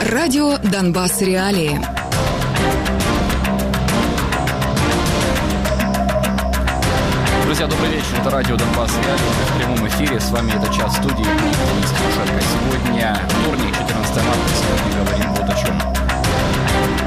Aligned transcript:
Радио 0.00 0.58
«Донбасс. 0.58 1.20
Реалии». 1.22 1.78
Друзья, 7.44 7.66
добрый 7.66 7.90
вечер. 7.90 8.06
Это 8.20 8.30
радио 8.30 8.56
Донбасс 8.56 8.92
Реалии. 8.92 9.18
В 9.50 9.58
прямом 9.58 9.88
эфире. 9.88 10.20
С 10.20 10.30
вами 10.30 10.52
это 10.52 10.72
час 10.72 10.94
студии. 10.96 11.24
Сегодня 11.24 13.18
вторник, 13.28 13.76
14 13.76 14.16
марта. 14.24 14.40
Сегодня 14.54 15.04
говорим 15.04 15.34
вот 15.34 15.50
о 15.50 15.54
чем. 15.54 15.78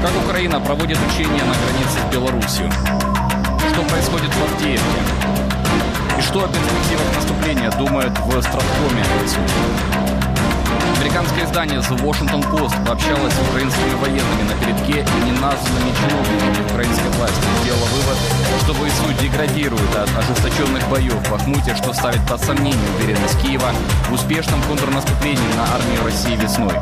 Как 0.02 0.24
Украина 0.24 0.60
проводит 0.60 0.98
учения 1.10 1.44
на 1.44 1.54
границе 1.54 1.98
с 1.98 2.12
Беларусью? 2.12 2.70
Что 3.72 3.82
происходит 3.88 4.30
в 4.34 4.52
Авдеевке? 4.52 5.00
И 6.18 6.20
что 6.20 6.44
о 6.44 6.48
перспективах 6.48 7.16
наступления 7.16 7.70
думают 7.70 8.12
в 8.18 8.42
Страткоме 8.42 9.02
Американское 10.96 11.44
издание 11.44 11.78
The 11.80 11.96
Washington 12.02 12.42
Post 12.50 12.74
пообщалось 12.86 13.32
с 13.32 13.50
украинскими 13.50 13.94
военными 14.00 14.42
на 14.48 14.54
передке 14.60 15.00
и 15.00 15.30
неназванными 15.30 15.92
чиновниками 15.96 16.70
украинской 16.70 17.08
власти. 17.18 17.42
Сделала 17.62 17.86
вывод, 17.86 18.18
что 18.60 18.74
ВСУ 18.74 19.22
деградирует 19.22 19.96
от 19.96 20.10
ожесточенных 20.16 20.88
боев 20.88 21.14
в 21.14 21.30
Бахмуте, 21.30 21.74
что 21.76 21.92
ставит 21.92 22.20
под 22.26 22.40
сомнение 22.42 22.90
уверенность 22.98 23.40
Киева 23.42 23.72
в 24.08 24.12
успешном 24.12 24.62
контрнаступлении 24.62 25.54
на 25.56 25.64
армию 25.74 26.04
России 26.04 26.36
весной. 26.36 26.74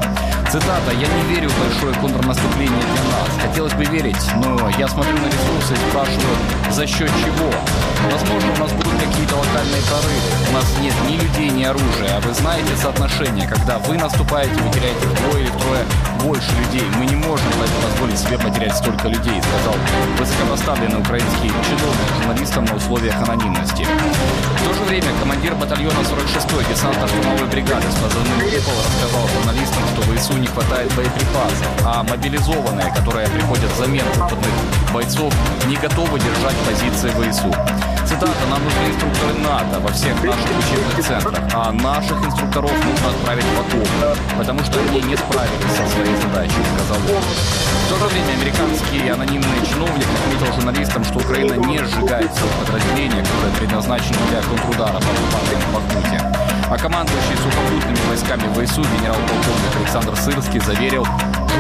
Цитата 0.51 0.91
«Я 0.93 1.07
не 1.07 1.35
верю 1.35 1.49
в 1.49 1.59
большое 1.61 1.95
контрнаступление 1.95 2.83
для 2.83 3.05
нас. 3.05 3.29
Хотелось 3.47 3.73
бы 3.75 3.85
верить, 3.85 4.17
но 4.37 4.69
я 4.79 4.89
смотрю 4.89 5.17
на 5.17 5.27
ресурсы 5.27 5.75
и 5.75 5.91
спрашиваю, 5.91 6.37
за 6.71 6.87
счет 6.87 7.11
чего? 7.25 7.51
Возможно, 8.09 8.53
у 8.53 8.59
нас 8.59 8.73
будут 8.73 8.93
какие-то 8.95 9.37
локальные 9.37 9.83
прорывы. 9.83 10.21
У 10.51 10.53
нас 10.53 10.65
нет 10.81 10.95
ни 11.09 11.17
людей, 11.17 11.51
ни 11.51 11.65
оружия. 11.65 12.17
А 12.17 12.21
вы 12.21 12.33
знаете 12.35 12.69
соотношение, 12.81 13.47
когда 13.47 13.79
вы 13.79 13.99
наступаете, 13.99 14.55
вы 14.55 14.73
теряете 14.73 15.07
вдвое 15.07 15.43
или 15.43 15.51
втрое 15.51 15.85
больше 16.24 16.51
людей. 16.65 16.87
Мы 16.97 17.07
не 17.07 17.16
можем 17.16 17.47
позволить 17.83 18.19
себе 18.19 18.39
потерять 18.39 18.77
столько 18.77 19.09
людей, 19.09 19.41
сказал 19.43 19.74
высокопоставленный 20.19 21.01
украинский 21.01 21.49
чиновник 21.49 22.09
журналистам 22.16 22.65
на 22.65 22.74
условиях 22.74 23.16
анонимности. 23.23 23.87
В 24.59 24.69
то 24.69 24.74
же 24.74 24.83
время 24.85 25.09
командир 25.21 25.55
батальона 25.55 26.01
46-й 26.01 26.65
десантно-штурмовой 26.73 27.51
бригады 27.51 27.87
с 27.91 27.95
позывным 27.95 28.41
«Купол» 28.41 28.74
рассказал 28.80 29.29
журналистам, 29.29 29.83
что 29.93 30.02
в 30.02 30.17
ИСУ 30.17 30.39
не 30.39 30.46
хватает 30.46 30.93
боеприпасов, 30.95 31.69
а 31.85 32.02
мобилизованные, 32.02 32.93
которые 32.95 33.29
приходят 33.29 33.71
взамен 33.73 34.05
опытных 34.21 34.52
бойцов, 34.93 35.33
не 35.67 35.77
готовы 35.77 36.19
держать 36.19 36.57
позиции 36.67 37.11
ВСУ. 37.11 37.90
Цитата, 38.11 38.45
нам 38.51 38.61
нужны 38.65 38.89
инструкторы 38.89 39.35
НАТО 39.35 39.79
во 39.79 39.93
всех 39.93 40.21
наших 40.25 40.51
учебных 40.59 41.07
центрах, 41.07 41.39
а 41.55 41.71
наших 41.71 42.19
инструкторов 42.27 42.73
нужно 42.85 43.11
отправить 43.11 43.45
в 43.45 43.61
окоп, 43.61 43.89
потому 44.37 44.65
что 44.65 44.80
они 44.80 45.01
не 45.02 45.17
справились 45.17 45.77
со 45.77 45.87
своей 45.95 46.17
задачей, 46.17 46.59
сказал 46.75 46.99
он. 47.07 47.23
В 47.23 47.89
то 47.89 47.99
же 47.99 48.07
время 48.09 48.33
американский 48.33 49.09
анонимный 49.09 49.65
чиновник 49.65 50.07
отметил 50.11 50.52
журналистам, 50.57 51.05
что 51.05 51.19
Украина 51.21 51.55
не 51.55 51.79
сжигает 51.79 52.35
свои 52.35 52.51
подразделения, 52.59 53.23
которые 53.23 53.55
предназначены 53.61 54.19
для 54.29 54.41
оккупантам 54.41 55.02
в 55.02 55.73
Бахмуте. 55.73 56.21
А 56.69 56.77
командующий 56.77 57.37
сухопутными 57.37 58.09
войсками 58.09 58.43
ВСУ 58.55 58.83
генерал-полковник 58.83 59.77
Александр 59.79 60.17
Сырский 60.17 60.59
заверил, 60.59 61.07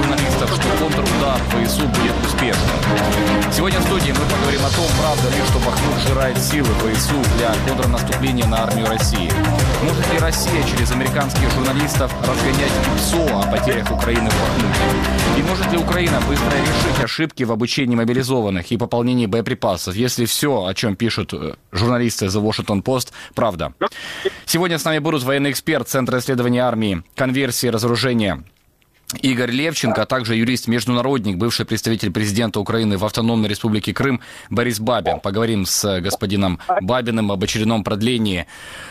журналистов, 0.00 0.50
что 0.54 0.68
контрудар 0.78 1.40
ВСУ 1.50 1.86
будет 1.86 2.14
успешным. 2.24 3.52
Сегодня 3.52 3.78
в 3.80 3.82
студии 3.84 4.12
мы 4.12 4.24
поговорим 4.24 4.60
о 4.64 4.70
том, 4.70 4.86
правда 4.98 5.28
ли, 5.28 5.42
что 5.44 5.58
Бахмут 5.58 5.98
жирает 6.08 6.38
силы 6.38 6.68
ВСУ 6.94 7.16
для 7.36 7.54
контрнаступления 7.66 8.46
на 8.46 8.64
армию 8.64 8.86
России. 8.86 9.30
Может 9.82 10.12
ли 10.12 10.18
Россия 10.18 10.62
через 10.64 10.90
американских 10.92 11.50
журналистов 11.50 12.12
разгонять 12.26 12.72
ПСО 12.96 13.40
о 13.40 13.50
потерях 13.50 13.90
Украины 13.90 14.30
в 14.30 14.40
Бахмуте? 14.40 14.80
И 15.38 15.42
может 15.42 15.70
ли 15.72 15.78
Украина 15.78 16.20
быстро 16.28 16.50
решить 16.50 17.04
ошибки 17.04 17.42
в 17.44 17.52
обучении 17.52 17.96
мобилизованных 17.96 18.70
и 18.72 18.76
пополнении 18.78 19.26
боеприпасов, 19.26 19.94
если 19.94 20.24
все, 20.24 20.64
о 20.64 20.74
чем 20.74 20.96
пишут 20.96 21.34
э, 21.34 21.54
журналисты 21.72 22.26
The 22.26 22.42
Washington 22.42 22.82
Post, 22.82 23.08
правда? 23.34 23.72
Сегодня 24.46 24.78
с 24.78 24.84
нами 24.84 24.98
будут 24.98 25.22
военный 25.22 25.50
эксперт 25.50 25.88
Центра 25.88 26.18
исследования 26.18 26.60
армии, 26.60 27.02
конверсии, 27.14 27.66
разоружения 27.66 28.42
Игорь 29.22 29.50
Левченко, 29.50 30.02
а 30.02 30.06
также 30.06 30.36
юрист-международник, 30.36 31.36
бывший 31.36 31.66
представитель 31.66 32.10
президента 32.10 32.60
Украины 32.60 32.98
в 32.98 33.04
Автономной 33.04 33.48
Республике 33.48 33.92
Крым 33.92 34.20
Борис 34.50 34.80
Бабин. 34.80 35.20
Поговорим 35.20 35.66
с 35.66 36.00
господином 36.00 36.58
Бабиным 36.80 37.32
об 37.32 37.42
очередном 37.42 37.84
продлении 37.84 38.46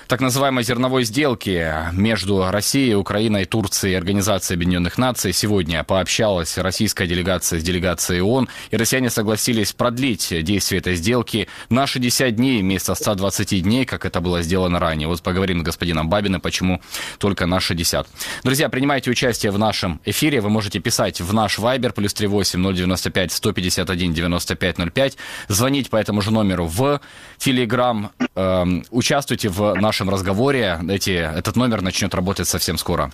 так 0.07 0.21
называемой 0.21 0.63
зерновой 0.63 1.03
сделки 1.03 1.73
между 1.93 2.49
Россией, 2.49 2.95
Украиной, 2.95 3.45
Турцией 3.45 3.93
и 3.93 3.95
Организацией 3.95 4.57
Объединенных 4.57 4.97
Наций. 4.97 5.33
Сегодня 5.33 5.83
пообщалась 5.83 6.57
российская 6.57 7.07
делегация 7.07 7.59
с 7.59 7.63
делегацией 7.63 8.21
ООН, 8.21 8.49
и 8.71 8.77
россияне 8.77 9.09
согласились 9.09 9.73
продлить 9.73 10.33
действие 10.43 10.79
этой 10.79 10.95
сделки 10.95 11.47
на 11.69 11.87
60 11.87 12.35
дней 12.35 12.61
вместо 12.61 12.95
120 12.95 13.61
дней, 13.63 13.85
как 13.85 14.05
это 14.05 14.21
было 14.21 14.41
сделано 14.41 14.79
ранее. 14.79 15.07
Вот 15.07 15.21
поговорим 15.21 15.61
с 15.61 15.63
господином 15.63 16.09
Бабиным, 16.09 16.41
почему 16.41 16.81
только 17.19 17.45
на 17.45 17.59
60. 17.59 18.07
Друзья, 18.43 18.69
принимайте 18.69 19.11
участие 19.11 19.51
в 19.51 19.59
нашем 19.59 20.01
эфире. 20.09 20.41
Вы 20.41 20.49
можете 20.49 20.79
писать 20.79 21.21
в 21.21 21.33
наш 21.33 21.59
Viber 21.59 21.91
плюс 21.91 22.13
38 22.13 22.73
095 22.73 23.31
151 23.31 24.13
95 24.13 24.93
05, 24.93 25.17
звонить 25.47 25.89
по 25.89 25.97
этому 25.97 26.21
же 26.21 26.31
номеру 26.31 26.65
в 26.65 27.01
Telegram, 27.37 28.09
э, 28.35 28.65
участвуйте 28.91 29.49
в 29.49 29.75
нашем 29.75 30.09
разговоре. 30.09 30.79
Эти, 30.89 31.11
этот 31.11 31.55
номер 31.55 31.81
начнет 31.81 32.13
работать 32.13 32.47
совсем 32.47 32.77
скоро. 32.77 33.11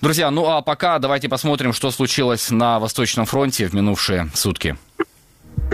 Друзья, 0.00 0.30
ну 0.30 0.46
а 0.46 0.62
пока 0.62 0.98
давайте 0.98 1.28
посмотрим, 1.28 1.72
что 1.72 1.90
случилось 1.90 2.50
на 2.50 2.78
Восточном 2.78 3.26
фронте 3.26 3.66
в 3.66 3.74
минувшие 3.74 4.30
сутки. 4.34 4.76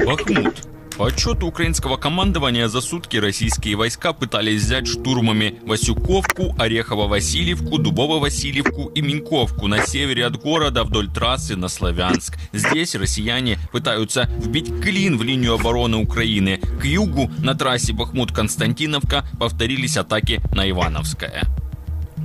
Бахмут. 0.04 0.75
По 0.96 1.04
отчету 1.04 1.46
украинского 1.46 1.98
командования 1.98 2.68
за 2.68 2.80
сутки 2.80 3.18
российские 3.18 3.76
войска 3.76 4.14
пытались 4.14 4.62
взять 4.62 4.86
штурмами 4.86 5.58
Васюковку, 5.66 6.54
Орехово-Васильевку, 6.58 7.76
Дубово-Васильевку 7.76 8.90
и 8.94 9.02
Минковку 9.02 9.66
на 9.66 9.84
севере 9.84 10.24
от 10.24 10.40
города 10.40 10.84
вдоль 10.84 11.10
трассы 11.12 11.54
на 11.54 11.68
Славянск. 11.68 12.38
Здесь 12.52 12.94
россияне 12.94 13.58
пытаются 13.72 14.30
вбить 14.38 14.72
клин 14.80 15.18
в 15.18 15.22
линию 15.22 15.52
обороны 15.52 15.98
Украины. 15.98 16.60
К 16.80 16.86
югу 16.86 17.30
на 17.40 17.54
трассе 17.54 17.92
Бахмут-Константиновка 17.92 19.26
повторились 19.38 19.98
атаки 19.98 20.40
на 20.54 20.68
Ивановское. 20.70 21.44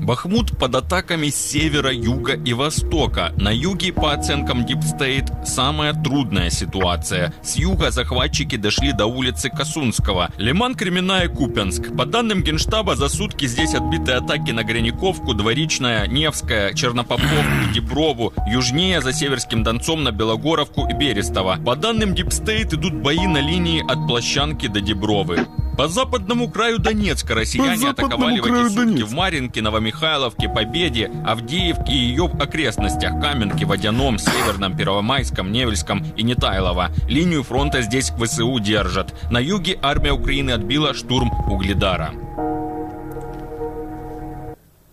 Бахмут 0.01 0.57
под 0.57 0.73
атаками 0.73 1.29
с 1.29 1.35
севера, 1.35 1.93
юга 1.93 2.33
и 2.33 2.53
востока. 2.53 3.33
На 3.37 3.49
юге, 3.49 3.93
по 3.93 4.11
оценкам 4.11 4.65
Deep 4.65 4.81
State, 4.81 5.45
самая 5.45 5.93
трудная 5.93 6.49
ситуация. 6.49 7.35
С 7.43 7.55
юга 7.57 7.91
захватчики 7.91 8.55
дошли 8.55 8.93
до 8.93 9.05
улицы 9.05 9.51
Косунского. 9.51 10.31
Лиман, 10.37 10.73
Кременная, 10.73 11.27
Купянск. 11.27 11.95
По 11.95 12.07
данным 12.07 12.41
Генштаба, 12.41 12.95
за 12.95 13.09
сутки 13.09 13.45
здесь 13.45 13.75
отбиты 13.75 14.13
атаки 14.13 14.49
на 14.49 14.63
Граниковку, 14.63 15.35
Дворичная, 15.35 16.07
Невская, 16.07 16.73
Чернопоповку, 16.73 17.71
Деброву. 17.71 18.33
Южнее, 18.47 19.01
за 19.01 19.13
Северским 19.13 19.61
Донцом, 19.61 20.03
на 20.03 20.11
Белогоровку 20.11 20.87
и 20.89 20.93
Берестово. 20.93 21.57
По 21.63 21.75
данным 21.75 22.13
Deep 22.13 22.29
State, 22.29 22.73
идут 22.73 22.95
бои 22.95 23.27
на 23.27 23.39
линии 23.39 23.83
от 23.87 24.07
Площанки 24.07 24.65
до 24.65 24.81
Дебровы. 24.81 25.45
По 25.81 25.87
западному 25.87 26.47
краю 26.47 26.77
Донецка 26.77 27.33
россияне 27.33 27.89
атаковали 27.89 28.39
в 28.39 28.45
эти 28.45 28.71
сутки 28.71 29.01
в 29.01 29.13
Маринке, 29.13 29.63
Новомихайловке, 29.63 30.47
Победе, 30.47 31.09
Авдеевке 31.25 31.91
и 31.91 31.95
ее 31.95 32.25
окрестностях, 32.39 33.19
Каменке, 33.19 33.65
Водяном, 33.65 34.19
Северном, 34.19 34.77
Первомайском, 34.77 35.51
Невельском 35.51 36.05
и 36.15 36.21
Нетайлово. 36.21 36.91
Линию 37.07 37.41
фронта 37.41 37.81
здесь 37.81 38.11
ВСУ 38.11 38.59
держат. 38.59 39.11
На 39.31 39.39
юге 39.39 39.79
армия 39.81 40.11
Украины 40.11 40.51
отбила 40.51 40.93
штурм 40.93 41.31
Угледара. 41.51 42.13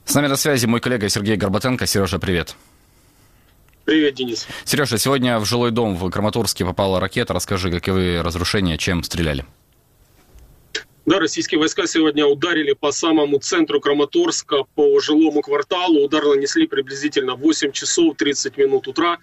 С 0.07 0.15
нами 0.15 0.29
на 0.29 0.37
связи 0.37 0.65
мой 0.65 0.81
коллега 0.81 1.11
Сергей 1.11 1.37
Горбатенко. 1.37 1.87
Сережа, 1.87 2.19
привет. 2.19 2.57
Привет, 3.85 4.15
Денис. 4.15 4.47
Сережа, 4.65 4.97
сегодня 4.97 5.39
в 5.39 5.45
жилой 5.45 5.71
дом 5.71 5.97
в 5.97 6.09
Краматорске 6.09 6.65
попала 6.65 6.99
ракета. 6.99 7.35
Расскажи, 7.35 7.71
каковы 7.71 8.23
разрушения, 8.23 8.79
чем 8.79 9.03
стреляли? 9.03 9.45
Да, 11.09 11.19
российские 11.19 11.59
войска 11.59 11.87
сегодня 11.87 12.27
ударили 12.27 12.75
по 12.75 12.93
самому 12.93 13.39
центру 13.39 13.81
Краматорска, 13.81 14.65
по 14.75 15.01
жилому 15.01 15.41
кварталу. 15.41 16.05
Удар 16.05 16.23
нанесли 16.27 16.67
приблизительно 16.67 17.35
в 17.35 17.41
8 17.41 17.73
часов 17.73 18.19
30 18.19 18.59
минут 18.59 18.89
утра. 18.89 19.17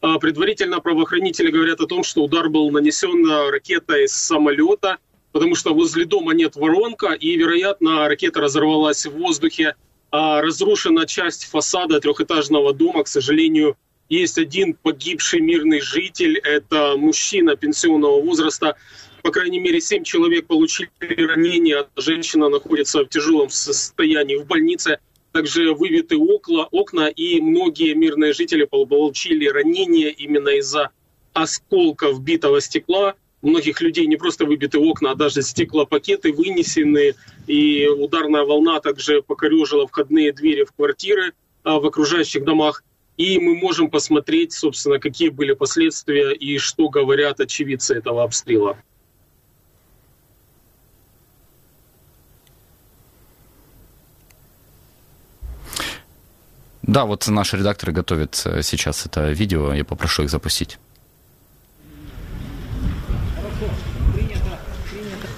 А 0.00 0.20
предварительно 0.20 0.78
правоохранители 0.78 1.50
говорят 1.50 1.80
о 1.80 1.88
том, 1.88 2.04
что 2.04 2.22
удар 2.22 2.48
был 2.48 2.70
нанесен 2.70 3.28
ракетой 3.50 4.06
с 4.06 4.12
самолета, 4.12 4.98
потому 5.32 5.56
что 5.56 5.74
возле 5.74 6.04
дома 6.04 6.32
нет 6.32 6.54
воронка, 6.54 7.08
и, 7.08 7.34
вероятно, 7.34 8.08
ракета 8.08 8.40
разорвалась 8.40 9.04
в 9.04 9.10
воздухе. 9.10 9.74
А 10.12 10.42
разрушена 10.42 11.06
часть 11.06 11.46
фасада 11.46 11.98
трехэтажного 11.98 12.72
дома, 12.72 13.02
к 13.02 13.08
сожалению, 13.08 13.76
есть 14.08 14.38
один 14.38 14.74
погибший 14.74 15.40
мирный 15.40 15.80
житель, 15.80 16.38
это 16.38 16.96
мужчина 16.96 17.56
пенсионного 17.56 18.20
возраста, 18.20 18.76
по 19.22 19.30
крайней 19.30 19.60
мере, 19.60 19.80
семь 19.80 20.02
человек 20.02 20.46
получили 20.46 20.90
ранения. 21.00 21.86
Женщина 21.96 22.48
находится 22.48 23.04
в 23.04 23.08
тяжелом 23.08 23.50
состоянии 23.50 24.36
в 24.36 24.46
больнице. 24.46 24.98
также 25.30 25.72
выбиты 25.72 26.18
окна, 26.18 26.64
окна 26.72 27.06
и 27.06 27.40
многие 27.40 27.94
мирные 27.94 28.34
жители 28.34 28.64
получили 28.64 29.46
ранения 29.46 30.08
именно 30.10 30.50
из-за 30.50 30.90
осколков 31.32 32.20
битого 32.20 32.60
стекла. 32.60 33.14
У 33.40 33.48
многих 33.48 33.80
людей 33.80 34.06
не 34.06 34.16
просто 34.16 34.44
выбиты 34.44 34.78
окна, 34.78 35.12
а 35.12 35.14
даже 35.14 35.40
стеклопакеты 35.40 36.32
вынесены, 36.32 37.14
и 37.46 37.86
ударная 37.88 38.42
волна 38.42 38.80
также 38.80 39.22
покорежила 39.22 39.86
входные 39.86 40.32
двери 40.32 40.64
в 40.64 40.72
квартиры 40.72 41.32
а, 41.64 41.80
в 41.80 41.86
окружающих 41.86 42.44
домах. 42.44 42.84
И 43.16 43.38
мы 43.38 43.54
можем 43.54 43.88
посмотреть, 43.88 44.52
собственно, 44.52 44.98
какие 44.98 45.30
были 45.30 45.54
последствия 45.54 46.32
и 46.32 46.58
что 46.58 46.90
говорят 46.90 47.40
очевидцы 47.40 47.94
этого 47.94 48.22
обстрела. 48.22 48.76
Да, 56.82 57.04
вот 57.04 57.26
наши 57.28 57.56
редакторы 57.56 57.92
готовят 57.92 58.42
э, 58.44 58.62
сейчас 58.62 59.06
это 59.06 59.30
видео, 59.30 59.72
я 59.72 59.84
попрошу 59.84 60.24
их 60.24 60.30
запустить. 60.30 60.78
Хорошо, 63.36 63.72
принято, 64.14 64.58
принято. 64.90 65.28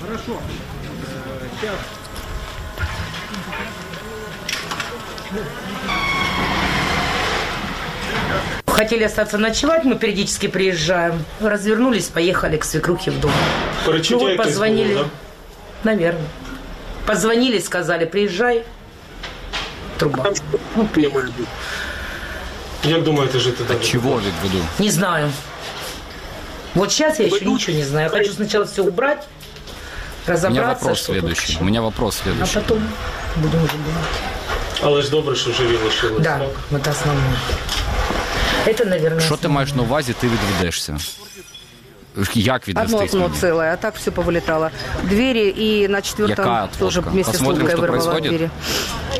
Хорошо. 0.00 0.40
Сейчас. 1.60 1.74
Хотели 8.66 9.04
остаться 9.04 9.38
ночевать, 9.38 9.84
мы 9.84 9.96
периодически 9.96 10.46
приезжаем. 10.46 11.24
Развернулись, 11.40 12.04
поехали 12.08 12.58
к 12.58 12.64
свекрухе 12.64 13.10
в 13.10 13.20
дом. 13.20 13.32
Ну, 13.86 14.18
вот 14.18 14.36
позвонили. 14.36 14.94
Был, 14.94 15.04
да? 15.04 15.10
Наверное. 15.82 16.28
Позвонили, 17.06 17.58
сказали, 17.58 18.04
приезжай 18.04 18.64
труба. 19.97 20.31
Ну, 20.75 20.87
Як 22.83 23.03
думаєте, 23.03 23.39
жити 23.39 23.63
далі? 23.63 23.77
А 23.81 23.83
чего 23.83 24.21
веду? 24.43 24.65
Не 24.79 24.91
знаю. 24.91 25.31
Вот 26.75 26.91
сейчас 26.91 27.19
я 27.19 27.25
еще 27.25 27.45
ничего 27.45 27.77
не 27.77 27.83
знаю. 27.83 28.05
Я 28.05 28.09
хочу 28.09 28.33
сначала 28.33 28.65
все 28.65 28.81
убрать, 28.81 29.27
разобраться. 30.25 30.47
У 30.47 30.51
меня 30.51 30.67
вопрос 30.73 31.03
следующий. 31.03 31.57
У 31.61 31.63
меня 31.63 31.81
вопрос 31.81 32.21
следующий. 32.23 32.57
А 32.57 32.61
потом 32.61 32.87
будем 33.35 33.63
уже 33.63 33.73
думать. 33.73 34.05
Але 34.83 35.01
ж 35.01 35.09
добре, 35.09 35.35
що 35.35 35.51
живі 35.51 35.77
лишились. 35.85 36.19
Да, 36.23 36.39
так? 36.39 36.79
это 36.79 36.91
основное. 36.91 37.37
Это, 38.65 38.85
наверное, 38.85 39.25
Що 39.25 39.37
ти 39.37 39.47
маєш 39.47 39.73
на 39.73 39.83
увазі, 39.83 40.15
ти 40.19 40.27
відведешся? 40.27 40.97
Як 42.33 42.67
відвести 42.67 42.95
Одно 42.95 43.05
окно 43.05 43.31
целое, 43.39 43.73
а 43.73 43.77
так 43.77 43.95
все 43.95 44.11
повылетало. 44.11 44.69
Двери 45.03 45.49
и 45.49 45.87
на 45.87 46.01
четвертом 46.01 46.45
Яка 46.45 46.69
тоже 46.79 47.01
вместе 47.01 47.31
Посмотрим, 47.31 47.67
с 47.67 47.71
что 47.71 47.81
вырвало 47.81 47.99
происходит. 47.99 48.29
двери. 48.29 48.49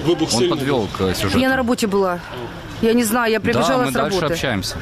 Вибух 0.05 0.33
Он 0.33 0.49
подвел 0.49 0.87
к 0.97 1.15
сюжету. 1.15 1.39
Я 1.39 1.49
на 1.49 1.55
работе 1.55 1.87
была. 1.87 2.19
Я 2.81 2.93
не 2.93 3.03
знаю, 3.03 3.31
я 3.31 3.39
прибежала 3.39 3.83
да, 3.83 3.85
мы 3.85 3.91
с 3.91 3.95
работы. 3.95 4.19
дальше 4.19 4.33
общаемся. 4.33 4.75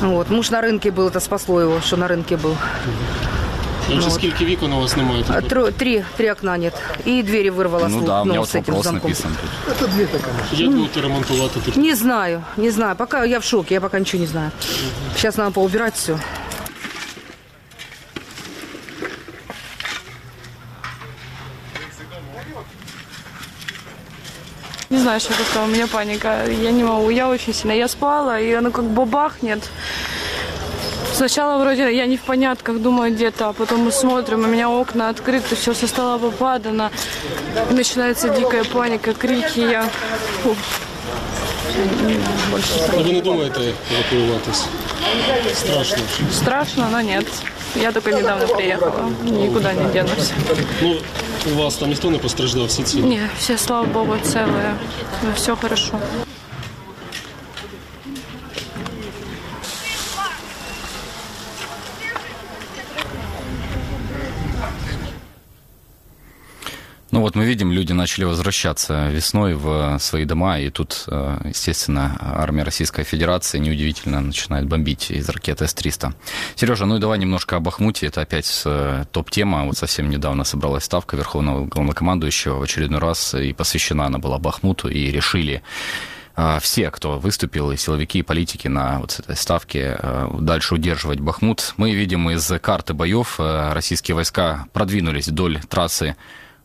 Вот. 0.00 0.30
Муж 0.30 0.50
на 0.50 0.60
рынке 0.60 0.90
был, 0.92 1.08
это 1.08 1.20
спасло 1.20 1.60
его, 1.60 1.80
что 1.80 1.96
на 1.96 2.06
рынке 2.06 2.36
был. 2.36 2.54
Ну, 3.88 4.00
вот. 4.00 4.12
скільки 4.12 4.44
вікон 4.44 4.72
у 4.72 4.80
вас 4.80 4.96
немає? 4.96 5.24
А, 5.28 5.40
тро, 5.40 5.70
три, 5.70 6.04
три 6.16 6.32
окна 6.32 6.58
нет. 6.58 6.74
И 7.06 7.22
двери 7.22 7.50
вырвало 7.50 7.88
Ну 7.88 8.00
с, 8.00 8.04
да, 8.06 8.22
у 8.22 8.24
меня 8.24 8.34
ну, 8.34 8.40
вот 8.40 8.48
с 8.48 8.54
этим 8.54 8.74
вопрос 8.74 8.84
замком. 8.84 9.10
написан 9.10 9.30
тут. 9.40 10.60
Як 10.60 10.70
будете 10.70 11.00
ремонтувати 11.00 11.60
тут? 11.64 11.76
Не 11.76 11.94
знаю, 11.94 12.42
не 12.56 12.70
знаю. 12.70 12.96
Пока 12.96 13.24
я 13.24 13.38
в 13.38 13.44
шоке, 13.44 13.74
я 13.74 13.80
пока 13.80 13.98
ничего 13.98 14.20
не 14.20 14.26
знаю. 14.28 14.50
Сейчас 15.16 15.36
надо 15.36 15.50
поубирать 15.50 15.94
все. 15.94 16.18
Не 24.93 24.99
знаю, 24.99 25.19
что 25.19 25.33
такое, 25.33 25.63
у 25.63 25.67
меня 25.67 25.87
паника. 25.87 26.45
Я 26.45 26.69
не 26.69 26.83
могу, 26.83 27.09
я 27.09 27.27
очень 27.27 27.51
сильно. 27.51 27.71
Я 27.73 27.87
спала, 27.87 28.39
и 28.39 28.53
оно 28.53 28.69
как 28.69 28.85
бабахнет. 28.85 29.63
Сначала 31.11 31.57
вроде 31.57 31.91
я 31.95 32.05
не 32.05 32.15
в 32.15 32.21
понятках, 32.21 32.79
думаю 32.79 33.11
где-то, 33.11 33.49
а 33.49 33.53
потом 33.53 33.85
мы 33.85 33.91
смотрим, 33.91 34.43
у 34.43 34.47
меня 34.47 34.69
окна 34.69 35.09
открыты, 35.09 35.55
все 35.55 35.73
со 35.73 35.87
стола 35.87 36.19
попадано. 36.19 36.91
Начинается 37.71 38.29
дикая 38.29 38.63
паника, 38.65 39.15
крики, 39.15 39.61
я... 39.61 39.89
Фу. 40.43 40.55
А 42.93 42.97
ви 42.97 43.11
не 43.13 43.21
думаєте 43.21 43.73
евакуюватись? 43.91 44.65
Страшно. 45.53 45.97
Страшно, 46.31 46.87
но 46.91 47.01
нет. 47.01 47.25
Я 47.75 47.91
только 47.91 48.11
недавно 48.11 48.47
приехала, 48.47 49.09
никуда 49.23 49.73
не 49.73 49.91
денусь. 49.93 50.31
Ну, 50.81 50.97
у 51.51 51.55
вас 51.55 51.75
там 51.75 51.89
ніхто 51.89 52.09
не 52.09 52.17
постраждав, 52.17 52.65
все 52.67 52.83
ці? 52.83 52.97
Не, 53.01 53.29
все, 53.39 53.57
слава 53.57 53.85
богу, 53.85 54.15
целые. 54.23 54.75
Все 55.35 55.55
хорошо. 55.55 55.99
Вот 67.33 67.39
мы 67.39 67.45
видим, 67.45 67.71
люди 67.71 67.93
начали 67.93 68.25
возвращаться 68.25 69.09
весной 69.09 69.55
в 69.55 69.97
свои 69.99 70.23
дома, 70.25 70.59
и 70.59 70.69
тут, 70.69 71.05
э, 71.07 71.37
естественно, 71.45 72.15
армия 72.19 72.63
Российской 72.63 73.03
Федерации 73.03 73.57
неудивительно 73.57 74.21
начинает 74.21 74.67
бомбить 74.67 75.09
из 75.09 75.27
ракеты 75.29 75.67
С-300. 75.67 76.13
Сережа, 76.55 76.85
ну 76.85 76.97
и 76.97 76.99
давай 76.99 77.17
немножко 77.17 77.55
о 77.55 77.59
Бахмуте. 77.59 78.05
Это 78.05 78.21
опять 78.21 78.61
э, 78.65 79.05
топ-тема. 79.11 79.65
Вот 79.65 79.77
совсем 79.77 80.11
недавно 80.11 80.43
собралась 80.43 80.83
ставка 80.83 81.17
Верховного 81.17 81.65
Главнокомандующего 81.65 82.59
в 82.59 82.61
очередной 82.61 82.99
раз, 82.99 83.33
и 83.33 83.51
посвящена 83.53 84.05
она 84.05 84.19
была 84.19 84.37
Бахмуту, 84.37 84.89
и 84.89 85.09
решили 85.09 85.63
э, 86.35 86.59
все, 86.61 86.91
кто 86.91 87.17
выступил, 87.17 87.71
и 87.71 87.77
силовики, 87.77 88.19
и 88.19 88.23
политики 88.23 88.67
на 88.67 88.99
вот 88.99 89.19
этой 89.19 89.35
ставке, 89.35 89.97
дальше 90.39 90.75
удерживать 90.75 91.19
Бахмут. 91.19 91.73
Мы 91.77 91.93
видим 91.93 92.29
из 92.29 92.51
карты 92.61 92.93
боев, 92.93 93.39
российские 93.39 94.13
войска 94.13 94.67
продвинулись 94.71 95.29
вдоль 95.29 95.59
трассы 95.67 96.15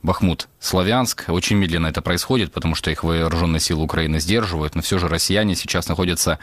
Бахмут, 0.03 0.49
Славянск. 0.61 1.25
Очень 1.29 1.57
медленно 1.57 1.89
это 1.89 2.03
происходит, 2.03 2.53
потому 2.53 2.75
что 2.75 2.91
их 2.91 3.03
вооруженные 3.03 3.61
силы 3.61 3.83
Украины 3.83 4.21
сдерживают, 4.21 4.75
но 4.75 4.83
все 4.83 4.99
же 4.99 5.09
россияне 5.09 5.57
сейчас 5.57 5.89
находятся 5.89 6.39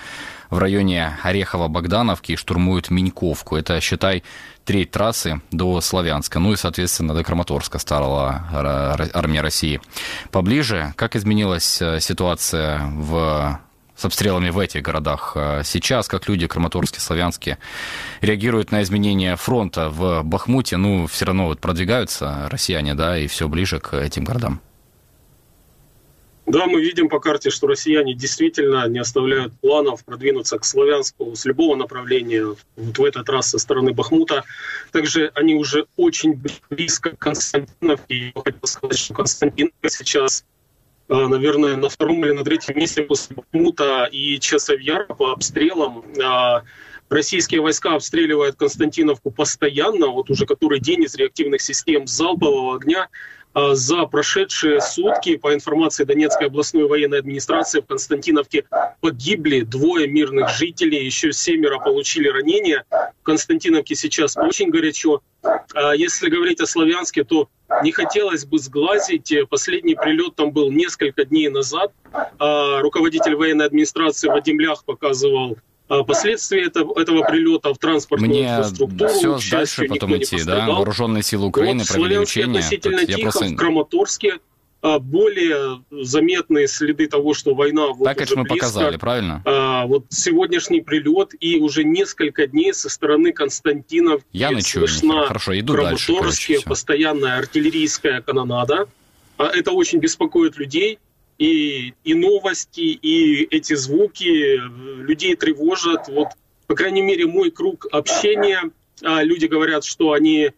в 0.50 0.58
районе 0.58 1.18
Орехово-Богдановки 1.24 2.34
и 2.34 2.36
штурмуют 2.36 2.90
Миньковку. 2.90 3.56
Это, 3.56 3.80
считай, 3.80 4.24
треть 4.66 4.92
трассы 4.92 5.42
до 5.52 5.80
Славянска. 5.80 6.40
Ну 6.40 6.52
и, 6.52 6.58
соответственно, 6.58 7.14
до 7.14 7.24
Краматорска 7.24 7.80
стала 7.80 8.44
армия 9.14 9.42
России. 9.42 9.80
Поближе, 10.32 10.94
как 10.98 11.16
изменилась 11.16 11.82
э, 11.82 12.00
ситуация 12.02 12.82
в 12.94 13.60
с 13.96 14.06
обстрелами 14.06 14.50
в 14.50 14.60
этих 14.60 14.82
городах. 14.82 15.34
А 15.36 15.64
сейчас, 15.64 16.08
как 16.08 16.28
люди 16.28 16.48
Краматорске, 16.48 17.00
Славянске 17.00 17.58
реагируют 18.22 18.72
на 18.72 18.84
изменения 18.84 19.36
фронта 19.36 19.90
в 19.90 20.24
Бахмуте, 20.24 20.78
ну, 20.78 21.08
все 21.08 21.26
равно 21.26 21.48
вот 21.48 21.60
продвигаются 21.60 22.48
россияне, 22.50 22.94
да, 22.96 23.18
и 23.18 23.28
все 23.28 23.48
ближе 23.48 23.80
к 23.80 23.94
этим 23.94 24.24
городам. 24.24 24.62
Да, 26.46 26.68
мы 26.68 26.80
видим 26.80 27.10
по 27.10 27.20
карте, 27.20 27.50
что 27.50 27.66
россияне 27.66 28.14
действительно 28.14 28.88
не 28.88 29.00
оставляют 29.00 29.54
планов 29.62 30.06
продвинуться 30.06 30.60
к 30.60 30.66
Славянску 30.66 31.36
с 31.36 31.44
любого 31.46 31.76
направления, 31.76 32.46
вот 32.76 32.98
в 32.98 33.04
этот 33.04 33.28
раз 33.30 33.50
со 33.50 33.58
стороны 33.58 33.94
Бахмута. 33.94 34.44
Также 34.92 35.32
они 35.34 35.56
уже 35.56 35.88
очень 35.96 36.40
близко 36.70 37.12
к 37.12 37.18
Константиновке. 37.18 38.28
Я 38.28 38.32
хотел 38.36 38.68
сказать, 38.68 39.00
что 39.00 39.14
Константиновка 39.16 39.90
сейчас 39.90 40.46
наверное, 41.10 41.76
на 41.76 41.90
втором 41.90 42.26
или 42.26 42.32
на 42.32 42.44
третьем 42.44 42.78
месте 42.78 43.04
после 43.04 43.36
Бахмута 43.36 44.06
и 44.06 44.40
Часовьяра 44.40 45.06
по 45.06 45.32
обстрелам. 45.32 46.04
А, 46.24 46.64
российские 47.10 47.62
войска 47.62 47.94
обстреливают 47.96 48.56
Константиновку 48.56 49.32
постоянно, 49.32 50.08
вот 50.08 50.30
уже 50.30 50.46
который 50.46 50.80
день 50.80 51.04
из 51.04 51.16
реактивных 51.16 51.62
систем 51.62 52.08
залпового 52.08 52.76
огня. 52.76 53.10
А, 53.56 53.74
за 53.74 54.06
прошедшие 54.06 54.82
сутки, 54.82 55.38
по 55.38 55.54
информации 55.54 56.04
Донецкой 56.04 56.48
областной 56.48 56.90
военной 56.90 57.20
администрации, 57.20 57.80
в 57.80 57.86
Константиновке 57.86 58.66
погибли 59.00 59.62
двое 59.62 60.10
мирных 60.10 60.50
жителей, 60.50 61.06
еще 61.06 61.32
семеро 61.32 61.80
получили 61.80 62.28
ранения. 62.28 62.84
В 62.92 63.24
Константиновке 63.24 63.96
сейчас 63.96 64.36
очень 64.36 64.70
горячо. 64.70 65.22
А, 65.42 65.96
если 65.96 66.30
говорить 66.30 66.60
о 66.60 66.66
Славянске, 66.66 67.24
то 67.24 67.48
не 67.82 67.94
хотелось 67.94 68.44
бы 68.44 68.60
сглазить. 68.60 69.34
Последний 69.50 69.96
прилет 69.96 70.36
там 70.36 70.52
был 70.52 70.70
несколько 70.70 71.24
дней 71.24 71.48
назад. 71.48 71.94
А, 72.38 72.82
руководитель 72.82 73.36
военной 73.36 73.68
администрации 73.68 74.28
Вадим 74.28 74.60
Лях 74.60 74.84
показывал 74.84 75.58
последствия 75.88 76.66
этого, 76.66 77.00
этого 77.00 77.24
прилета 77.24 77.74
в 77.74 77.78
транспортную 77.78 78.30
Мне 78.30 78.50
инфраструктуру. 78.50 79.38
все 79.38 79.52
дальше 79.52 79.86
потом 79.88 80.18
идти, 80.18 80.44
да? 80.44 80.68
Вооруженные 80.68 81.24
силы 81.24 81.48
Украины 81.48 81.80
вот 81.80 81.88
провели 81.88 82.20
учения. 82.20 82.60
относительно 82.60 83.00
Тут 83.00 83.08
тихо, 83.08 83.22
просто... 83.22 83.46
в 83.46 83.56
Краматорске 83.56 84.40
а, 84.82 85.00
более 85.00 85.82
заметные 85.90 86.68
следы 86.68 87.08
того, 87.08 87.34
что 87.34 87.56
война 87.56 87.88
вот 87.88 88.06
так, 88.06 88.22
уже 88.22 88.36
мы 88.36 88.44
близко. 88.44 88.56
показали, 88.56 88.98
правильно? 88.98 89.42
А, 89.44 89.88
вот 89.88 90.06
сегодняшний 90.10 90.82
прилет 90.82 91.32
и 91.40 91.58
уже 91.60 91.84
несколько 91.84 92.46
дней 92.46 92.72
со 92.72 92.90
стороны 92.90 93.32
Константинов 93.32 94.22
Я 94.32 94.60
слышна 94.62 95.26
Хорошо, 95.26 95.58
иду 95.60 95.76
дальше. 95.76 96.14
Короче, 96.14 96.60
постоянная 96.62 97.40
артиллерийская 97.40 98.22
канонада. 98.22 98.88
это 99.38 99.72
очень 99.72 99.98
беспокоит 99.98 100.58
людей, 100.58 101.00
и, 101.38 101.94
и 102.04 102.14
новости, 102.14 102.80
и 102.80 103.44
эти 103.56 103.74
звуки 103.74 104.58
людей 105.02 105.36
тревожат. 105.36 106.08
Вот, 106.08 106.30
по 106.68 106.76
крайней 106.76 107.02
мере, 107.02 107.26
мой 107.26 107.52
круг 107.52 107.88
общения, 107.92 108.72
люди 109.02 109.46
говорят, 109.46 109.84
что 109.84 110.14
они 110.14 110.52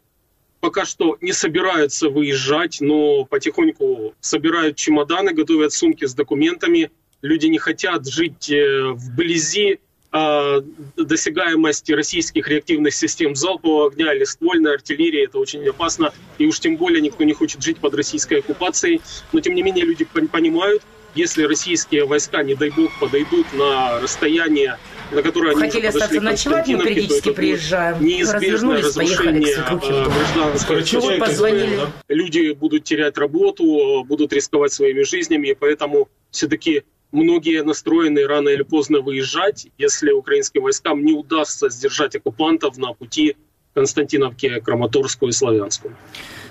пока 0.59 0.85
что 0.85 1.17
не 1.21 1.33
собираются 1.33 2.09
выезжать, 2.09 2.77
но 2.81 3.25
потихоньку 3.25 4.15
собирают 4.19 4.75
чемоданы, 4.75 5.33
готовят 5.33 5.73
сумки 5.73 6.05
с 6.05 6.13
документами. 6.13 6.91
Люди 7.21 7.47
не 7.47 7.57
хотят 7.57 8.07
жить 8.07 8.49
э, 8.49 8.91
вблизи 8.91 9.79
э, 10.11 10.61
досягаемости 10.95 11.91
российских 11.91 12.47
реактивных 12.47 12.93
систем 12.93 13.35
залпового 13.35 13.87
огня 13.87 14.13
или 14.13 14.23
ствольной 14.23 14.75
артиллерии. 14.75 15.25
Это 15.25 15.39
очень 15.39 15.67
опасно. 15.67 16.13
И 16.37 16.45
уж 16.45 16.59
тем 16.59 16.77
более 16.77 17.01
никто 17.01 17.23
не 17.23 17.33
хочет 17.33 17.61
жить 17.61 17.77
под 17.77 17.93
российской 17.95 18.39
оккупацией. 18.39 19.01
Но 19.31 19.39
тем 19.39 19.55
не 19.55 19.63
менее 19.63 19.85
люди 19.85 20.05
понимают, 20.05 20.83
если 21.15 21.43
российские 21.43 22.05
войска, 22.05 22.43
не 22.43 22.53
дай 22.53 22.69
бог, 22.69 22.91
подойдут 22.99 23.51
на 23.53 23.99
расстояние, 23.99 24.77
на 25.11 25.23
которое 25.23 25.53
они 25.53 25.61
Хотели 25.61 25.87
остаться 25.87 26.21
ночевать, 26.21 26.67
мы 26.67 26.85
периодически 26.85 27.33
приезжаем. 27.33 28.03
Неизбежное 28.03 28.83
разрушение 28.83 29.55
а, 29.57 29.75
гражданского 29.75 31.17
позвонили. 31.17 31.79
Люди 32.07 32.51
будут 32.51 32.83
терять 32.83 33.17
работу, 33.17 34.03
будут 34.07 34.31
рисковать 34.33 34.73
своими 34.73 35.01
жизнями, 35.03 35.57
поэтому 35.59 36.07
все-таки 36.29 36.83
многие 37.11 37.63
настроены 37.63 38.25
рано 38.27 38.49
или 38.49 38.63
поздно 38.63 39.01
выезжать, 39.01 39.67
если 39.77 40.11
украинским 40.11 40.63
войскам 40.63 41.03
не 41.03 41.13
удастся 41.13 41.69
сдержать 41.69 42.15
оккупантов 42.15 42.77
на 42.77 42.93
пути 42.93 43.35
Константиновки, 43.73 44.59
Краматорску 44.59 45.27
и 45.27 45.31
Славянску. 45.31 45.91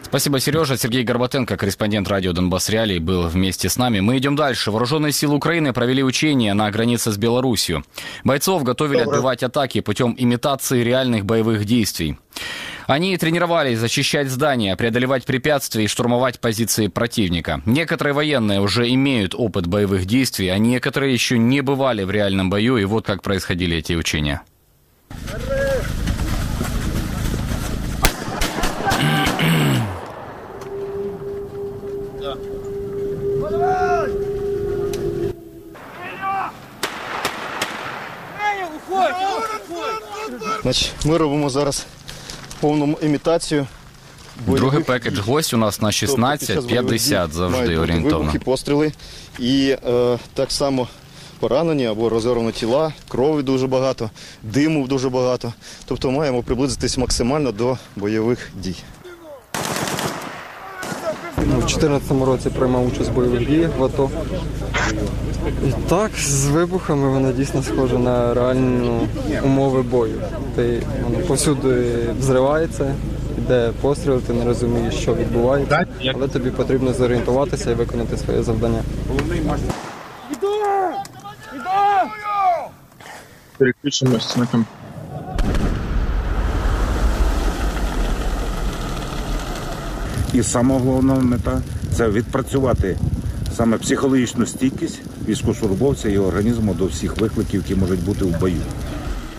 Спасибо, 0.06 0.38
Сережа. 0.38 0.76
Сергей 0.76 1.02
Горбатенко, 1.02 1.56
корреспондент 1.56 2.06
радио 2.06 2.32
Донбасс 2.32 2.68
Реалий, 2.68 3.00
был 3.00 3.26
вместе 3.26 3.68
с 3.68 3.76
нами. 3.76 3.98
Мы 3.98 4.18
идем 4.18 4.36
дальше. 4.36 4.70
Вооруженные 4.70 5.10
силы 5.10 5.34
Украины 5.34 5.72
провели 5.72 6.04
учения 6.04 6.54
на 6.54 6.70
границе 6.70 7.10
с 7.10 7.16
Беларусью. 7.16 7.84
Бойцов 8.22 8.62
готовили 8.62 9.00
Добрый. 9.00 9.18
отбивать 9.18 9.42
атаки 9.42 9.80
путем 9.80 10.14
имитации 10.16 10.84
реальных 10.84 11.24
боевых 11.24 11.64
действий. 11.64 12.16
Они 12.86 13.16
тренировались 13.18 13.80
защищать 13.80 14.28
здания, 14.28 14.76
преодолевать 14.76 15.24
препятствия 15.24 15.84
и 15.84 15.88
штурмовать 15.88 16.38
позиции 16.38 16.86
противника. 16.86 17.60
Некоторые 17.66 18.14
военные 18.14 18.60
уже 18.60 18.88
имеют 18.90 19.34
опыт 19.34 19.66
боевых 19.66 20.06
действий, 20.06 20.48
а 20.48 20.58
некоторые 20.58 21.12
еще 21.12 21.36
не 21.36 21.62
бывали 21.62 22.04
в 22.04 22.12
реальном 22.12 22.48
бою, 22.48 22.76
и 22.76 22.84
вот 22.84 23.04
как 23.04 23.22
происходили 23.22 23.76
эти 23.76 23.94
учения. 23.94 24.42
Значить, 40.62 40.92
Ми 41.04 41.16
робимо 41.16 41.50
зараз 41.50 41.86
повну 42.60 42.98
імітацію. 43.02 43.66
Другий 44.46 44.82
пекедж 44.82 45.18
гость 45.18 45.54
у 45.54 45.56
нас 45.56 45.80
на 45.80 45.88
16-50 45.88 46.54
тобто 46.54 47.38
завжди 47.38 47.78
орієнтовно. 47.78 48.18
Вибухи, 48.18 48.38
постріли 48.38 48.92
і 49.38 49.76
е, 49.88 50.18
так 50.34 50.52
само 50.52 50.88
поранені 51.38 51.86
або 51.86 52.08
розорвані 52.08 52.52
тіла, 52.52 52.92
крові 53.08 53.42
дуже 53.42 53.66
багато, 53.66 54.10
диму 54.42 54.86
дуже 54.86 55.08
багато. 55.08 55.52
Тобто 55.84 56.10
маємо 56.10 56.42
приблизитись 56.42 56.98
максимально 56.98 57.52
до 57.52 57.78
бойових 57.96 58.50
дій. 58.62 58.76
У 61.66 61.68
2014 61.68 62.26
році 62.26 62.50
приймав 62.50 62.86
участь 62.86 63.10
в 63.10 63.14
бойових 63.14 63.48
діях 63.48 63.70
в 63.78 63.84
АТО. 63.84 64.10
І 65.68 65.88
так, 65.88 66.10
з 66.18 66.46
вибухами 66.46 67.08
вона 67.08 67.32
дійсно 67.32 67.62
схожа 67.62 67.98
на 67.98 68.34
реальні 68.34 69.08
умови 69.44 69.82
бою. 69.82 70.22
Ти 70.56 70.82
воно 71.04 71.18
повсюди 71.18 71.92
взривається, 72.18 72.94
йде 73.38 73.72
постріл, 73.80 74.20
ти 74.20 74.32
не 74.32 74.44
розумієш, 74.44 74.94
що 74.94 75.14
відбувається, 75.14 75.86
але 76.14 76.28
тобі 76.28 76.50
потрібно 76.50 76.92
зорієнтуватися 76.92 77.70
і 77.70 77.74
виконати 77.74 78.16
своє 78.16 78.42
завдання. 78.42 78.82
Переключимось 83.58 84.36
на 84.36 84.46
комп'ютер. 84.46 85.75
І 90.36 90.42
саме 90.42 90.78
головна 90.78 91.14
мета 91.14 91.62
це 91.94 92.08
відпрацювати 92.08 92.96
саме 93.56 93.78
психологічну 93.78 94.46
стійкість 94.46 95.00
військовослужбовця 95.28 96.08
і 96.08 96.18
організму 96.18 96.74
до 96.74 96.86
всіх 96.86 97.16
викликів, 97.20 97.60
які 97.60 97.74
можуть 97.74 98.04
бути 98.04 98.24
в 98.24 98.40
бою. 98.40 98.62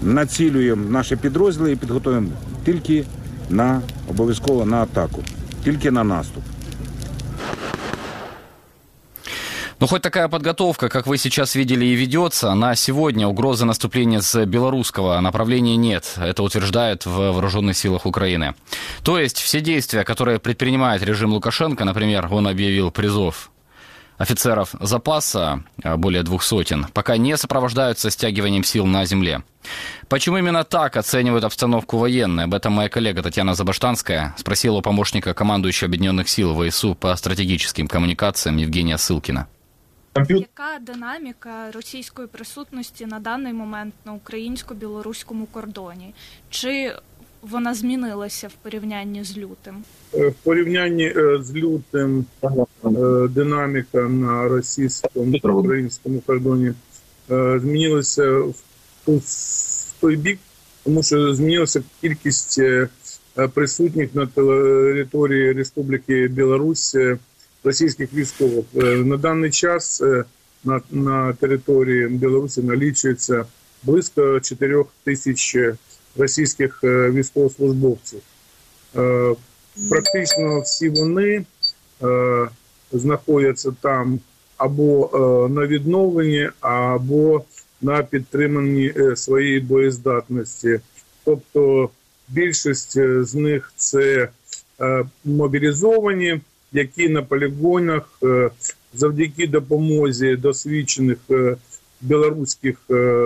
Націлюємо 0.01 0.89
наші 0.89 1.15
підрозділи 1.15 1.71
і 1.71 1.75
підготуємо 1.75 2.29
тільки 2.65 3.05
на 3.49 3.81
обов'язково 4.09 4.65
на 4.65 4.77
атаку, 4.77 5.23
тільки 5.63 5.91
на 5.91 6.03
наступ. 6.03 6.43
Ну, 9.79 9.85
хоть 9.85 10.01
такая 10.01 10.27
подготовка, 10.27 10.89
как 10.89 11.05
вы 11.05 11.19
сейчас 11.19 11.53
видели, 11.53 11.85
и 11.85 11.93
ведется, 11.93 12.51
на 12.55 12.73
сегодня 12.73 13.27
угрозы 13.27 13.63
наступления 13.63 14.21
с 14.21 14.43
белорусского 14.45 15.19
направления 15.19 15.75
нет. 15.75 16.15
Это 16.17 16.41
утверждают 16.41 17.05
в 17.05 17.11
вооруженных 17.11 17.77
силах 17.77 18.07
Украины. 18.07 18.55
То 19.03 19.19
есть 19.19 19.39
все 19.39 19.61
действия, 19.61 20.03
которые 20.03 20.39
предпринимает 20.39 21.03
режим 21.03 21.31
Лукашенко, 21.31 21.85
например, 21.85 22.27
он 22.31 22.47
объявил 22.47 22.89
призыв 22.89 23.51
офицеров 24.17 24.73
запаса, 24.79 25.63
а, 25.83 25.95
более 25.95 26.23
двух 26.23 26.41
сотен, 26.41 26.87
пока 26.91 27.17
не 27.17 27.37
сопровождаются 27.37 28.09
стягиванием 28.09 28.63
сил 28.63 28.87
на 28.87 29.05
земле. 29.05 29.43
Почему 30.09 30.37
именно 30.37 30.63
так 30.63 30.97
оценивают 30.97 31.43
обстановку 31.43 31.97
военные? 31.97 32.45
Об 32.45 32.55
этом 32.55 32.73
моя 32.73 32.89
коллега 32.89 33.21
Татьяна 33.21 33.53
Забаштанская 33.53 34.33
спросила 34.39 34.77
у 34.77 34.81
помощника 34.81 35.35
командующего 35.35 35.87
Объединенных 35.87 36.29
сил 36.29 36.59
ВСУ 36.59 36.95
по 36.95 37.15
стратегическим 37.15 37.87
коммуникациям 37.87 38.57
Евгения 38.57 38.97
Сылкина. 38.97 39.47
Яка 40.29 40.79
динаміка 40.81 41.71
російської 41.71 42.27
присутності 42.27 43.05
на 43.05 43.19
даний 43.19 43.53
момент 43.53 43.93
на 44.05 44.13
українсько-білоруському 44.13 45.45
кордоні? 45.45 46.13
Чи 46.49 46.93
вона 47.41 47.73
змінилася 47.73 48.47
в 48.47 48.53
порівнянні 48.53 49.23
з 49.23 49.37
лютим? 49.37 49.83
Е, 50.13 50.27
в 50.27 50.33
порівнянні 50.33 51.05
е, 51.05 51.39
з 51.41 51.55
лютим 51.55 52.25
е, 52.43 52.47
динаміка 53.27 54.01
на 54.01 54.47
російському 54.47 55.39
українському 55.43 56.21
кордоні 56.21 56.73
змінилася 57.29 58.39
в 59.07 59.93
той 59.99 60.15
бік, 60.15 60.39
тому 60.83 61.03
що 61.03 61.35
змінилася 61.35 61.83
кількість 62.01 62.61
присутніх 63.53 64.15
на 64.15 64.25
території 64.25 65.53
Республіки 65.53 66.27
Білорусь 66.27 66.95
російських 67.63 68.13
військових. 68.13 68.65
На 69.05 69.17
даний 69.17 69.51
час 69.51 70.03
на 70.63 70.81
на 70.91 71.33
території 71.33 72.07
Білорусі 72.07 72.61
налічується 72.61 73.45
близько 73.83 74.39
4 74.39 74.85
тисяч 75.03 75.57
російських 76.17 76.79
е, 76.83 77.11
військовослужбовців. 77.11 78.19
Е, 78.95 79.35
практично 79.89 80.61
всі 80.61 80.89
вони 80.89 81.45
е, 82.03 82.47
знаходяться 82.91 83.75
там 83.81 84.19
або 84.57 85.09
на 85.51 85.67
відновленні, 85.67 86.49
або 86.59 87.43
на 87.81 88.03
підтриманні 88.03 88.93
своєї 89.15 89.59
боєздатності. 89.59 90.79
Тобто 91.25 91.89
більшість 92.27 92.91
з 93.21 93.35
них 93.35 93.73
це 93.75 94.29
мобілізовані, 95.25 96.41
які 96.71 97.09
на 97.09 97.23
полігонах 97.23 98.19
завдяки 98.93 99.47
допомозі 99.47 100.35
досвідчених 100.35 101.17
білоруських 102.01 102.77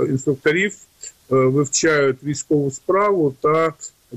інструкторів 0.10 0.74
Е, 1.32 1.36
вивчають 1.36 2.24
військову 2.24 2.72
справу 2.72 3.36
та 3.42 3.74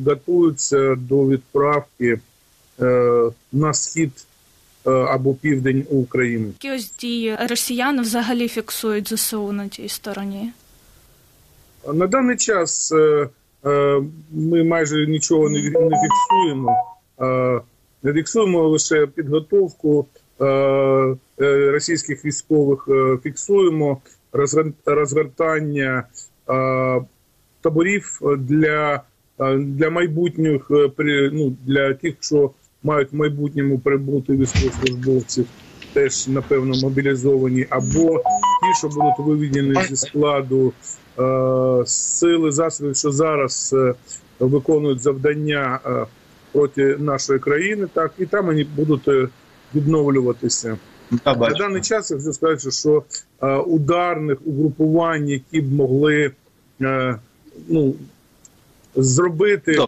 готуються 0.06 0.94
до 0.94 1.28
відправки 1.28 2.20
е, 2.80 3.30
на 3.52 3.74
схід 3.74 4.26
е, 4.86 4.90
або 4.90 5.34
південь 5.34 5.86
України. 5.90 6.46
Які 6.46 6.70
ось 6.70 6.96
дії 6.96 7.36
росіяни 7.50 8.02
взагалі 8.02 8.48
фіксують 8.48 9.14
ЗСУ 9.14 9.52
на 9.52 9.68
тій 9.68 9.88
стороні? 9.88 10.52
На 11.94 12.06
даний 12.06 12.36
час 12.36 12.92
ми 14.32 14.64
майже 14.64 15.06
нічого 15.06 15.48
не 15.48 15.62
фіксуємо. 15.62 16.76
Не 18.04 18.12
фіксуємо 18.12 18.68
лише 18.68 19.06
підготовку 19.06 20.06
російських 21.72 22.24
військових, 22.24 22.88
фіксуємо 23.22 24.00
розгортання 24.86 26.04
таборів 27.60 28.20
для 28.38 29.02
для 29.58 29.90
майбутніх 29.90 30.66
ну, 31.32 31.56
для 31.66 31.94
тих, 31.94 32.14
що 32.20 32.50
мають 32.84 33.12
в 33.12 33.16
майбутньому 33.16 33.78
прибути 33.78 34.32
військовослужбовців, 34.32 35.46
теж 35.92 36.28
напевно 36.28 36.74
мобілізовані, 36.82 37.66
або 37.70 38.18
ті, 38.18 38.78
що 38.78 38.88
будуть 38.88 39.18
виведені 39.18 39.74
зі 39.88 39.96
складу 39.96 40.72
е, 41.18 41.82
сили 41.86 42.52
засобів, 42.52 42.96
що 42.96 43.10
зараз 43.10 43.74
е, 43.78 43.94
виконують 44.38 45.02
завдання 45.02 45.80
е, 45.86 46.06
проти 46.54 46.96
нашої 46.96 47.38
країни, 47.38 47.86
так 47.92 48.12
і 48.18 48.26
там 48.26 48.46
вони 48.46 48.66
будуть 48.76 49.08
е, 49.08 49.28
відновлюватися. 49.74 50.78
На 51.24 51.34
даний 51.34 51.82
час 51.82 52.10
я 52.10 52.16
хочу 52.16 52.32
сказати, 52.32 52.70
що 52.70 53.02
е, 53.42 53.56
ударних 53.56 54.38
угрупувань, 54.46 55.28
які 55.28 55.60
б 55.60 55.72
могли 55.72 56.30
е, 56.82 57.18
ну, 57.68 57.94
зробити 58.96 59.78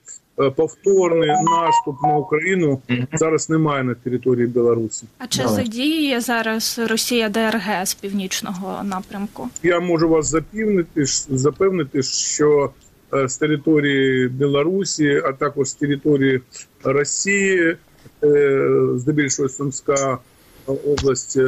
е, 0.41 0.51
повторний 0.51 1.29
наступ 1.29 2.03
на 2.03 2.17
Україну, 2.17 2.81
зараз 3.13 3.51
немає 3.51 3.85
на 3.85 3.95
території 3.95 4.47
Білорусі. 4.47 5.07
А 5.19 5.27
чи 5.27 5.49
задіює 5.49 6.21
зараз 6.21 6.81
Росія 6.89 7.29
ДРГ 7.29 7.87
з 7.87 7.95
північного 7.95 8.83
напрямку? 8.85 9.49
Я 9.63 9.81
можу 9.81 10.09
вас 10.09 10.27
запевнити, 10.27 11.05
запевнити, 11.29 12.03
що 12.03 12.71
з 13.13 13.37
території 13.37 14.29
Білорусі, 14.29 15.23
а 15.25 15.33
також 15.33 15.69
з 15.69 15.75
території 15.75 16.41
Росії, 16.85 17.77
е, 18.25 18.71
здебільшого 18.97 19.49
Сумська 19.49 20.19
область, 20.67 21.37
е, 21.37 21.47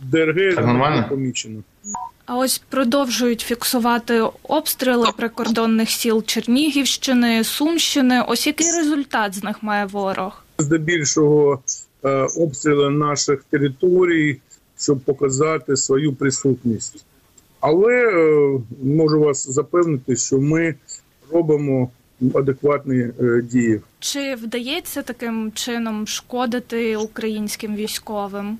ДРГ 0.00 0.66
не 0.66 1.06
помічено. 1.08 1.62
А 2.26 2.36
ось 2.36 2.58
продовжують 2.68 3.40
фіксувати 3.40 4.22
обстріли 4.42 5.08
прикордонних 5.16 5.90
сіл 5.90 6.24
Чернігівщини, 6.24 7.44
Сумщини. 7.44 8.24
Ось 8.28 8.46
який 8.46 8.66
результат 8.66 9.34
з 9.34 9.44
них 9.44 9.62
має 9.62 9.86
ворог? 9.86 10.44
Здебільшого 10.58 11.62
е, 12.04 12.26
обстріли 12.36 12.90
наших 12.90 13.44
територій, 13.50 14.40
щоб 14.78 15.00
показати 15.00 15.76
свою 15.76 16.12
присутність. 16.12 17.04
Але 17.62 17.92
е, 17.92 18.60
можу 18.82 19.20
вас 19.20 19.50
запевнити, 19.50 20.16
що 20.16 20.38
ми 20.38 20.74
робимо 21.32 21.90
адекватні 22.34 22.98
е, 22.98 23.42
дії. 23.42 23.80
Чи 24.00 24.34
вдається 24.34 25.02
таким 25.02 25.52
чином 25.54 26.06
шкодити 26.06 26.96
українським 26.96 27.76
військовим? 27.76 28.58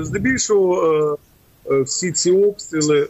Здебільшого 0.00 1.18
всі 1.64 2.12
ці 2.12 2.30
обстріли 2.30 3.08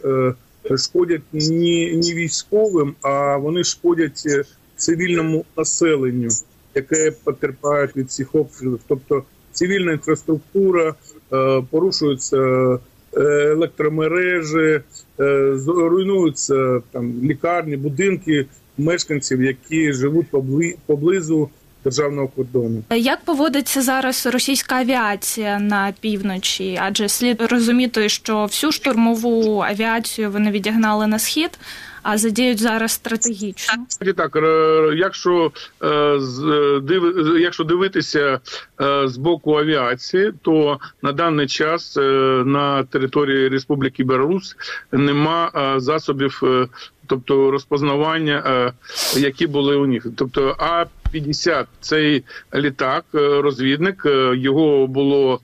шкодять 0.77 1.21
не, 1.33 1.93
не 1.93 2.13
військовим, 2.13 2.95
а 3.01 3.37
вони 3.37 3.63
шкодять 3.63 4.27
цивільному 4.75 5.45
населенню, 5.57 6.29
яке 6.75 7.11
потерпає 7.23 7.89
від 7.95 8.11
цих 8.11 8.35
обстрілів. 8.35 8.79
Тобто 8.87 9.23
цивільна 9.51 9.91
інфраструктура 9.91 10.93
порушуються 11.69 12.79
електромережі, 13.17 14.81
руйнуються 15.67 16.81
там 16.91 17.13
лікарні, 17.23 17.77
будинки 17.77 18.45
мешканців, 18.77 19.43
які 19.43 19.93
живуть 19.93 20.27
поблизу 20.85 21.49
державного 21.83 22.27
кордону. 22.27 22.83
Як 22.89 23.19
поводиться 23.25 23.81
зараз 23.81 24.25
російська 24.25 24.75
авіація 24.75 25.59
на 25.59 25.93
півночі? 25.99 26.79
Адже 26.81 27.09
слід 27.09 27.41
розуміти, 27.41 28.09
що 28.09 28.45
всю 28.45 28.71
штурмову 28.71 29.61
авіацію 29.61 30.31
вони 30.31 30.51
відігнали 30.51 31.07
на 31.07 31.19
схід. 31.19 31.59
А 32.03 32.17
задіють 32.17 32.59
зараз 32.59 32.91
стратегічно. 32.91 33.85
Так, 34.15 34.37
якщо 34.95 35.51
див, 36.81 37.37
якщо 37.39 37.63
дивитися 37.63 38.39
з 39.05 39.17
боку 39.17 39.57
авіації, 39.57 40.33
то 40.41 40.79
на 41.01 41.11
даний 41.11 41.47
час 41.47 41.95
на 42.45 42.83
території 42.83 43.49
Республіки 43.49 44.03
Білорусь 44.03 44.55
нема 44.91 45.73
засобів, 45.77 46.41
тобто 47.07 47.51
розпознавання, 47.51 48.73
які 49.17 49.47
були 49.47 49.75
у 49.75 49.87
них. 49.87 50.07
Тобто, 50.17 50.55
а 50.59 50.85
50 51.11 51.67
цей 51.79 52.23
літак, 52.55 53.05
розвідник 53.13 54.03
його 54.33 54.87
було 54.87 55.39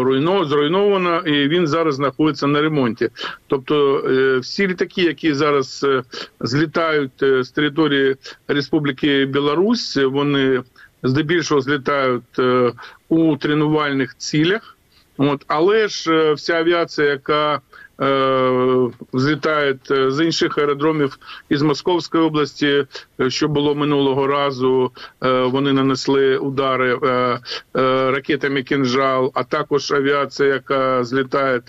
руйно 0.00 0.44
зруйновано, 0.44 1.18
і 1.18 1.48
він 1.48 1.66
зараз 1.66 1.94
знаходиться 1.94 2.46
на 2.46 2.60
ремонті. 2.60 3.08
Тобто, 3.46 4.04
всі 4.40 4.68
літаки, 4.68 5.02
які 5.02 5.34
зараз 5.34 5.86
злітають 6.40 7.12
з 7.20 7.48
території 7.48 8.16
Республіки 8.48 9.26
Білорусь, 9.26 9.96
вони 9.96 10.62
здебільшого 11.02 11.60
злітають 11.60 12.38
у 13.08 13.36
тренувальних 13.36 14.16
цілях. 14.16 14.76
От 15.18 15.44
але 15.46 15.88
ж 15.88 16.32
вся 16.32 16.54
авіація, 16.54 17.08
яка 17.08 17.60
е, 18.00 18.88
злітає 19.12 19.78
з 20.08 20.24
інших 20.24 20.58
аеродромів 20.58 21.18
із 21.48 21.62
Московської 21.62 22.24
області, 22.24 22.86
що 23.28 23.48
було 23.48 23.74
минулого 23.74 24.26
разу, 24.26 24.90
е, 25.24 25.42
вони 25.42 25.72
нанесли 25.72 26.36
удари 26.38 26.98
е, 27.02 27.08
е, 27.08 27.40
ракетами 28.10 28.62
«Кінжал», 28.62 29.30
а 29.34 29.44
також 29.44 29.92
авіація, 29.92 30.48
яка 30.48 31.04
злітає 31.04 31.60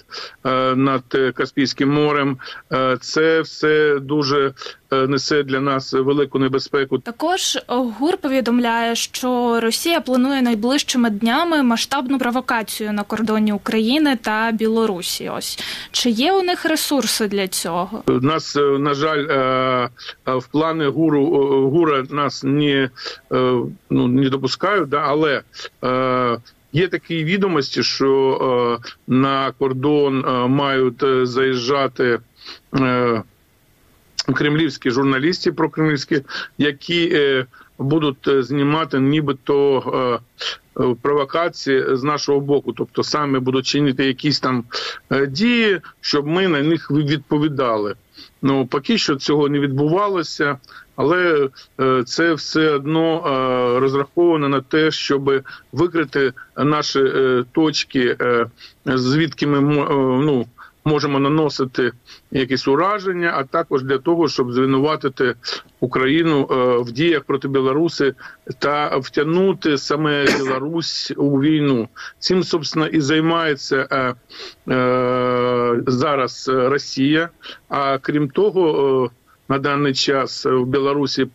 е, 0.46 0.76
над 0.76 1.04
Каспійським 1.36 1.90
морем. 1.94 2.38
Е, 2.74 2.98
це 3.02 3.42
все 3.42 4.00
дуже 4.00 4.54
несе 4.92 5.44
для 5.44 5.60
нас 5.60 5.94
велику 5.94 6.40
небезпеку. 6.40 6.98
Також 6.98 7.58
ГУР 7.68 8.18
повідомляє, 8.18 8.96
що 8.96 9.60
Росія 9.60 10.02
планує 10.02 10.42
найближчими 10.42 11.10
днями 11.10 11.64
масштабну 11.64 12.20
провокацію 12.20 12.94
на 12.94 13.04
кордоні 13.04 13.54
України 13.54 14.18
та 14.22 14.52
Білорусі. 14.52 15.30
Ось 15.30 15.60
чи 15.92 16.10
є 16.10 16.34
у 16.34 16.42
них 16.42 16.66
ресурси 16.66 17.28
для 17.28 17.48
цього? 17.48 18.04
У 18.08 18.12
нас 18.12 18.56
на 18.80 18.94
жаль 18.94 19.24
в 20.26 20.48
плани 20.52 20.88
гуру 20.88 21.26
гура 21.70 22.04
нас 22.10 22.44
не 22.44 22.90
ну 23.90 24.08
не 24.08 24.30
допускають, 24.30 24.90
да 24.90 24.98
але. 25.08 25.42
Є 26.74 26.88
такі 26.88 27.24
відомості, 27.24 27.84
що 27.84 28.80
е, 28.84 28.90
на 29.08 29.52
кордон 29.52 30.26
е, 30.26 30.48
мають 30.48 31.04
заїжджати 31.24 32.20
е, 32.76 33.24
кремлівські 34.34 34.92
журналісти 34.92 35.52
прокремлівські, 35.52 36.22
які 36.58 37.10
е, 37.14 37.46
будуть 37.78 38.30
знімати 38.44 39.00
нібито 39.00 39.80
е, 40.80 40.96
провокації 41.02 41.84
з 41.96 42.04
нашого 42.04 42.40
боку, 42.40 42.74
тобто 42.74 43.04
саме 43.04 43.40
будуть 43.40 43.66
чинити 43.66 44.06
якісь 44.06 44.40
там 44.40 44.64
е, 45.12 45.28
дії, 45.28 45.82
щоб 46.02 46.28
ми 46.28 46.48
на 46.48 46.62
них 46.62 46.92
відповідали. 46.92 47.96
Ну 48.42 48.66
поки 48.68 48.98
що 48.98 49.16
цього 49.16 49.50
не 49.50 49.60
відбувалося, 49.60 50.58
але 50.96 51.50
е, 51.80 52.04
це 52.04 52.34
все 52.34 52.70
одно 52.70 53.18
е, 53.18 53.80
розраховано 53.80 54.50
на 54.50 54.62
те, 54.62 54.92
щоб 54.92 55.44
викрити 55.72 56.34
наші 56.58 57.00
е, 57.00 57.44
точки, 57.52 58.18
е, 58.22 58.46
звідки 58.86 59.48
ми 59.48 59.58
е, 59.58 59.88
ну 60.26 60.46
можемо 60.88 61.20
наносити 61.20 61.92
якісь 62.32 62.68
ураження, 62.68 63.34
а 63.36 63.44
також 63.44 63.84
для 63.84 63.98
того, 63.98 64.28
щоб 64.28 64.54
звинуватити 64.54 65.36
Україну 65.80 66.48
в 66.86 66.92
діях 66.92 67.24
проти 67.24 67.48
Білоруси 67.48 68.14
та 68.60 68.98
втягнути 68.98 69.78
саме 69.78 70.26
Білорусь 70.26 71.14
у 71.18 71.42
війну. 71.42 71.88
Цим 72.20 72.44
собственно 72.44 72.88
і 72.88 73.02
займається 73.02 73.88
е, 73.92 74.14
е, 74.74 75.82
зараз 75.88 76.50
Росія. 76.54 77.30
А 77.70 77.98
крім 77.98 78.30
того, 78.30 79.12
на 79.50 79.60
даний 79.60 79.94
час 79.94 80.46
в 80.46 80.66
Білорусі 80.66 81.28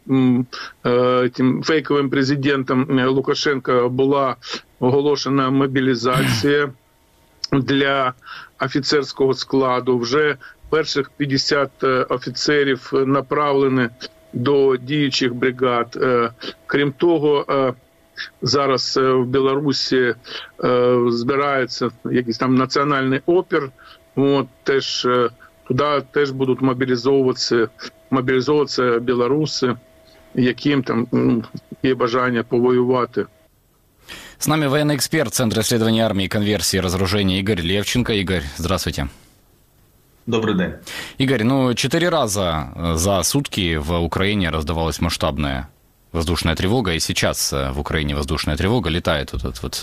тим 1.33 1.63
фейковим 1.65 2.11
президентом 2.11 3.07
Лукашенка 3.09 3.89
була 3.89 4.37
оголошена 4.81 5.51
мобілізація 5.51 6.73
для 7.53 8.13
офіцерського 8.61 9.35
складу. 9.35 9.99
Вже 9.99 10.37
перших 10.71 11.11
50 11.17 11.85
офіцерів 12.09 12.91
направлені 12.93 13.89
до 14.33 14.77
діючих 14.77 15.35
бригад. 15.35 15.99
Крім 16.67 16.93
того, 16.93 17.45
зараз 18.43 18.97
в 19.03 19.25
Білорусі 19.25 20.15
збирається 21.09 21.91
якийсь 22.05 22.39
там 22.39 22.55
національний 22.55 23.21
опір. 23.27 23.71
От 24.17 24.47
теж 24.63 25.09
туди 25.69 26.03
теж 26.11 26.31
будуть 26.31 26.61
мобілізовуватися, 26.61 27.69
мобілізовуватися 28.11 28.99
білоруси, 28.99 29.77
яким 30.35 30.83
там 30.83 31.07
є 31.83 31.95
бажання 31.95 32.43
повоювати. 32.43 33.27
С 34.43 34.49
нами 34.49 34.67
военный 34.67 34.97
эксперт 34.97 35.33
Центра 35.33 35.63
исследований 35.63 36.01
армии, 36.01 36.27
конверсии 36.27 36.79
и 36.79 36.81
разоружения 36.81 37.39
Игорь 37.39 37.61
Левченко. 37.61 38.13
Игорь, 38.15 38.43
здравствуйте. 38.57 39.07
Добрый 40.27 40.59
день. 40.59 40.73
Игорь, 41.17 41.45
ну 41.45 41.73
четыре 41.75 42.09
раза 42.09 42.73
за 42.97 43.23
сутки 43.23 43.77
в 43.77 43.97
Украине 44.01 44.51
раздавалась 44.51 45.01
масштабная 45.01 45.69
воздушная 46.11 46.57
тревога, 46.57 46.95
и 46.95 46.99
сейчас 46.99 47.53
в 47.53 47.79
Украине 47.79 48.17
воздушная 48.17 48.57
тревога, 48.57 48.91
летает 48.91 49.33
вот 49.33 49.45
этот 49.45 49.63
вот 49.63 49.81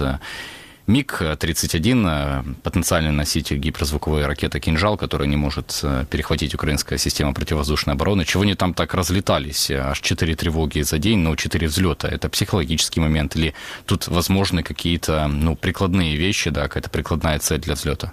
МиГ-31, 0.88 2.56
потенциальный 2.62 3.10
носитель 3.10 3.56
гиперзвуковой 3.56 4.26
ракеты 4.26 4.60
«Кинжал», 4.60 4.98
который 4.98 5.26
не 5.26 5.36
может 5.36 5.82
перехватить 6.10 6.54
украинская 6.54 6.98
система 6.98 7.32
противовоздушной 7.32 7.94
обороны. 7.94 8.24
Чего 8.26 8.42
они 8.42 8.54
там 8.54 8.74
так 8.74 8.92
разлетались? 8.92 9.70
Аж 9.70 10.00
четыре 10.00 10.36
тревоги 10.36 10.82
за 10.82 10.98
день, 10.98 11.20
но 11.20 11.36
четыре 11.36 11.68
взлета. 11.68 12.08
Это 12.08 12.28
психологический 12.28 13.00
момент 13.00 13.34
или 13.36 13.54
тут 13.86 14.08
возможны 14.08 14.62
какие-то 14.62 15.26
ну, 15.28 15.56
прикладные 15.56 16.16
вещи, 16.16 16.50
да, 16.50 16.64
какая-то 16.64 16.90
прикладная 16.90 17.38
цель 17.38 17.60
для 17.60 17.74
взлета? 17.74 18.12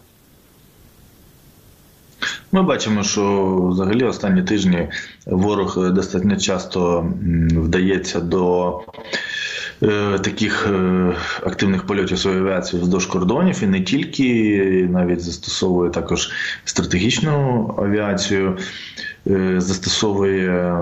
Ми 2.52 2.64
бачимо, 2.64 3.04
що 3.04 3.68
взагалі 3.72 4.04
останні 4.04 4.44
тижні 4.44 4.90
ворог 5.26 5.92
достатньо 5.92 6.38
часто 6.38 7.06
вдається 7.52 8.20
до 8.20 8.70
е, 8.78 8.82
таких 10.23 10.67
е, 10.67 11.15
активних 11.43 11.87
польотів 11.87 12.19
своєї 12.19 12.43
авіації 12.43 12.83
вздовж 12.83 13.07
кордонів 13.07 13.63
і 13.63 13.67
не 13.67 13.81
тільки 13.81 14.89
навіть 14.91 15.21
застосовує 15.21 15.91
також 15.91 16.31
стратегічну 16.65 17.75
авіацію. 17.79 18.59
Е, 19.31 19.61
застосовує 19.61 20.77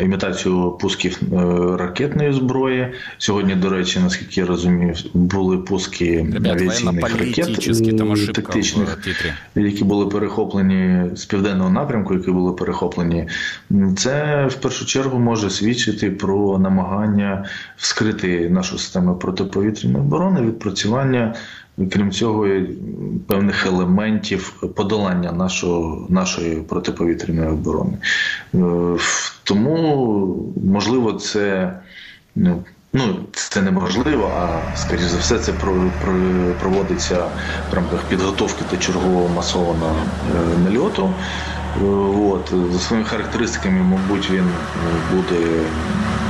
імітацію 0.00 0.70
пусків 0.80 1.20
е, 1.32 1.36
ракетної 1.76 2.32
зброї. 2.32 2.92
Сьогодні, 3.18 3.54
до 3.54 3.68
речі, 3.70 4.00
наскільки 4.00 4.40
я 4.40 4.46
розумію, 4.46 4.94
були 5.14 5.58
пуски 5.58 6.26
авіаційних 6.46 7.18
ракет 7.18 8.32
тактичних, 8.34 8.98
які 9.54 9.84
були 9.84 10.06
перехоплені 10.06 11.04
з 11.14 11.24
південного 11.24 11.70
напрямку, 11.70 12.14
які 12.14 12.30
були 12.30 12.52
перехоплені. 12.52 13.28
Це 13.96 14.46
в 14.50 14.54
першу 14.54 14.86
чергу 14.86 15.18
може 15.18 15.50
свідчити 15.50 16.10
про 16.10 16.58
намагання 16.58 17.44
вскрити 17.76 18.50
нашу 18.50 18.78
систему 18.78 19.14
протиповітряної 19.14 20.04
оборони, 20.04 20.40
відпрацювання 20.40 21.34
крім 21.90 22.12
цього, 22.12 22.48
певних 23.26 23.66
елементів 23.66 24.62
подолання 24.76 25.32
нашого, 25.32 26.06
нашої 26.08 26.56
протиповітряної 26.56 27.48
оборони. 27.48 27.98
Е, 28.54 28.58
тому, 29.44 30.54
можливо, 30.64 31.12
це. 31.12 31.72
Ну, 32.36 32.64
Ну, 32.92 33.16
це 33.32 33.62
неможливо, 33.62 34.30
а 34.38 34.76
скоріш 34.76 35.02
за 35.02 35.18
все, 35.18 35.38
це 35.38 35.52
проводиться 36.60 37.24
в 37.70 37.74
рамках 37.74 38.02
підготовки 38.02 38.64
до 38.70 38.76
чергового 38.76 39.28
масованого 39.28 39.96
е, 39.96 40.58
нальоту. 40.58 41.10
Е, 41.82 41.84
от, 42.32 42.52
За 42.72 42.78
своїми 42.78 43.08
характеристиками, 43.08 43.82
мабуть, 43.82 44.30
він 44.30 44.44
буде 45.12 45.64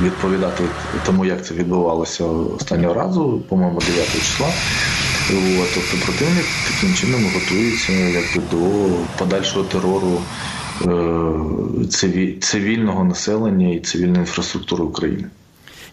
відповідати 0.03 0.65
тому, 1.07 1.25
як 1.25 1.45
це 1.47 1.55
відбувалося 1.55 2.25
останнього 2.25 2.95
разу, 2.95 3.43
по-моєму, 3.49 3.81
9 3.81 4.13
числа. 4.13 4.49
От, 5.31 5.69
Тобто 5.75 6.07
противник 6.07 6.45
таким 6.71 6.95
чином 6.95 7.25
готується 7.25 7.93
якби, 7.93 8.43
до 8.51 8.89
подальшого 9.19 9.65
терору 9.65 10.23
е, 10.83 12.39
цивільного 12.41 13.05
населення 13.05 13.75
і 13.75 13.81
цивільної 13.81 14.19
інфраструктури 14.19 14.85
України. 14.85 15.25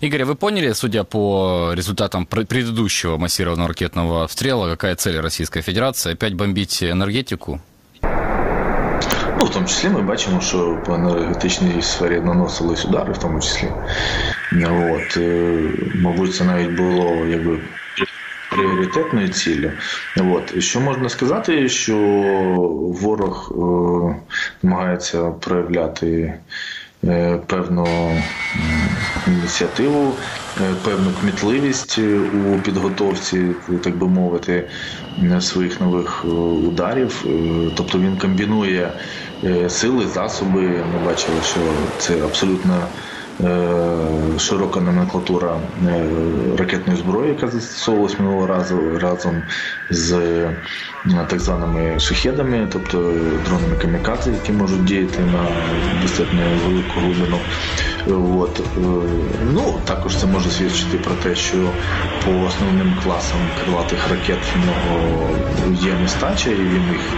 Игорь, 0.01 0.25
вы 0.25 0.35
поняли, 0.35 0.73
судя 0.73 1.03
по 1.03 1.71
результатам 1.75 2.25
предыдущего 2.25 3.17
массированного 3.17 3.69
ракетного 3.69 4.23
обстрела, 4.23 4.69
какая 4.69 4.95
цель 4.95 5.21
Российской 5.21 5.61
Федерации? 5.61 6.13
Опять 6.13 6.33
бомбить 6.33 6.83
енергетику? 6.83 7.59
Ну, 9.39 9.45
в 9.45 9.49
тому 9.49 9.67
числі 9.67 9.89
ми 9.89 10.01
бачимо, 10.01 10.41
що 10.41 10.83
по 10.85 10.93
енергетичній 10.93 11.81
сфері 11.81 12.21
наносились 12.21 12.85
удари, 12.85 13.13
в 13.13 13.17
тому 13.17 13.39
числі. 13.39 13.67
От, 14.53 15.19
Мабуть, 15.95 16.35
це 16.35 16.43
навіть 16.43 16.71
було 16.71 17.25
якби 17.25 17.59
пріоритетною 18.55 19.27
ціллю. 19.27 19.71
От. 20.17 20.63
Що 20.63 20.81
можна 20.81 21.09
сказати, 21.09 21.69
що 21.69 21.97
ворог 23.01 23.51
е, 23.51 24.15
намагається 24.63 25.23
проявляти 25.23 26.33
е, 27.03 27.39
певну 27.47 27.87
ініціативу, 29.27 30.13
е, 30.61 30.73
певну 30.83 31.11
кмітливість 31.21 31.99
у 32.47 32.59
підготовці, 32.59 33.47
так 33.83 33.97
би 33.97 34.07
мовити, 34.07 34.69
своїх 35.39 35.81
нових 35.81 36.25
ударів. 36.67 37.25
Тобто 37.75 37.99
він 37.99 38.17
комбінує 38.17 38.91
сили, 39.67 40.07
засоби. 40.07 40.61
Ми 40.61 41.05
бачили, 41.05 41.37
що 41.43 41.59
це 41.97 42.23
абсолютно 42.23 42.81
Е, 42.83 43.12
широка 44.37 44.79
номенклатура 44.79 45.57
е, 45.87 46.05
ракетної 46.57 46.99
зброї, 46.99 47.29
яка 47.29 47.47
застосовувалась 47.47 48.19
минулого 48.19 48.47
разу 48.47 48.99
разом 48.99 49.43
з 49.89 50.13
е, 50.13 50.55
так 51.27 51.39
званими 51.39 51.99
шахедами, 51.99 52.67
тобто 52.73 52.97
дронами 53.45 53.75
камікадзе, 53.81 54.31
які 54.31 54.51
можуть 54.51 54.85
діяти 54.85 55.19
на 55.19 55.45
достатньо 56.01 56.41
велику 56.65 56.99
глибину. 56.99 57.37
От. 58.39 58.61
Ну, 59.53 59.73
Також 59.85 60.17
це 60.17 60.27
може 60.27 60.49
свідчити 60.49 60.97
про 60.97 61.15
те, 61.15 61.35
що 61.35 61.57
по 62.25 62.31
основним 62.31 62.97
класам 63.03 63.37
крилатих 63.63 64.09
ракет 64.09 64.39
в 64.55 64.65
нього 64.65 65.29
є 65.81 65.93
нестача, 66.01 66.49
і 66.49 66.55
він 66.55 66.83
їх 66.91 67.13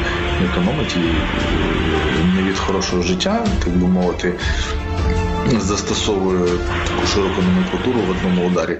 економить 0.51 0.95
і 0.95 2.35
не 2.35 2.49
від 2.49 2.57
хорошого 2.57 3.01
життя, 3.01 3.45
так 3.63 3.77
би 3.77 3.87
мовити 3.87 4.33
застосовує 5.45 6.57
таку 6.83 7.07
широку 7.07 7.41
номенклатуру 7.41 8.01
в 8.01 8.09
одному 8.09 8.47
ударі. 8.47 8.77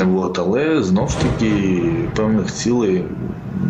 От, 0.00 0.38
але 0.38 0.82
знов 0.82 1.10
ж 1.10 1.20
таки 1.20 2.08
певних 2.14 2.52
цілей 2.52 3.04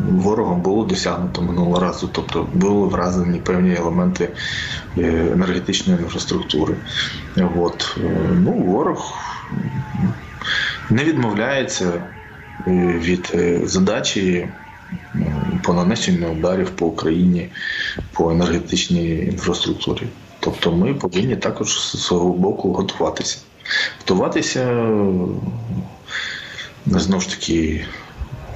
ворогом 0.08 0.60
було 0.60 0.84
досягнуто 0.84 1.42
минулого 1.42 1.80
разу, 1.80 2.10
тобто 2.12 2.48
були 2.54 2.88
вразені 2.88 3.38
певні 3.38 3.74
елементи 3.74 4.28
е, 4.98 5.02
енергетичної 5.32 6.00
інфраструктури. 6.00 6.74
От. 7.56 7.96
Е, 7.98 8.10
ну, 8.32 8.52
Ворог 8.52 9.14
не 10.90 11.04
відмовляється 11.04 11.92
е, 12.66 12.70
від 12.98 13.36
задачі. 13.68 14.48
По 15.62 15.72
нанесенню 15.72 16.32
ударів 16.32 16.70
по 16.70 16.86
Україні 16.86 17.48
по 18.12 18.30
енергетичній 18.30 19.16
інфраструктурі. 19.16 20.02
Тобто 20.44 20.72
ми 20.72 20.94
повинні 20.94 21.36
також 21.36 21.80
з 21.80 22.02
свого 22.02 22.32
боку 22.32 22.72
готуватися. 22.72 23.38
Готуватися 23.98 24.88
знову 26.86 27.20
ж 27.20 27.30
таки 27.30 27.84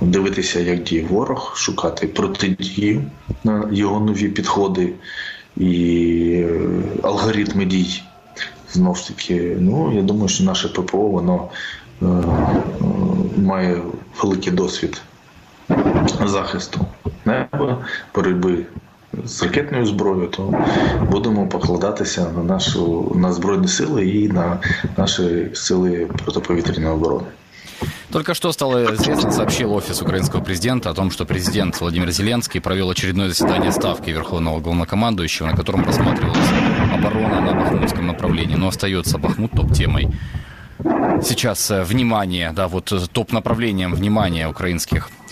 дивитися, 0.01 0.61
як 0.61 0.83
діє 0.83 1.07
ворог, 1.11 1.53
шукати 1.57 2.07
протидію 2.07 3.03
на 3.45 3.69
його 3.73 4.01
нові 4.01 4.29
підходи 4.29 4.93
і 5.57 6.45
алгоритми 7.03 7.65
дій. 7.65 8.03
Знову 8.73 8.95
ж 8.95 9.09
таки, 9.09 9.57
ну 9.61 9.93
я 9.97 10.03
думаю, 10.03 10.29
що 10.29 10.45
наше 10.45 10.69
ППО 10.69 10.99
воно 10.99 11.49
е, 12.03 12.07
має 13.37 13.83
великий 14.23 14.53
досвід 14.53 15.03
захисту 16.25 16.87
неба, 17.25 17.85
боротьби 18.15 18.67
з 19.26 19.44
ракетною 19.44 19.86
зброєю, 19.86 20.28
то 20.28 20.54
будемо 21.12 21.48
покладатися 21.48 22.30
на 22.38 22.44
нашу 22.44 23.12
на 23.16 23.34
збройні 23.34 23.68
сили 23.68 24.10
і 24.10 24.28
на 24.28 24.60
наші 24.98 25.50
сили 25.54 26.10
протиповітряної 26.24 26.94
оборони. 26.94 27.28
Только 28.12 28.34
что 28.34 28.54
стало 28.54 28.94
известно, 28.94 29.32
сообщил 29.32 29.74
офис 29.74 30.02
украинского 30.02 30.44
президента 30.44 30.92
о 30.92 30.94
том, 30.94 31.12
что 31.12 31.26
президент 31.26 31.82
Владимир 31.82 32.12
Зеленский 32.12 32.62
провел 32.62 32.90
очередное 32.90 33.30
заседание 33.30 33.72
Ставки 33.72 34.12
Верховного 34.12 34.60
Главнокомандующего, 34.60 35.48
на 35.48 35.56
котором 35.56 35.84
рассматривалась 35.84 36.50
оборона 36.94 37.42
на 37.42 37.54
Бахмутском 37.54 38.08
направлении. 38.08 38.56
Но 38.56 38.68
остается 38.68 39.18
Бахмут 39.18 39.52
топ-темой. 39.52 40.08
Сейчас 41.24 41.72
э, 41.72 41.84
внимание, 41.84 42.52
да, 42.56 42.68
вот 42.68 42.92
э, 42.92 43.00
топ-направлением 43.12 43.96
внимания 43.96 44.48
украинских 44.48 45.10
Э, 45.10 45.27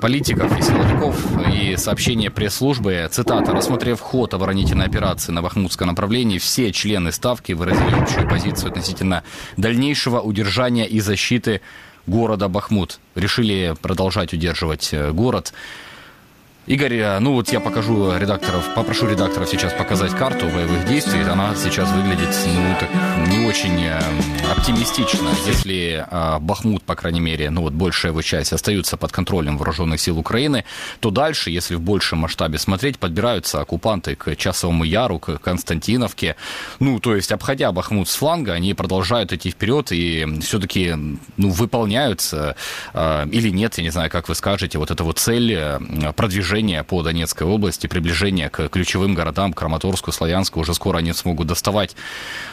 политиков 0.00 0.58
и 0.58 0.62
силовиков 0.62 1.16
и 1.52 1.76
сообщение 1.76 2.30
пресс-службы. 2.30 3.08
Цитата. 3.10 3.52
«Рассмотрев 3.52 4.00
ход 4.00 4.32
оборонительной 4.34 4.86
операции 4.86 5.32
на 5.32 5.42
Бахмутском 5.42 5.88
направлении, 5.88 6.38
все 6.38 6.72
члены 6.72 7.12
Ставки 7.12 7.52
выразили 7.52 7.94
общую 7.94 8.28
позицию 8.28 8.70
относительно 8.70 9.22
дальнейшего 9.56 10.20
удержания 10.20 10.86
и 10.86 11.00
защиты 11.00 11.60
города 12.06 12.48
Бахмут. 12.48 12.98
Решили 13.14 13.74
продолжать 13.80 14.32
удерживать 14.32 14.90
э, 14.92 15.12
город. 15.12 15.52
Игорь, 16.67 16.95
э, 16.95 17.19
ну 17.19 17.33
вот 17.33 17.49
я 17.49 17.59
покажу 17.59 18.17
редакторов, 18.17 18.73
попрошу 18.73 19.07
редакторов 19.07 19.47
сейчас 19.47 19.71
показать 19.71 20.13
карту 20.13 20.47
боевых 20.47 20.87
действий. 20.87 21.21
Она 21.21 21.53
сейчас 21.55 21.91
выглядит, 21.91 22.29
ну, 22.47 22.75
так 22.79 22.89
не 23.29 23.45
очень 23.45 23.83
э, 23.83 24.01
оптимистично. 24.51 25.29
Если 25.45 26.03
э, 26.09 26.39
Бахмут, 26.39 26.81
по 26.81 26.95
крайней 26.95 27.19
мере, 27.19 27.51
ну 27.51 27.61
вот 27.61 27.73
большая 27.73 28.13
его 28.13 28.23
часть 28.23 28.51
остаются 28.51 28.97
под 28.97 29.11
контролем 29.11 29.57
вооруженных 29.59 30.01
сил 30.01 30.17
Украины, 30.17 30.65
то 31.01 31.11
дальше, 31.11 31.51
если 31.51 31.75
в 31.75 31.81
большем 31.81 32.19
масштабе 32.19 32.57
смотреть, 32.57 32.97
подбираются 32.97 33.61
оккупанты 33.61 34.15
к 34.15 34.35
Часовому 34.35 34.85
Яру, 34.85 35.19
к 35.19 35.37
Константиновке. 35.37 36.35
Ну, 36.79 36.99
то 36.99 37.15
есть, 37.15 37.31
обходя 37.31 37.71
Бахмут 37.73 38.09
с 38.09 38.15
фланга, 38.15 38.53
они 38.53 38.73
продолжают 38.73 39.31
идти 39.33 39.51
вперед 39.51 39.91
и 39.91 40.25
все-таки, 40.41 40.95
ну, 41.37 41.51
выполняют 41.51 42.27
э, 42.33 42.55
или 43.31 43.49
нет, 43.49 43.77
я 43.77 43.83
не 43.83 43.91
знаю, 43.91 44.09
как 44.09 44.29
вы 44.29 44.33
скажете, 44.33 44.79
вот 44.79 44.89
эта 44.89 45.03
вот 45.03 45.19
цель 45.19 45.53
э, 45.53 45.79
продвижения 46.15 46.54
движение 46.55 46.83
по 46.83 47.03
Донецкой 47.03 47.47
области, 47.47 47.87
приближение 47.87 48.49
к 48.49 48.69
ключевым 48.69 49.13
городам, 49.13 49.51
Краматорску, 49.51 50.13
Славянску, 50.13 50.61
уже 50.61 50.73
скоро 50.73 50.99
они 50.99 51.11
смогут 51.11 51.47
доставать, 51.47 51.97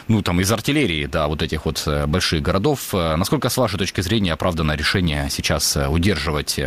ну, 0.09 0.21
там, 0.21 0.41
из 0.41 0.51
артиллерии, 0.51 1.05
да, 1.05 1.27
вот 1.27 1.41
этих 1.41 1.65
вот 1.65 1.81
э, 1.87 2.05
больших 2.05 2.41
городов. 2.41 2.93
Э, 2.93 3.15
насколько, 3.15 3.47
с 3.47 3.55
вашей 3.55 3.77
точки 3.77 4.01
зрения, 4.01 4.33
оправдано 4.33 4.75
решение 4.75 5.29
сейчас 5.29 5.77
э, 5.77 5.87
удерживать 5.87 6.59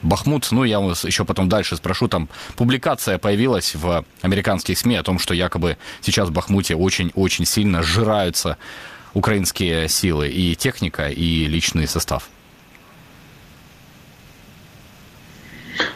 Бахмут, 0.00 0.48
ну, 0.50 0.64
я 0.64 0.80
вас 0.80 1.04
еще 1.04 1.24
потом 1.24 1.50
дальше 1.50 1.76
спрошу, 1.76 2.08
там 2.08 2.28
публикация 2.56 3.18
появилась 3.18 3.74
в 3.74 4.04
американских 4.22 4.78
СМИ 4.78 4.96
о 4.96 5.02
том, 5.02 5.18
что 5.18 5.34
якобы 5.34 5.76
сейчас 6.00 6.30
в 6.30 6.32
Бахмуте 6.32 6.74
очень-очень 6.74 7.44
сильно 7.44 7.82
сжираются 7.82 8.56
украинские 9.12 9.88
силы, 9.88 10.30
и 10.30 10.54
техника, 10.56 11.08
и 11.08 11.44
личный 11.48 11.86
состав. 11.86 12.30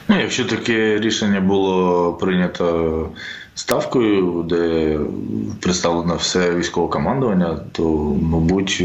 Ну, 0.08 0.20
якщо 0.20 0.44
таке 0.44 0.98
рішення 0.98 1.40
було 1.40 2.12
прийнято 2.14 3.10
ставкою, 3.56 4.44
де 4.48 4.98
представлено 5.60 6.16
все 6.16 6.54
військове 6.54 6.88
командування, 6.88 7.58
то, 7.72 7.82
мабуть, 8.22 8.84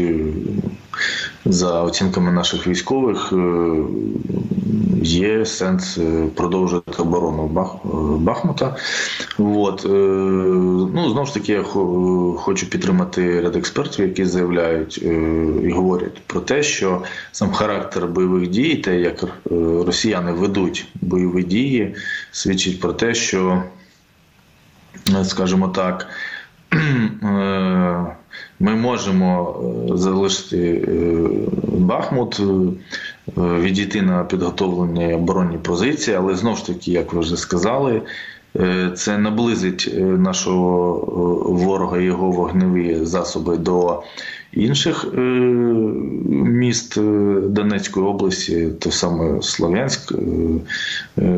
за 1.44 1.82
оцінками 1.82 2.32
наших 2.32 2.66
військових, 2.66 3.32
є 5.02 5.46
сенс 5.46 5.98
продовжувати 6.34 7.02
оборону 7.02 7.46
Бахмута. 8.18 8.76
От. 9.38 9.86
Ну, 10.94 11.10
Знову 11.10 11.26
ж 11.26 11.34
таки, 11.34 11.52
я 11.52 11.62
хочу 12.36 12.70
підтримати 12.70 13.40
ряд 13.40 13.56
експертів, 13.56 14.08
які 14.08 14.24
заявляють 14.24 15.02
і 15.64 15.70
говорять 15.70 16.22
про 16.26 16.40
те, 16.40 16.62
що 16.62 17.02
сам 17.32 17.52
характер 17.52 18.06
бойових 18.06 18.48
дій, 18.48 18.76
те, 18.76 19.00
як 19.00 19.24
росіяни 19.86 20.32
ведуть 20.32 20.86
бойові 20.94 21.42
дії, 21.42 21.94
свідчить 22.30 22.80
про 22.80 22.92
те, 22.92 23.14
що 23.14 23.62
скажімо 25.24 25.68
так, 25.68 26.08
ми 28.60 28.74
можемо 28.74 29.60
залишити 29.94 30.88
Бахмут, 31.68 32.40
відійти 33.36 34.02
на 34.02 34.24
підготовлені 34.24 35.14
оборонні 35.14 35.58
позиції, 35.58 36.16
але 36.16 36.34
знову 36.34 36.56
ж 36.56 36.66
таки, 36.66 36.90
як 36.90 37.12
ви 37.12 37.20
вже 37.20 37.36
сказали, 37.36 38.02
це 38.94 39.18
наблизить 39.18 39.94
нашого 39.98 40.94
ворога 41.48 41.98
і 41.98 42.04
його 42.04 42.30
вогневі 42.30 42.98
засоби 43.02 43.56
до 43.56 44.02
інших 44.52 45.06
міст 46.28 47.00
Донецької 47.48 48.06
області, 48.06 48.68
то 48.80 48.90
саме 48.90 49.42
Слов'янськ, 49.42 50.14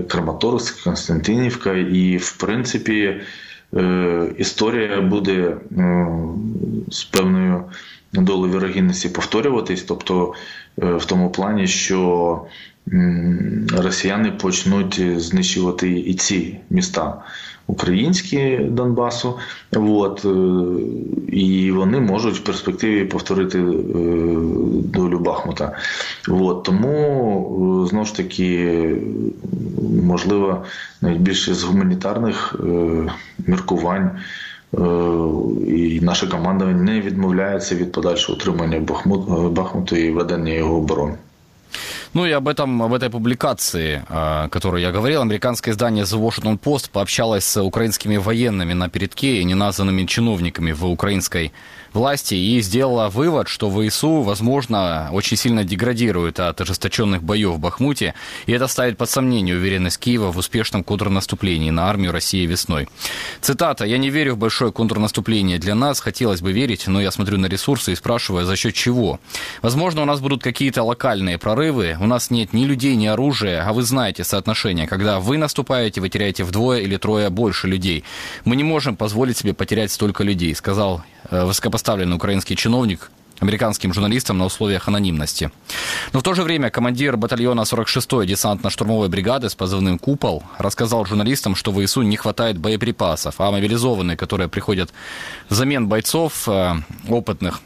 Краматорськ, 0.08 0.84
Константинівка, 0.84 1.72
і 1.72 2.16
в 2.16 2.36
принципі. 2.36 3.20
Історія 4.38 5.00
буде 5.00 5.56
з 6.90 7.04
певною 7.04 7.64
долею 8.12 8.54
вірогідності 8.54 9.08
повторюватись, 9.08 9.82
тобто 9.82 10.34
в 10.76 11.04
тому 11.04 11.30
плані, 11.30 11.66
що 11.66 12.40
росіяни 13.76 14.30
почнуть 14.30 15.20
знищувати 15.20 15.90
і 15.90 16.14
ці 16.14 16.60
міста 16.70 17.22
українські 17.66 18.56
Донбасу, 18.56 19.38
от, 19.76 20.26
і 21.28 21.72
вони 21.72 22.00
можуть 22.00 22.36
в 22.36 22.44
перспективі 22.44 23.04
повторити 23.04 23.58
долю 24.84 25.18
Бахмута. 25.18 25.76
От, 26.28 26.62
тому 26.62 27.86
знову 27.90 28.06
ж 28.06 28.16
таки 28.16 28.96
можливо 30.02 30.64
навіть 31.00 31.20
більше 31.20 31.54
з 31.54 31.62
гуманітарних 31.62 32.56
міркувань. 33.46 34.10
І 35.68 36.00
наша 36.02 36.26
команда 36.26 36.64
не 36.64 37.00
відмовляється 37.00 37.74
від 37.74 37.92
подальшого 37.92 38.38
утримання 38.38 38.80
Бахмуту 39.50 39.96
і 39.96 40.10
ведення 40.10 40.52
його 40.52 40.76
оборони. 40.76 41.14
Ну 42.14 42.26
и 42.26 42.30
об 42.30 42.46
этом, 42.46 42.80
об 42.80 42.94
этой 42.94 43.10
публикации, 43.10 44.04
о 44.08 44.48
которой 44.48 44.82
я 44.82 44.92
говорил, 44.92 45.22
американское 45.22 45.74
издание 45.74 46.04
The 46.04 46.20
Washington 46.20 46.60
Post 46.60 46.90
пообщалось 46.92 47.44
с 47.44 47.60
украинскими 47.60 48.18
военными 48.18 48.72
на 48.72 48.88
передке 48.88 49.38
и 49.38 49.44
неназванными 49.44 50.06
чиновниками 50.06 50.70
в 50.70 50.86
украинской 50.86 51.52
власти 51.94 52.34
и 52.34 52.60
сделала 52.60 53.08
вывод, 53.08 53.48
что 53.48 53.70
ВСУ, 53.70 54.22
возможно, 54.22 55.08
очень 55.12 55.36
сильно 55.36 55.64
деградирует 55.64 56.40
от 56.40 56.60
ожесточенных 56.60 57.22
боев 57.22 57.54
в 57.54 57.58
Бахмуте, 57.58 58.14
и 58.46 58.52
это 58.52 58.66
ставит 58.68 58.98
под 58.98 59.08
сомнение 59.08 59.56
уверенность 59.56 59.98
Киева 59.98 60.32
в 60.32 60.38
успешном 60.38 60.84
контрнаступлении 60.84 61.70
на 61.70 61.88
армию 61.88 62.12
России 62.12 62.46
весной. 62.46 62.88
Цитата. 63.40 63.84
«Я 63.84 63.98
не 63.98 64.10
верю 64.10 64.34
в 64.34 64.38
большое 64.38 64.72
контрнаступление 64.72 65.58
для 65.58 65.74
нас. 65.74 66.00
Хотелось 66.00 66.42
бы 66.42 66.52
верить, 66.52 66.86
но 66.86 67.00
я 67.00 67.10
смотрю 67.10 67.38
на 67.38 67.46
ресурсы 67.46 67.92
и 67.92 67.96
спрашиваю, 67.96 68.44
за 68.44 68.56
счет 68.56 68.74
чего? 68.74 69.20
Возможно, 69.62 70.02
у 70.02 70.04
нас 70.04 70.20
будут 70.20 70.42
какие-то 70.42 70.82
локальные 70.82 71.38
прорывы. 71.38 71.96
У 72.04 72.06
нас 72.06 72.30
нет 72.30 72.52
ни 72.52 72.66
людей, 72.66 72.96
ни 72.96 73.06
оружия, 73.06 73.66
а 73.66 73.72
вы 73.72 73.82
знаете 73.82 74.24
соотношение. 74.24 74.86
Когда 74.86 75.20
вы 75.20 75.38
наступаете, 75.38 76.02
вы 76.02 76.10
теряете 76.10 76.44
вдвое 76.44 76.80
или 76.80 76.98
трое 76.98 77.30
больше 77.30 77.66
людей. 77.66 78.04
Мы 78.44 78.56
не 78.56 78.62
можем 78.62 78.94
позволить 78.94 79.38
себе 79.38 79.54
потерять 79.54 79.90
столько 79.90 80.22
людей», 80.22 80.54
сказал 80.54 81.02
Э, 81.30 81.44
высокопоставленный 81.44 82.16
украинский 82.16 82.56
чиновник 82.56 83.10
американским 83.40 83.92
журналистам 83.92 84.38
на 84.38 84.44
условиях 84.44 84.88
анонимности. 84.88 85.50
Но 86.12 86.20
в 86.20 86.22
то 86.22 86.34
же 86.34 86.42
время 86.42 86.70
командир 86.70 87.16
батальона 87.16 87.62
46-й 87.62 88.26
десантно-штурмовой 88.26 89.08
бригады 89.08 89.48
с 89.48 89.54
позывным 89.54 89.98
«Купол» 89.98 90.44
рассказал 90.58 91.04
журналистам, 91.04 91.54
что 91.56 91.72
в 91.72 91.84
ИСУ 91.84 92.02
не 92.02 92.16
хватает 92.16 92.58
боеприпасов, 92.58 93.34
а 93.38 93.50
мобилизованные, 93.50 94.16
которые 94.16 94.48
приходят 94.48 94.92
взамен 95.48 95.88
бойцов 95.88 96.48
э, 96.48 96.74
опытных, 97.08 97.60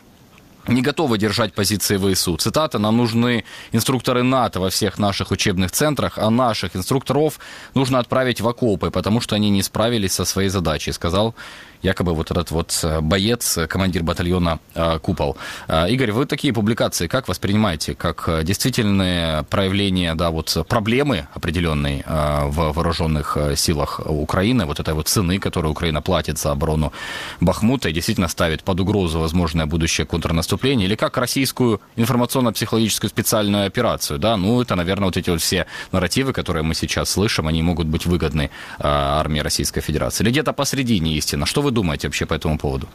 не 0.67 0.81
готовы 0.81 1.17
держать 1.17 1.53
позиции 1.53 1.97
ВСУ. 1.97 2.37
Цитата, 2.37 2.79
нам 2.79 2.97
нужны 2.97 3.43
инструкторы 3.73 4.23
НАТО 4.23 4.59
во 4.59 4.69
всех 4.69 4.97
наших 4.97 5.31
учебных 5.31 5.71
центрах, 5.71 6.17
а 6.17 6.29
наших 6.29 6.75
инструкторов 6.75 7.39
нужно 7.75 7.99
отправить 7.99 8.41
в 8.41 8.47
окопы, 8.47 8.89
потому 8.89 9.21
что 9.21 9.35
они 9.35 9.49
не 9.49 9.63
справились 9.63 10.13
со 10.13 10.25
своей 10.25 10.49
задачей, 10.49 10.93
сказал 10.93 11.35
якобы 11.82 12.14
вот 12.14 12.30
этот 12.30 12.50
вот 12.50 12.78
э, 12.82 13.00
боец, 13.00 13.58
э, 13.58 13.66
командир 13.66 14.02
батальона 14.02 14.58
э, 14.74 14.98
«Купол». 14.98 15.36
Игорь, 15.68 16.12
вы 16.12 16.26
такие 16.26 16.52
публикации 16.52 17.06
как 17.06 17.28
воспринимаете? 17.28 17.94
Как 17.94 18.28
действительные 18.44 19.42
проявления, 19.44 20.14
да, 20.14 20.30
вот 20.30 20.56
проблемы 20.68 21.28
определенной 21.34 22.04
в 22.06 22.72
вооруженных 22.72 23.36
силах 23.56 24.00
Украины, 24.04 24.66
вот 24.66 24.80
этой 24.80 24.94
вот 24.94 25.08
цены, 25.08 25.38
которую 25.38 25.72
Украина 25.72 26.02
платит 26.02 26.38
за 26.38 26.52
оборону 26.52 26.92
Бахмута 27.40 27.88
и 27.88 27.92
действительно 27.92 28.28
ставит 28.28 28.62
под 28.62 28.80
угрозу 28.80 29.20
возможное 29.20 29.66
будущее 29.66 30.06
контрнаступление, 30.06 30.86
или 30.86 30.94
как 30.96 31.16
российскую 31.16 31.80
информационно-психологическую 31.96 33.10
специальную 33.10 33.66
операцию, 33.66 34.18
да, 34.18 34.36
ну, 34.36 34.60
это, 34.62 34.74
наверное, 34.74 35.06
вот 35.06 35.16
эти 35.16 35.30
вот 35.30 35.40
все 35.40 35.66
нарративы, 35.92 36.32
которые 36.32 36.62
мы 36.62 36.74
сейчас 36.74 37.10
слышим, 37.10 37.46
они 37.46 37.62
могут 37.62 37.86
быть 37.86 38.06
выгодны 38.06 38.50
армии 38.78 39.40
Российской 39.40 39.80
Федерации. 39.80 40.24
Или 40.24 40.30
где-то 40.30 40.52
посередине 40.52 41.14
истина. 41.14 41.46
Что 41.46 41.62
вы 41.62 41.67
думаете 41.70 42.08
вообще 42.08 42.26
по 42.26 42.34
этому 42.34 42.58
поводу? 42.58 42.86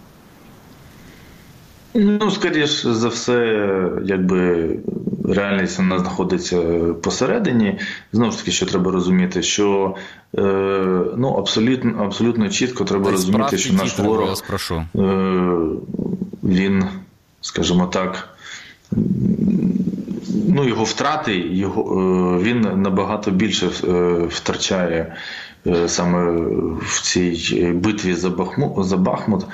Ну, 1.95 2.31
скоріш 2.31 2.85
за 2.85 3.07
все, 3.07 3.69
якби 4.03 4.69
реальність 5.29 5.77
вона 5.77 5.99
знаходиться 5.99 6.61
посередині. 7.03 7.79
Знову 8.11 8.31
ж 8.31 8.37
таки, 8.37 8.51
що 8.51 8.65
треба 8.65 8.91
розуміти, 8.91 9.43
що 9.43 9.95
е, 10.37 10.41
ну 11.17 11.35
абсолютно 11.37 12.03
абсолютно 12.03 12.49
чітко 12.49 12.83
треба 12.83 13.11
розуміти, 13.11 13.57
що 13.57 13.73
наш 13.73 13.99
ворог 13.99 14.43
е, 14.95 15.09
він, 16.43 16.85
скажімо 17.41 17.87
так, 17.87 18.29
ну 20.47 20.67
його 20.67 20.83
втрати, 20.83 21.37
його 21.37 22.01
е, 22.39 22.43
він 22.43 22.81
набагато 22.81 23.31
більше 23.31 23.69
е, 23.83 24.11
втрачає 24.29 25.15
саме 25.87 26.31
в 26.81 27.01
цій 27.01 27.71
битві 27.75 28.13
за 28.13 28.29
Бахмут, 28.29 28.85
за 28.85 28.97
Бахмут. 28.97 29.45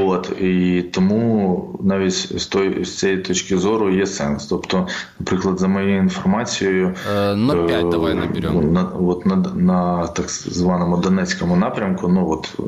От 0.00 0.32
і 0.40 0.82
тому 0.92 1.78
навіть 1.82 2.40
з 2.40 2.46
той 2.46 2.84
з 2.84 2.98
цієї 2.98 3.18
точки 3.18 3.58
зору 3.58 3.90
є 3.90 4.06
сенс. 4.06 4.46
Тобто, 4.46 4.86
наприклад, 5.20 5.58
за 5.58 5.68
моєю 5.68 5.98
інформацією, 5.98 6.94
е, 7.16 7.34
на 7.34 7.54
5 7.54 7.86
е, 7.86 7.90
давай 7.90 8.14
наберемо. 8.14 8.62
На 8.62 8.84
от 8.84 9.26
на, 9.26 9.36
на 9.36 10.06
так 10.06 10.30
званому 10.30 10.96
Донецькому 10.96 11.56
напрямку, 11.56 12.08
ну 12.08 12.30
от 12.30 12.54
е, 12.58 12.62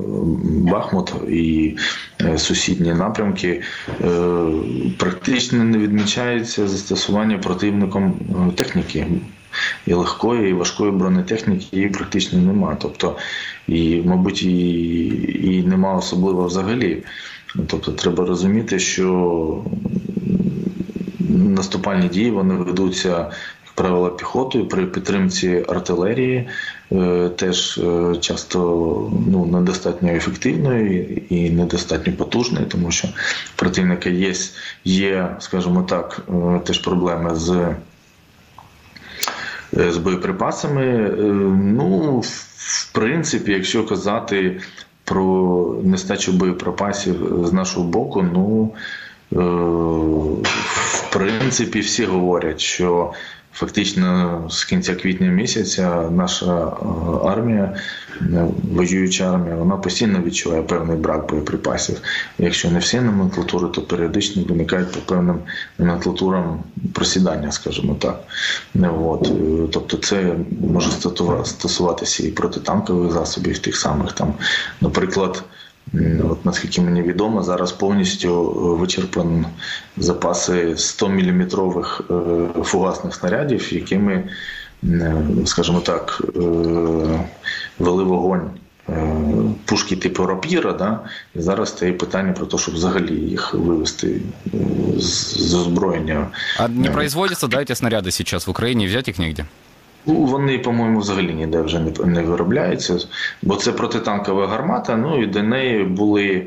Бахмут 0.70 1.12
і 1.28 1.76
е, 2.20 2.38
сусідні 2.38 2.94
напрямки 2.94 3.62
е, 3.88 4.06
практично 4.98 5.64
не 5.64 5.78
відмічається 5.78 6.68
застосування 6.68 7.38
противником 7.38 8.14
техніки 8.56 9.06
і 9.87 9.94
легкої, 9.94 10.51
і 10.51 10.53
важкої 10.53 10.92
бронетехніки 10.92 11.66
її 11.73 11.88
практично 11.88 12.38
немає. 12.38 12.77
Тобто, 12.81 13.16
і, 13.68 14.03
мабуть, 14.05 14.42
і, 14.42 15.07
і 15.42 15.62
нема 15.66 15.94
особливо 15.94 16.44
взагалі. 16.44 17.03
Тобто, 17.66 17.92
треба 17.92 18.27
розуміти, 18.27 18.79
що 18.79 19.64
наступальні 21.29 22.09
дії 22.09 22.31
вони 22.31 22.55
ведуться. 22.55 23.09
як 23.09 23.31
Правило 23.81 24.11
піхотою 24.11 24.68
при 24.68 24.87
підтримці 24.87 25.64
артилерії 25.68 26.49
е, 26.92 27.29
теж 27.29 27.79
е, 27.79 28.16
часто 28.20 28.59
ну 29.33 29.46
недостатньо 29.46 30.09
ефективною 30.09 31.16
і 31.29 31.51
недостатньо 31.51 32.12
потужною, 32.12 32.66
тому 32.66 32.90
що 32.90 33.09
противника 33.57 34.11
є, 34.11 34.33
є, 34.85 35.37
скажімо 35.38 35.83
так, 35.83 36.20
е, 36.29 36.61
теж 36.64 36.79
проблеми 36.79 37.35
з 37.35 37.75
з 39.72 39.96
боєприпасами. 39.96 40.85
Е, 40.85 41.12
ну, 41.76 42.20
в 42.59 42.92
принципі, 42.92 43.52
якщо 43.52 43.87
казати 43.87 44.61
про 45.04 45.76
нестачу 45.85 46.33
боєприпасів 46.33 47.42
з 47.44 47.52
нашого 47.52 47.87
боку, 47.87 48.22
ну 48.22 48.72
е, 49.33 49.37
в 50.74 51.11
принципі, 51.12 51.80
всі 51.80 52.04
говорять, 52.04 52.61
що 52.61 53.12
Фактично 53.52 54.46
з 54.50 54.64
кінця 54.64 54.94
квітня 54.94 55.26
місяця 55.26 56.10
наша 56.10 56.66
е, 56.66 56.84
армія, 57.24 57.76
е, 58.20 58.46
воююча 58.72 59.34
армія, 59.34 59.56
вона 59.56 59.76
постійно 59.76 60.22
відчуває 60.22 60.62
певний 60.62 60.96
брак 60.96 61.28
боєприпасів. 61.28 62.00
Якщо 62.38 62.70
не 62.70 62.78
всі 62.78 63.00
номенклатури, 63.00 63.68
то 63.68 63.82
періодично 63.82 64.42
виникають 64.44 64.92
по 64.92 65.00
певним 65.00 65.38
номенклатурам 65.78 66.62
просідання, 66.94 67.52
скажімо 67.52 67.94
так. 67.94 68.22
От. 69.00 69.26
Е, 69.26 69.68
тобто 69.72 69.96
це 69.96 70.34
може 70.60 70.90
стосуватися 71.44 72.26
і 72.26 72.30
протитанкових 72.30 73.12
засобів, 73.12 73.58
тих 73.58 73.76
самих 73.76 74.12
там, 74.12 74.34
наприклад. 74.80 75.44
От 76.31 76.44
Наскільки 76.44 76.81
мені 76.81 77.03
відомо, 77.03 77.42
зараз 77.42 77.72
повністю 77.72 78.29
е, 78.29 78.81
вичерпані 78.81 79.44
запаси 79.96 80.66
100-мм 80.66 81.85
е, 82.11 82.62
фугасних 82.62 83.14
снарядів, 83.14 83.74
якими, 83.74 84.24
е, 84.85 85.14
скажімо 85.46 85.81
так, 85.81 86.22
вели 87.79 88.05
вогонь 88.05 88.50
пушки 89.64 89.96
типу 89.96 90.26
рапіра. 90.26 90.72
Да? 90.72 91.00
І 91.35 91.40
зараз 91.40 91.68
стає 91.68 91.92
питання 91.92 92.33
про 92.33 92.46
те, 92.46 92.59
щоб 92.59 92.74
взагалі 92.74 93.14
їх 93.14 93.55
вивести 93.55 94.20
з 94.96 95.55
озброєння. 95.55 96.29
А 96.59 96.68
не 96.68 96.90
производяться 96.90 97.46
да, 97.46 97.64
ці 97.64 97.74
снаряди 97.74 98.11
зараз 98.11 98.46
в 98.46 98.50
Україні, 98.50 98.87
взяти 98.87 99.11
їх 99.11 99.18
нігде? 99.18 99.44
Ну, 100.06 100.14
вони, 100.14 100.58
по-моєму, 100.58 101.00
взагалі 101.00 101.34
ніде 101.34 101.60
вже 101.60 101.78
не 101.80 101.92
не 102.04 102.22
виробляються, 102.22 102.98
бо 103.42 103.56
це 103.56 103.72
протитанкова 103.72 104.46
гармата. 104.46 104.96
Ну 104.96 105.22
і 105.22 105.26
до 105.26 105.42
неї 105.42 105.84
були, 105.84 106.46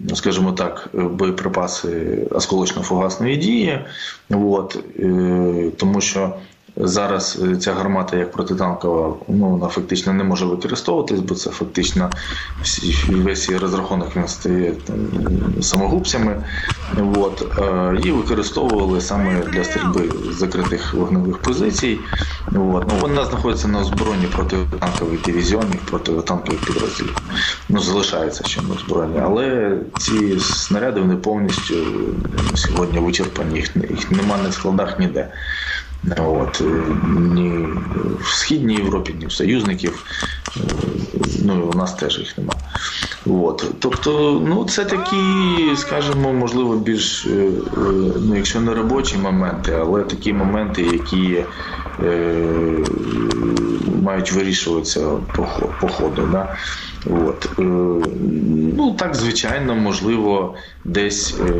ну, 0.00 0.16
скажімо 0.16 0.52
так, 0.52 0.88
боєприпаси 0.92 1.88
осколочно-фугасної 2.30 3.36
дії. 3.36 3.84
От, 4.30 4.84
е, 4.98 5.70
Тому 5.76 6.00
що 6.00 6.34
Зараз 6.76 7.38
е, 7.42 7.56
ця 7.56 7.72
гармата, 7.72 8.16
як 8.16 8.32
протитанкова, 8.32 9.16
ну 9.28 9.48
вона 9.48 9.68
фактично 9.68 10.12
не 10.12 10.24
може 10.24 10.46
використовуватись, 10.46 11.20
бо 11.20 11.34
це 11.34 11.50
фактично 11.50 12.10
весь 13.08 13.48
її 13.48 13.60
розрахунок 13.60 14.16
він 14.16 14.28
стає 14.28 14.72
там, 14.86 14.96
самогубцями. 15.62 16.42
От. 17.16 17.46
Її 17.98 18.12
використовували 18.12 19.00
саме 19.00 19.42
для 19.52 19.64
стрільби 19.64 20.10
закритих 20.30 20.94
вогневих 20.94 21.38
позицій. 21.38 21.98
От. 22.46 22.84
Ну, 22.88 22.94
Вона 23.00 23.24
знаходиться 23.24 23.68
на 23.68 23.80
озброєнні 23.80 24.26
протитанкових 24.26 25.22
дивізіонів, 25.22 25.80
протитанкових 25.90 26.60
підрозділів. 26.60 27.16
Ну, 27.68 27.80
Залишається 27.80 28.44
ще 28.48 28.62
на 28.62 28.74
озброєнні. 28.74 29.20
Але 29.22 29.78
ці 29.98 30.40
снаряди 30.40 31.00
вони 31.00 31.16
повністю 31.16 31.74
сьогодні 32.54 32.98
вичерпані, 32.98 33.56
їх, 33.56 33.76
їх 33.90 34.10
немає 34.10 34.42
на 34.42 34.52
складах 34.52 34.98
ніде. 34.98 35.30
От, 36.18 36.60
е, 36.60 36.82
Ні 37.34 37.66
в 38.20 38.26
Східній 38.26 38.74
Європі, 38.74 39.14
ні 39.20 39.26
в 39.26 39.32
союзників. 39.32 40.04
Е, 40.56 40.60
ну 41.44 41.58
і 41.58 41.62
у 41.62 41.78
нас 41.78 41.94
теж 41.94 42.18
їх 42.18 42.38
нема. 42.38 42.52
От. 43.26 43.64
Тобто, 43.78 44.42
ну 44.46 44.64
це 44.64 44.84
такі, 44.84 45.16
скажімо, 45.76 46.32
можливо, 46.32 46.76
більш, 46.76 47.26
е, 47.26 47.50
ну 48.20 48.36
якщо 48.36 48.60
не 48.60 48.74
робочі 48.74 49.16
моменти, 49.16 49.72
але 49.80 50.02
такі 50.02 50.32
моменти, 50.32 50.82
які 50.82 51.44
е, 52.02 52.84
мають 54.02 54.32
вирішуватися 54.32 55.00
по, 55.36 55.48
по 55.80 55.88
ходу. 55.88 56.28
Да? 56.32 56.56
От. 57.06 57.48
Е, 57.58 57.62
ну 58.76 58.94
так, 58.98 59.14
звичайно, 59.14 59.74
можливо, 59.74 60.54
десь 60.84 61.34
е, 61.40 61.52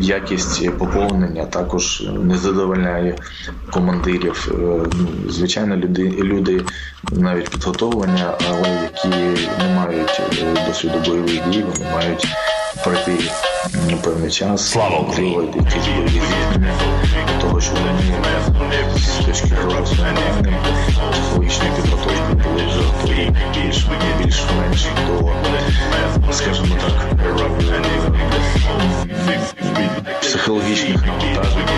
якість 0.00 0.70
поповнення 0.78 1.44
також 1.44 2.08
не 2.22 2.38
задовольняє 2.38 3.16
командирів. 3.72 4.48
Е, 4.50 4.54
ну, 4.98 5.30
звичайно, 5.30 5.76
люди, 5.76 6.10
люди 6.10 6.64
навіть 7.12 7.50
підготовлення, 7.50 8.38
але 8.50 8.82
які 8.82 9.08
не 9.58 9.76
мають 9.76 10.22
досвіду 10.66 10.98
бойових 11.06 11.48
дій, 11.50 11.64
вони 11.72 11.90
мають 11.92 12.26
пройти 12.84 13.30
певний 14.04 14.30
час, 14.30 14.70
Слава 14.70 14.98
Україні! 14.98 15.48
якісь 15.56 15.86
бойові 15.96 16.08
зіткнення, 16.10 16.72
того, 17.40 17.60
щоб 17.60 17.74
вони 17.74 17.92
з 18.96 19.24
точки 19.26 19.48
зору 19.48 19.84
психологічної 21.12 21.72
підготовки 21.76 22.34
були 22.34 22.66
вже 22.66 22.80
готові 22.80 23.30
більш-менш 23.54 24.86
до, 25.06 26.32
скажімо 26.32 26.76
так, 26.80 26.92
психологічних 30.20 31.06
навантажень, 31.06 31.68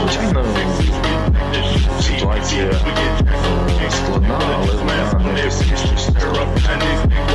Звичайно, 0.00 0.44
ситуація 2.00 2.72
складна, 3.90 4.40
але 4.58 4.72
вона 4.72 5.32
не 5.32 5.42
песимістична. 5.42 6.01
And 6.34 6.80
these 6.80 7.12
niggas. 7.12 7.31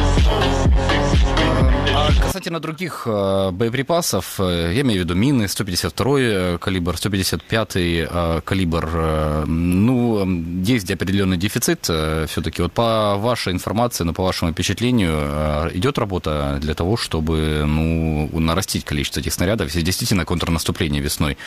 Касательно 2.38 2.60
других 2.60 3.04
э, 3.08 3.50
боеприпасов, 3.52 4.40
э, 4.40 4.72
я 4.76 4.82
имею 4.82 5.02
в 5.02 5.04
виду 5.06 5.16
мины, 5.16 5.48
152 5.48 6.20
э, 6.20 6.58
калибр, 6.60 6.96
155 6.96 8.44
калибр, 8.44 9.46
ну, 9.48 10.64
есть 10.64 10.92
определенный 10.92 11.38
дефицит 11.38 11.82
все-таки. 12.30 12.62
Вот 12.62 12.74
по 12.74 13.16
вашей 13.18 13.54
информации, 13.54 14.04
ну, 14.04 14.14
по 14.14 14.24
вашему 14.24 14.52
впечатлению, 14.52 15.72
идет 15.74 15.98
работа 15.98 16.58
для 16.62 16.74
того, 16.74 16.96
чтобы, 16.96 17.64
ну, 17.66 18.30
нарастить 18.40 18.86
количество 18.86 19.20
этих 19.20 19.34
снарядов, 19.34 19.68
если 19.68 19.82
действительно 19.82 20.26
контрнаступление 20.26 21.02
весной 21.02 21.38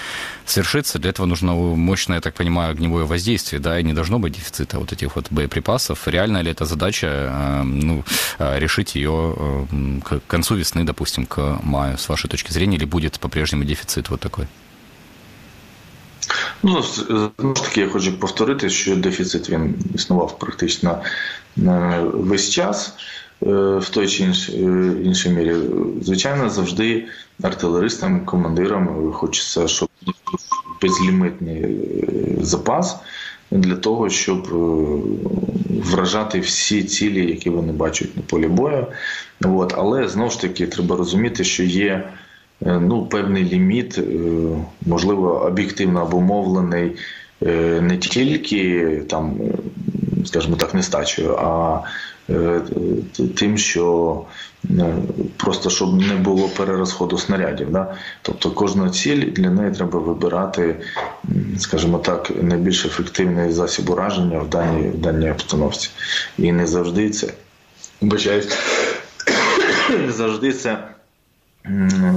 свершится, 0.45 0.99
для 0.99 1.11
этого 1.11 1.27
нужно 1.27 1.55
мощное, 1.55 2.17
я 2.17 2.21
так 2.21 2.35
понимаю, 2.35 2.73
огневое 2.73 3.05
воздействие, 3.05 3.61
да, 3.61 3.79
и 3.79 3.85
не 3.85 3.93
должно 3.93 4.19
быть 4.19 4.33
дефицита 4.33 4.79
вот 4.79 4.93
этих 4.93 5.15
вот 5.15 5.27
боеприпасов. 5.31 6.09
Реально 6.09 6.43
ли 6.43 6.51
эта 6.51 6.65
задача, 6.65 7.63
ну, 7.65 8.05
решить 8.39 8.97
ее 8.97 9.67
к 10.05 10.21
концу 10.27 10.57
весны, 10.57 10.80
допустим, 10.85 11.27
к 11.27 11.59
маю, 11.63 11.99
с 11.99 12.09
вашей 12.09 12.29
точки 12.29 12.53
зрения, 12.53 12.77
или 12.77 12.85
будет 12.85 13.21
по-прежнему 13.21 13.65
дефицит 13.65 14.11
вот 14.11 14.21
такой? 14.21 14.47
Ну, 16.63 16.83
знову 16.83 17.57
ж 17.57 17.63
таки, 17.63 17.81
я 17.81 17.89
хочу 17.89 18.13
повторити, 18.13 18.71
що 18.71 18.97
дефіцит 18.97 19.51
він 19.51 19.75
існував 19.95 20.39
практично 20.39 21.03
весь 22.13 22.51
час 22.51 22.95
в 23.41 23.89
той 23.91 24.09
чи 24.09 24.25
іншій 25.05 25.29
мірі. 25.31 25.57
Звичайно, 26.03 26.51
завжди 26.51 27.09
артилеристам, 27.43 28.25
командирам 28.25 29.13
хочеться, 29.13 29.69
щоб 29.69 29.89
безлімитний 30.83 31.77
запас 32.41 32.97
для 33.51 33.77
того, 33.77 34.11
щоб 34.11 34.49
вражати 35.85 36.41
всі 36.41 36.83
цілі, 36.83 37.31
які 37.31 37.51
вони 37.51 37.73
бачать 37.73 38.17
на 38.17 38.23
полі 38.23 38.49
бою. 38.49 38.87
От. 39.45 39.75
Але 39.77 40.09
знову 40.09 40.31
ж 40.31 40.41
таки 40.41 40.67
треба 40.67 40.97
розуміти, 40.97 41.45
що 41.45 41.63
є 41.63 42.09
е, 42.67 42.81
ну, 42.81 43.07
певний 43.07 43.45
ліміт, 43.45 43.99
е, 43.99 44.03
можливо, 44.87 45.45
об'єктивно 45.45 46.03
обумовлений 46.03 46.93
не 47.81 47.99
тільки 47.99 49.03
там, 49.09 49.41
скажімо 50.25 50.57
так, 50.57 50.75
нестачею, 50.75 51.35
а 51.35 51.81
тим, 53.37 53.59
що 53.59 54.25
просто 55.37 55.71
щоб 55.71 55.97
не 55.97 56.15
було 56.15 56.49
перерозходу 56.49 57.19
снарядів. 57.19 57.71
Да? 57.71 57.97
Тобто 58.23 58.51
кожна 58.51 58.91
ціль 58.91 59.31
для 59.33 59.51
неї 59.51 59.75
треба 59.75 59.99
вибирати, 59.99 60.77
скажімо 61.59 61.99
так, 61.99 62.31
найбільш 62.43 62.85
ефективний 62.85 63.53
засіб 63.53 63.91
ураження 63.91 64.39
в 64.39 64.49
даній 64.49 64.89
в 64.89 64.99
даній 64.99 65.31
обстановці. 65.31 65.91
І 66.39 66.53
не 66.53 66.67
завжди 66.67 67.11
це 67.11 67.33
бачаюсь, 68.01 68.49
не 70.07 70.13
завжди 70.13 70.53
це. 70.53 70.79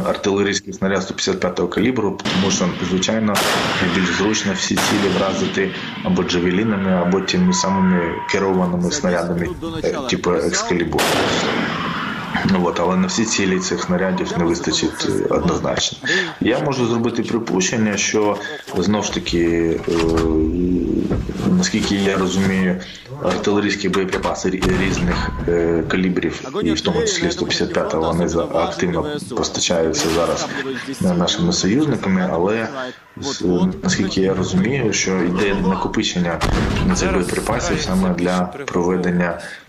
Артилерійський 0.08 0.74
снаряд 0.74 1.02
155-го 1.02 1.68
калібру, 1.68 2.20
тому 2.34 2.52
що, 2.52 2.70
звичайно, 2.90 3.34
більш 3.96 4.10
зручно 4.18 4.54
всі 4.54 4.76
цілі 4.76 5.10
вразити 5.18 5.72
або 6.04 6.24
джавелінами, 6.24 6.92
або 6.92 7.22
тими 7.22 7.54
самими 7.54 8.16
керованими 8.32 8.92
снарядами, 8.92 9.50
типу 10.10 10.34
екскалібур. 10.34 11.02
Ну 12.46 12.66
от, 12.66 12.80
але 12.80 12.96
на 12.96 13.08
всі 13.08 13.26
цілі 13.26 13.60
цих 13.60 13.82
снарядів 13.82 14.34
не 14.38 14.44
вистачить 14.44 15.08
е, 15.10 15.34
однозначно. 15.34 15.98
Я 16.42 16.60
можу 16.60 16.88
зробити 16.88 17.24
припущення, 17.24 17.98
що 17.98 18.38
знов 18.78 19.04
ж 19.04 19.14
таки, 19.14 19.80
е, 19.90 19.94
наскільки 21.58 21.96
я 21.96 22.18
розумію, 22.18 22.82
артилерійські 23.24 23.90
боєприпаси 23.90 24.50
різних 24.82 25.30
е, 25.48 25.84
калібрів, 25.88 26.42
і 26.64 26.72
в 26.72 26.82
тому 26.82 27.00
числі 27.02 27.28
155-го, 27.28 28.02
вони 28.02 28.26
активно 28.54 29.06
постачаються 29.38 30.08
зараз 30.16 30.48
нашими 31.02 31.54
союзниками, 31.54 32.30
але 32.34 32.68
наскільки 33.84 34.22
я 34.22 34.34
розумію, 34.34 34.94
що 34.94 35.24
йде 35.24 35.56
накопичення 35.56 36.40
цих 36.96 37.14
боєприпасів 37.14 37.82
саме 37.82 38.10
для 38.10 38.40
проведення 38.66 39.24
Е, 39.34 39.63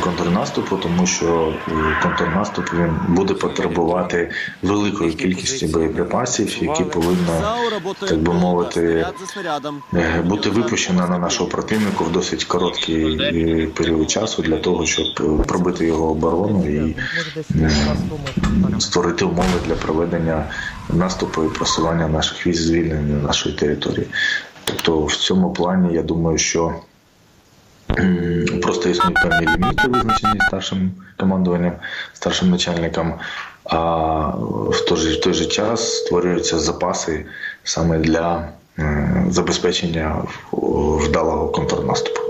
контрнаступу, 0.00 0.76
тому 0.76 1.06
що 1.06 1.54
е, 1.68 1.72
контрнаступ 2.02 2.72
він 2.74 3.00
буде 3.08 3.34
потребувати 3.34 4.30
великої 4.62 5.12
кількості 5.12 5.66
боєприпасів, 5.66 6.62
які 6.62 6.84
повинні, 6.84 7.26
так 8.00 8.18
би 8.18 8.32
мовити, 8.32 9.06
е, 9.94 10.22
бути 10.22 10.50
випущено 10.50 11.08
на 11.08 11.18
нашого 11.18 11.50
противника 11.50 12.04
в 12.04 12.12
досить 12.12 12.44
короткий 12.44 13.66
період 13.66 14.10
часу 14.10 14.42
для 14.42 14.56
того, 14.56 14.86
щоб 14.86 15.06
пробити 15.46 15.86
його 15.86 16.10
оборону 16.10 16.66
і 16.66 16.96
створити 18.78 19.24
умови 19.24 19.60
для 19.66 19.74
проведення 19.74 20.46
наступу 20.88 21.44
і 21.44 21.48
просування 21.48 22.08
наших 22.08 22.46
військ 22.46 22.62
звільнення 22.62 23.22
нашої 23.22 23.54
території. 23.54 24.06
Тобто, 24.64 25.04
в 25.04 25.16
цьому 25.16 25.52
плані 25.52 25.94
я 25.94 26.02
думаю, 26.02 26.38
що 26.38 26.74
Просто 28.62 28.88
існують 28.88 29.22
певні 29.22 29.46
ліміти, 29.46 29.88
визначені 29.88 30.40
старшим 30.48 30.90
командуванням, 31.16 31.72
старшим 32.12 32.50
начальником, 32.50 33.14
а 33.64 33.78
в 34.68 34.84
той 34.88 34.98
же, 34.98 35.18
в 35.18 35.20
той 35.20 35.32
же 35.32 35.46
час 35.46 35.96
створюються 35.96 36.58
запаси 36.58 37.26
саме 37.64 37.98
для 37.98 38.48
забезпечення 39.28 40.22
вдалого 40.52 41.48
контрнаступу. 41.48 42.23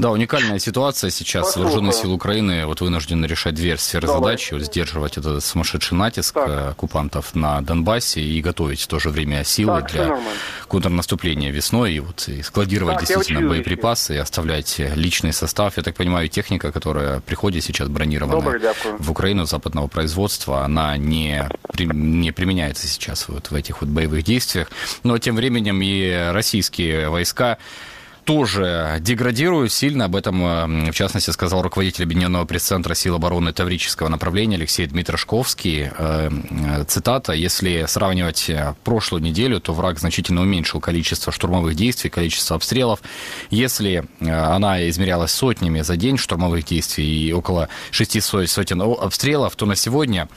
Да, 0.00 0.10
уникальная 0.12 0.58
ситуация 0.58 1.10
сейчас. 1.10 1.56
Вооруженные 1.56 1.92
силы 1.92 2.14
Украины 2.14 2.64
вот 2.64 2.80
вынуждены 2.80 3.26
решать 3.26 3.54
две 3.54 3.76
сферы 3.76 4.08
задачи, 4.08 4.54
вот 4.54 4.62
сдерживать 4.62 5.18
этот 5.18 5.44
сумасшедший 5.44 5.98
натиск 5.98 6.34
так. 6.34 6.48
Э, 6.48 6.68
оккупантов 6.70 7.34
на 7.34 7.60
Донбассе 7.60 8.22
и 8.22 8.40
готовить 8.40 8.80
в 8.80 8.86
то 8.86 8.98
же 8.98 9.10
время 9.10 9.44
силы 9.44 9.82
так, 9.82 9.92
для 9.92 10.18
контрнаступления 10.68 11.50
весной, 11.50 11.92
и 11.92 12.00
вот 12.00 12.28
и 12.28 12.40
складировать 12.42 13.00
так, 13.00 13.08
действительно 13.08 13.46
боеприпасы, 13.46 14.14
и 14.14 14.16
оставлять 14.16 14.78
личный 14.78 15.34
состав. 15.34 15.76
Я 15.76 15.82
так 15.82 15.96
понимаю, 15.96 16.28
техника, 16.28 16.72
которая 16.72 17.20
приходит 17.20 17.62
сейчас 17.62 17.88
бронированная 17.88 18.74
в 18.98 19.10
Украину 19.10 19.44
западного 19.44 19.86
производства, 19.88 20.64
она 20.64 20.96
не, 20.96 21.46
не 21.78 22.32
применяется 22.32 22.86
сейчас 22.86 23.28
вот 23.28 23.50
в 23.50 23.54
этих 23.54 23.82
вот 23.82 23.90
боевых 23.90 24.24
действиях. 24.24 24.70
Но 25.02 25.18
тем 25.18 25.36
временем 25.36 25.82
и 25.82 26.30
российские 26.32 27.10
войска 27.10 27.58
тоже 28.30 28.98
деградируют 29.00 29.72
сильно. 29.72 30.04
Об 30.04 30.14
этом, 30.14 30.44
э, 30.44 30.90
в 30.92 30.94
частности, 30.94 31.30
сказал 31.30 31.62
руководитель 31.62 32.04
Объединенного 32.04 32.44
пресс-центра 32.44 32.94
сил 32.94 33.16
обороны 33.16 33.52
Таврического 33.52 34.06
направления 34.06 34.54
Алексей 34.54 34.86
Дмитрошковский. 34.86 35.90
Э, 35.98 36.30
э, 36.30 36.84
цитата. 36.84 37.32
«Если 37.32 37.86
сравнивать 37.88 38.48
прошлую 38.84 39.24
неделю, 39.24 39.58
то 39.58 39.74
враг 39.74 39.98
значительно 39.98 40.42
уменьшил 40.42 40.80
количество 40.80 41.32
штурмовых 41.32 41.74
действий, 41.74 42.08
количество 42.08 42.54
обстрелов. 42.54 43.00
Если 43.50 44.04
она 44.20 44.88
измерялась 44.88 45.32
сотнями 45.32 45.80
за 45.80 45.96
день 45.96 46.16
штурмовых 46.16 46.64
действий 46.64 47.28
и 47.28 47.32
около 47.32 47.68
шести 47.90 48.20
сотен 48.20 48.80
обстрелов, 48.80 49.56
то 49.56 49.66
на 49.66 49.74
сегодня 49.74 50.28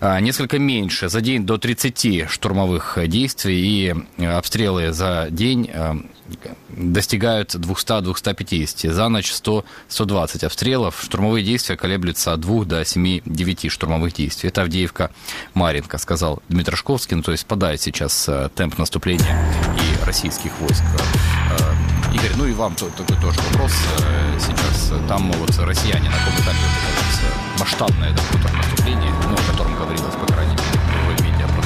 несколько 0.00 0.58
меньше. 0.58 1.08
За 1.08 1.20
день 1.20 1.46
до 1.46 1.58
30 1.58 2.28
штурмовых 2.28 2.98
действий 3.06 3.60
и 3.60 3.94
э, 4.18 4.26
обстрелы 4.26 4.92
за 4.92 5.28
день 5.30 5.70
э, 5.72 5.94
достигают 6.68 7.54
200-250. 7.54 8.92
За 8.92 9.08
ночь 9.08 9.32
100-120 9.32 10.44
обстрелов. 10.46 11.00
Штурмовые 11.02 11.44
действия 11.44 11.76
колеблются 11.76 12.32
от 12.32 12.40
2 12.40 12.64
до 12.64 12.82
7-9 12.82 13.68
штурмовых 13.68 14.12
действий. 14.12 14.48
Это 14.48 14.62
Авдеевка 14.62 15.10
Маринка, 15.54 15.98
сказал 15.98 16.42
Дмитрошковский. 16.48 17.16
Ну, 17.16 17.22
то 17.22 17.32
есть 17.32 17.46
падает 17.46 17.80
сейчас 17.80 18.28
э, 18.28 18.50
темп 18.54 18.78
наступления 18.78 19.38
и 19.76 20.04
российских 20.04 20.52
войск. 20.60 20.84
Игорь, 22.12 22.32
ну 22.36 22.46
и 22.46 22.52
вам 22.52 22.74
такой 22.74 23.16
тоже 23.20 23.40
вопрос. 23.50 23.72
Сейчас 24.38 24.92
там 25.08 25.30
вот 25.32 25.50
россияне 25.58 26.08
на 26.08 26.16
каком 26.16 26.34
этапе 26.34 26.58
масштабное 27.58 28.12
это 28.12 28.22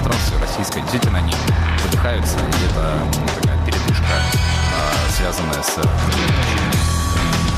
медиапространстве 0.09 0.38
российской, 0.39 0.82
действительно 0.82 1.19
они 1.19 1.34
выдыхаются, 1.84 2.38
и 2.38 2.65
это 2.65 2.99
такая 3.41 3.65
передышка, 3.65 4.15
а, 4.76 5.11
связанная 5.11 5.61
с 5.61 5.76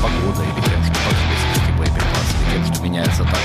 погодой 0.02 0.46
или 0.46 0.64
тем, 0.64 0.82
что 0.84 0.94
подвесности 1.08 1.72
боеприпасы, 1.78 2.34
или 2.42 2.64
тем, 2.64 2.74
что 2.74 2.82
меняется 2.82 3.24
так. 3.24 3.38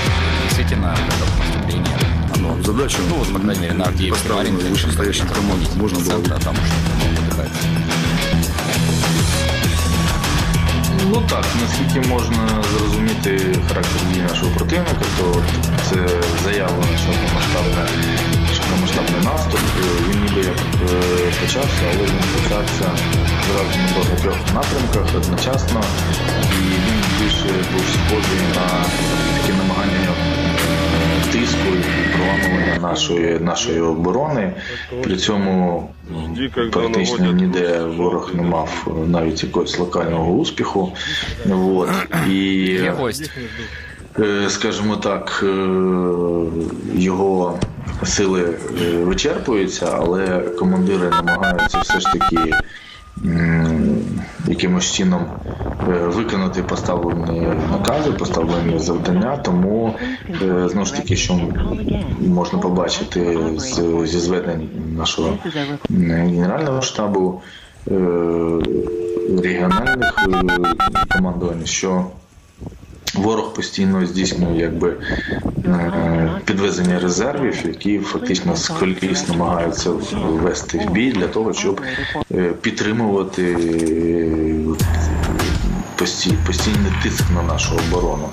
Действительно, 0.44 0.94
это 0.94 1.44
наступление 1.44 1.98
оно, 2.34 2.62
Задача, 2.62 2.98
ну, 3.08 3.16
вот, 3.16 3.32
по 3.32 3.38
крайней 3.38 3.62
мере, 3.62 3.74
на 3.74 3.84
Авдеевке, 3.84 4.32
Маринке, 4.32 4.66
вышестоящим 4.66 5.28
командам 5.28 5.78
можно 5.78 5.98
было... 5.98 6.04
Центра, 6.04 6.38
там 6.40 6.54
что-то 6.56 7.20
выдыхается. 7.20 7.84
Ну 11.10 11.22
так, 11.28 11.44
наскільки 11.60 12.08
можна 12.08 12.48
зрозуміти 12.78 13.54
характер 13.68 14.00
дії 14.12 14.22
нашого 14.22 14.50
противника, 14.50 15.04
то 15.18 15.42
це 15.88 16.08
заява 16.44 16.82
широкомасштабна 16.82 17.86
широкомасштабний 18.69 19.23
наступ. 19.23 19.59
Він 20.09 20.21
ніби 20.23 20.41
як 20.41 20.57
е, 20.57 21.31
почався, 21.41 21.81
але 21.93 22.03
він 22.03 22.43
почався 22.43 22.91
зразу 23.47 23.79
на 23.79 23.97
багатьох 23.97 24.37
напрямках 24.53 25.15
одночасно, 25.15 25.81
і 26.51 26.63
він 26.63 27.03
більше 27.19 27.47
був 27.73 27.81
схожий 27.81 28.39
на 28.55 28.85
такі 29.37 29.53
намагання 29.57 30.13
тиску 31.31 31.75
і 31.75 32.17
проламування 32.17 32.79
нашої 32.81 33.39
нашої 33.39 33.81
оборони. 33.81 34.53
При 35.03 35.15
цьому 35.15 35.89
практично 36.71 37.31
ніде 37.31 37.83
ворог 37.83 38.31
не 38.33 38.43
мав 38.43 38.87
навіть 39.07 39.43
якогось 39.43 39.79
локального 39.79 40.31
успіху. 40.31 40.93
От. 41.51 41.89
І, 42.29 42.79
е, 44.19 44.49
скажімо 44.49 44.95
так, 44.95 45.43
е, 45.43 45.47
його 46.95 47.59
сили 48.03 48.57
е, 48.81 49.03
вичерпуються, 49.03 49.89
але 49.99 50.39
командири 50.39 51.09
намагаються 51.09 51.79
все 51.79 51.99
ж 51.99 52.05
таки 52.13 52.53
якимось 54.47 54.91
чином 54.91 55.25
е, 55.89 55.91
виконати 55.91 56.63
поставлені 56.63 57.47
накази, 57.71 58.11
поставлені 58.11 58.79
завдання. 58.79 59.37
Тому 59.37 59.95
е, 60.29 60.69
знову 60.69 60.85
ж 60.85 60.95
таки, 60.95 61.15
що 61.15 61.41
можна 62.19 62.59
побачити 62.59 63.37
зі 64.05 64.19
зведень 64.19 64.69
нашого 64.97 65.37
генерального 65.89 66.81
штабу 66.81 67.41
регіональних 69.43 70.27
командувань, 71.09 71.65
що 71.65 72.05
Ворог 73.15 73.53
постійно 73.53 74.05
здійснює 74.05 74.57
якби 74.57 74.95
е, 75.65 76.31
підвезення 76.45 76.99
резервів, 76.99 77.57
які 77.65 77.99
фактично 77.99 78.55
з 78.55 78.71
намагаються 79.29 79.89
ввести 79.89 80.77
в 80.77 80.91
бій 80.91 81.11
для 81.11 81.27
того, 81.27 81.53
щоб 81.53 81.81
е, 82.31 82.53
підтримувати 82.61 83.57
постійний 86.45 86.91
тиск 87.03 87.23
на 87.35 87.43
нашу 87.43 87.75
оборону. 87.75 88.29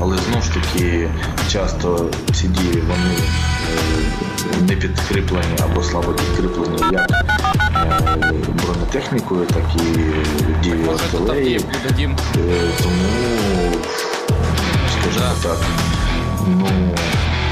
Але 0.00 0.16
знову 0.18 0.42
ж 0.42 0.54
таки 0.54 1.08
часто 1.52 2.10
ці 2.34 2.48
дії 2.48 2.82
вони 2.88 3.14
е, 3.14 4.62
не 4.68 4.76
підкріплені 4.76 5.56
або 5.64 5.82
слабо 5.82 6.12
підкріплені 6.12 6.82
як 6.92 7.10
бронетехнікою, 8.64 9.46
так 9.46 9.64
і 9.76 10.62
дією 10.62 10.90
артилерії. 10.90 11.60
Тому, 12.82 12.94
скажімо 15.08 15.34
так, 15.42 15.58
ну 16.46 16.68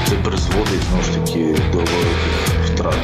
це 0.09 0.15
призводить 0.15 0.81
знову 0.89 1.03
ж 1.03 1.11
таки 1.13 1.55
до 1.71 1.77
великих 1.77 2.45
втрат 2.65 2.97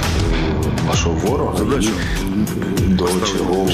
нашого 0.88 1.16
ворога 1.16 1.54
і 1.64 2.88
до 2.88 3.08
чергового 3.08 3.72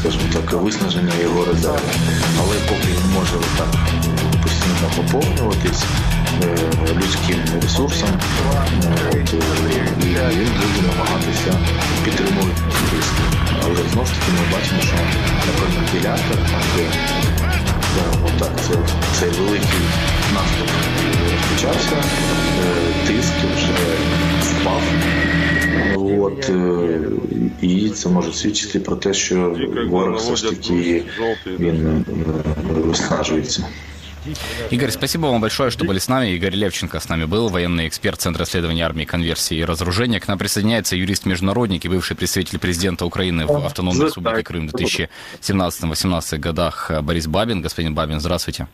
скажімо 0.00 0.24
так, 0.32 0.62
виснаження 0.62 1.12
його 1.22 1.44
резерву. 1.44 1.90
Але 2.38 2.56
поки 2.68 2.88
він 2.88 3.14
може 3.14 3.36
так 3.58 3.68
постійно 4.42 4.90
поповнюватись 4.96 5.84
людським 6.96 7.60
ресурсом, 7.62 8.08
от, 9.08 9.32
і 10.00 10.06
він 10.38 10.48
буде 10.60 10.88
намагатися 10.88 11.58
підтримувати 12.04 12.62
тиск. 12.90 13.12
Але 13.62 13.74
знову 13.92 14.06
ж 14.06 14.12
таки 14.12 14.32
ми 14.32 14.56
бачимо, 14.56 14.80
що 14.82 14.96
на 15.46 15.52
певних 15.58 15.92
ділянках, 15.92 16.38
де 16.76 17.49
отак, 18.26 18.52
це, 18.60 18.74
цей 19.20 19.28
великий 19.30 19.80
наступ 20.34 20.68
розпочався, 21.32 21.96
тиск 23.06 23.32
вже 23.56 23.72
впав. 24.42 24.82
От, 25.96 26.50
І 27.62 27.90
це 27.90 28.08
може 28.08 28.32
свідчити 28.32 28.80
про 28.80 28.96
те, 28.96 29.14
що 29.14 29.56
ворог 29.88 30.16
все 30.16 30.36
ж 30.36 30.50
таки 30.50 31.04
він 31.46 32.04
виснажується. 32.70 33.66
Игорь, 34.70 34.90
спасибо 34.90 35.26
вам 35.26 35.40
большое, 35.40 35.70
что 35.70 35.84
были 35.84 35.98
с 35.98 36.08
нами. 36.08 36.30
Игорь 36.30 36.54
Левченко 36.54 37.00
с 37.00 37.08
нами 37.08 37.24
был, 37.24 37.48
военный 37.48 37.88
эксперт 37.88 38.20
Центра 38.20 38.44
исследования 38.44 38.84
армии, 38.84 39.04
конверсии 39.04 39.56
и 39.56 39.64
разоружения. 39.64 40.20
К 40.20 40.28
нам 40.28 40.38
присоединяется 40.38 40.96
юрист-международник 40.96 41.84
и 41.84 41.88
бывший 41.88 42.16
представитель 42.16 42.58
президента 42.58 43.06
Украины 43.06 43.46
в 43.46 43.64
Автономной 43.64 44.06
Республике 44.06 44.42
Крым 44.42 44.68
в 44.68 44.74
2017-2018 44.74 46.38
годах 46.38 46.90
Борис 47.02 47.26
Бабин. 47.26 47.62
Господин 47.62 47.94
Бабин, 47.94 48.20
здравствуйте. 48.20 48.68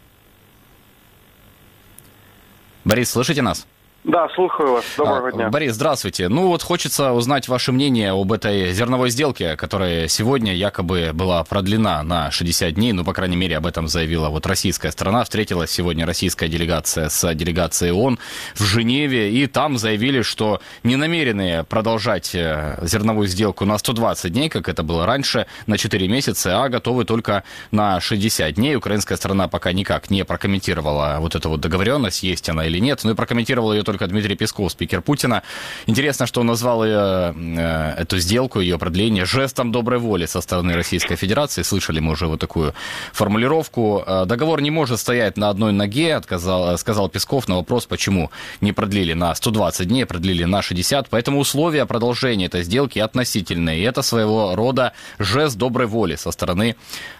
Борис, 2.85 3.11
слышите 3.11 3.43
нас? 3.43 3.67
Да, 4.07 4.29
слушаю 4.37 4.75
вас. 4.75 4.85
Доброго 4.97 5.33
дня. 5.33 5.51
Борис, 5.51 5.75
здравствуйте. 5.75 6.29
Ну 6.29 6.47
вот 6.47 6.63
хочется 6.63 7.11
узнать 7.11 7.49
ваше 7.49 7.73
мнение 7.73 8.13
об 8.13 8.33
этой 8.33 8.73
зерновой 8.73 9.11
сделке, 9.11 9.57
которая 9.57 10.07
сегодня 10.07 10.55
якобы 10.55 11.11
была 11.13 11.43
продлена 11.43 12.05
на 12.05 12.31
60 12.31 12.73
дней, 12.73 12.93
ну, 12.93 13.05
по 13.05 13.13
крайней 13.13 13.35
мере, 13.35 13.57
об 13.57 13.67
этом 13.67 13.89
заявила 13.89 14.29
вот 14.29 14.47
российская 14.47 14.93
страна. 14.93 15.25
Встретилась 15.25 15.73
сегодня 15.73 16.07
российская 16.07 16.47
делегация 16.47 17.09
с 17.09 17.35
делегацией 17.35 17.91
ООН 17.91 18.21
в 18.55 18.63
Женеве, 18.63 19.33
и 19.33 19.49
там 19.49 19.77
заявили, 19.77 20.23
что 20.23 20.61
не 20.85 20.95
намерены 20.95 21.65
продолжать 21.65 22.33
э, 22.33 22.79
зерновую 22.83 23.27
сделку 23.27 23.65
на 23.65 23.77
120 23.77 24.33
дней, 24.33 24.49
как 24.49 24.69
это 24.69 24.85
было 24.85 25.05
раньше, 25.05 25.49
на 25.67 25.79
4 25.79 26.07
месяца, 26.07 26.63
а 26.63 26.69
готовы 26.69 27.07
только 27.07 27.43
на 27.73 28.01
60 28.01 28.55
дней. 28.55 28.77
Украинская 28.77 29.19
сторона 29.19 29.49
пока 29.49 29.73
никак 29.73 30.11
не 30.11 30.25
прокомментировала 30.25 31.17
вот 31.19 31.35
эту 31.35 31.49
вот 31.49 31.61
договоренность, 31.61 32.23
есть 32.23 32.49
она 32.49 32.67
или 32.67 32.79
нет, 32.79 33.01
но 33.03 33.11
и 33.11 33.15
прокомментировала 33.15 33.73
ее 33.73 33.83
только 33.83 33.96
только 33.97 34.13
Дмитрий 34.13 34.37
Песков, 34.37 34.73
спикер 34.73 35.01
Путина. 35.01 35.43
Интересно, 35.87 36.27
что 36.27 36.41
он 36.41 36.47
назвал 36.47 36.85
ее, 36.85 37.35
э, 37.35 38.03
эту 38.03 38.19
сделку, 38.19 38.61
ее 38.61 38.79
продление 38.79 39.25
жестом 39.25 39.73
доброй 39.73 39.99
воли 39.99 40.27
со 40.27 40.43
стороны 40.43 40.75
Российской 40.75 41.17
Федерации. 41.17 41.63
Слышали 41.63 42.01
мы 42.01 42.13
уже 42.13 42.27
вот 42.27 42.41
такую 42.41 42.75
формулировку. 43.13 44.05
Э, 44.07 44.27
договор 44.27 44.61
не 44.61 44.71
может 44.71 45.01
стоять 45.01 45.39
на 45.39 45.49
одной 45.49 45.73
ноге, 45.73 46.15
отказал, 46.15 46.77
сказал 46.77 47.09
Песков 47.09 47.49
на 47.49 47.57
вопрос, 47.57 47.87
почему 47.87 48.31
не 48.61 48.73
продлили 48.73 49.15
на 49.15 49.35
120 49.35 49.89
дней, 49.89 50.05
продлили 50.05 50.45
на 50.45 50.61
60. 50.61 51.09
Поэтому 51.09 51.39
условия 51.39 51.87
продолжения 51.87 52.47
этой 52.47 52.65
сделки 52.65 52.99
относительные. 52.99 53.79
И 53.79 53.83
это 53.83 54.03
своего 54.03 54.55
рода 54.57 54.93
жест 55.19 55.57
доброй 55.57 55.87
воли 55.87 56.17
со 56.17 56.33
стороны 56.33 56.77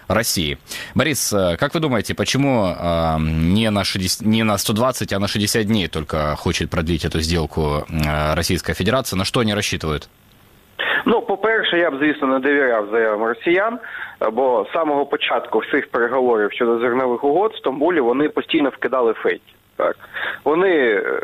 России. 0.07 0.57
Борис, 0.95 1.33
э, 1.33 1.57
как 1.57 1.73
вы 1.73 1.79
думаете, 1.79 2.13
почему 2.13 2.67
не 3.19 3.71
на, 3.71 3.83
60, 3.83 4.21
не 4.21 4.43
на 4.43 4.57
120, 4.57 5.13
а 5.13 5.19
на 5.19 5.27
60 5.27 5.63
дней 5.65 5.87
только 5.87 6.35
хочет 6.35 6.66
хочет 6.66 6.70
продлить 6.70 7.04
эту 7.04 7.20
сделку 7.20 7.60
э, 7.88 8.34
Российская 8.34 8.74
Федерация. 8.74 9.16
На 9.16 9.24
что 9.24 9.40
они 9.40 9.54
рассчитывают? 9.54 10.08
Ну, 11.04 11.22
по-перше, 11.22 11.78
я 11.78 11.90
б, 11.90 11.98
звісно, 12.00 12.26
не 12.28 12.38
довіряв 12.38 12.88
заявам 12.92 13.24
росіян, 13.24 13.78
бо 14.32 14.66
з 14.70 14.72
самого 14.72 15.06
початку 15.06 15.58
всіх 15.58 15.90
переговорів 15.90 16.52
щодо 16.52 16.78
зернових 16.78 17.24
угод 17.24 17.52
в 17.52 17.58
Стамбулі 17.58 18.00
вони 18.00 18.28
постійно 18.28 18.68
вкидали 18.68 19.12
фейки. 19.12 19.52
Так 19.76 19.96
вони 20.44 20.76
е, 20.76 21.20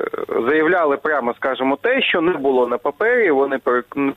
заявляли 0.48 0.96
прямо, 0.96 1.34
скажімо, 1.34 1.78
те, 1.82 2.02
що 2.02 2.20
не 2.20 2.32
було 2.32 2.66
на 2.66 2.78
папері. 2.78 3.30
Вони 3.30 3.58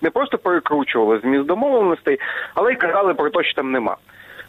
не 0.01 0.09
просто 0.09 0.38
перекручували 0.38 1.19
зміст 1.23 1.45
домовленостей, 1.45 2.19
але 2.53 2.73
й 2.73 2.75
казали 2.75 3.13
про 3.13 3.29
те, 3.29 3.43
що 3.43 3.53
там 3.53 3.71
нема. 3.71 3.97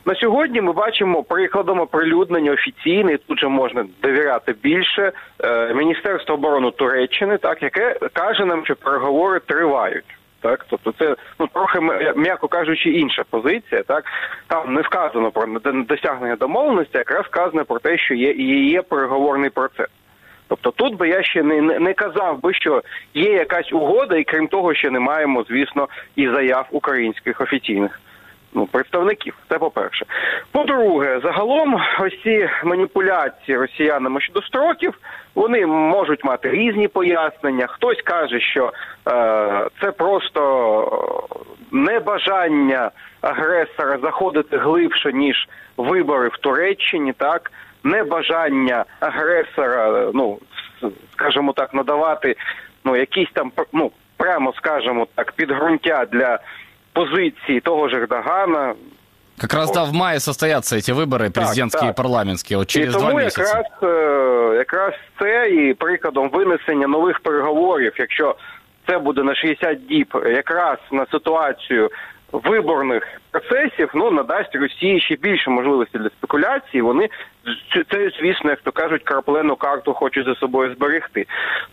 На 0.07 0.15
сьогодні 0.15 0.61
ми 0.61 0.73
бачимо 0.73 1.23
прикладом 1.23 1.79
оприлюднення 1.79 2.51
офіційне, 2.51 3.17
тут 3.17 3.39
же 3.39 3.47
можна 3.47 3.85
довіряти 4.01 4.53
більше 4.63 5.11
е, 5.43 5.73
Міністерство 5.73 6.35
оборони 6.35 6.71
Туреччини, 6.71 7.37
так 7.37 7.63
яке 7.63 7.99
каже 8.13 8.45
нам, 8.45 8.65
що 8.65 8.75
переговори 8.75 9.39
тривають. 9.39 10.17
Так, 10.41 10.65
тобто 10.69 10.93
це 10.99 11.15
ну 11.39 11.47
трохи 11.47 11.79
м'яко 12.15 12.47
кажучи, 12.47 12.89
інша 12.89 13.23
позиція. 13.29 13.83
Так 13.83 14.03
там 14.47 14.73
не 14.73 14.81
вказано 14.81 15.31
про 15.31 15.47
досягнення 15.73 16.35
домовленості, 16.35 16.97
якраз 16.97 17.25
вказано 17.25 17.65
про 17.65 17.79
те, 17.79 17.97
що 17.97 18.13
є 18.13 18.31
і 18.31 18.69
є 18.69 18.81
переговорний 18.81 19.49
процес. 19.49 19.87
Тобто 20.47 20.71
тут 20.71 20.95
би 20.95 21.09
я 21.09 21.23
ще 21.23 21.43
не, 21.43 21.61
не 21.61 21.93
казав 21.93 22.41
би, 22.41 22.53
що 22.53 22.81
є 23.13 23.33
якась 23.33 23.73
угода, 23.73 24.17
і 24.17 24.23
крім 24.23 24.47
того, 24.47 24.73
ще 24.73 24.89
не 24.89 24.99
маємо, 24.99 25.45
звісно, 25.49 25.87
і 26.15 26.27
заяв 26.27 26.67
українських 26.71 27.41
офіційних 27.41 27.99
ну, 28.53 28.65
представників. 28.65 29.33
Це 29.49 29.59
по 29.59 29.69
перше. 29.69 30.05
По-друге, 30.51 31.19
загалом 31.23 31.81
ось 31.99 32.21
ці 32.23 32.49
маніпуляції 32.63 33.57
росіянами 33.57 34.21
щодо 34.21 34.41
строків 34.41 34.99
вони 35.35 35.65
можуть 35.65 36.23
мати 36.23 36.49
різні 36.49 36.87
пояснення. 36.87 37.67
Хтось 37.67 38.01
каже, 38.01 38.39
що 38.39 38.73
е, 39.07 39.67
це 39.81 39.91
просто 39.91 41.37
небажання 41.71 42.91
агресора 43.21 43.97
заходити 43.97 44.57
глибше 44.57 45.13
ніж 45.13 45.47
вибори 45.77 46.27
в 46.27 46.37
Туреччині, 46.37 47.13
так 47.13 47.51
небажання 47.83 48.85
агресора, 48.99 50.11
ну 50.13 50.39
скажімо 51.11 51.53
так, 51.53 51.73
надавати 51.73 52.35
ну 52.85 52.95
якісь 52.95 53.29
там 53.33 53.51
ну 53.73 53.91
прямо 54.17 54.53
скажімо 54.53 55.07
так 55.15 55.31
підґрунтя 55.31 56.05
для 56.05 56.39
позиції 56.97 57.59
того 57.59 57.89
ж 57.89 57.95
Ердогана. 57.95 58.75
Как 59.41 59.53
раз 59.53 59.71
да, 59.71 59.83
в 59.83 59.93
мае 59.93 60.19
состоятся 60.19 60.75
эти 60.75 60.93
вибори, 60.93 61.29
президентські 61.29 61.79
так, 61.79 61.87
так. 61.87 61.95
і 61.95 62.01
парламентські, 62.03 62.55
от 62.55 62.67
через 62.67 62.95
і 62.95 62.97
тому 62.97 63.11
два 63.11 63.23
місяці. 63.23 63.41
якраз, 63.41 63.65
е, 63.83 64.55
якраз 64.57 64.93
це 65.19 65.49
і 65.49 65.73
прикладом 65.73 66.29
винесення 66.29 66.87
нових 66.87 67.19
переговорів, 67.19 67.93
якщо 67.99 68.35
це 68.87 68.97
буде 68.97 69.23
на 69.23 69.35
60 69.35 69.87
діб, 69.87 70.07
якраз 70.25 70.77
на 70.91 71.05
ситуацію 71.11 71.89
виборних 72.31 73.21
процесів 73.31 73.91
ну 73.93 74.11
надасть 74.11 74.55
Росії 74.55 75.01
ще 75.01 75.15
більше 75.15 75.49
можливості 75.49 75.97
для 75.97 76.09
спекуляції. 76.09 76.81
Вони 76.81 77.09
це, 77.91 78.09
звісно, 78.19 78.49
як 78.49 78.61
то 78.61 78.71
кажуть, 78.71 79.03
краплену 79.03 79.55
карту 79.55 79.93
хочуть 79.93 80.25
за 80.25 80.35
собою 80.35 80.75
зберегти. 80.75 81.25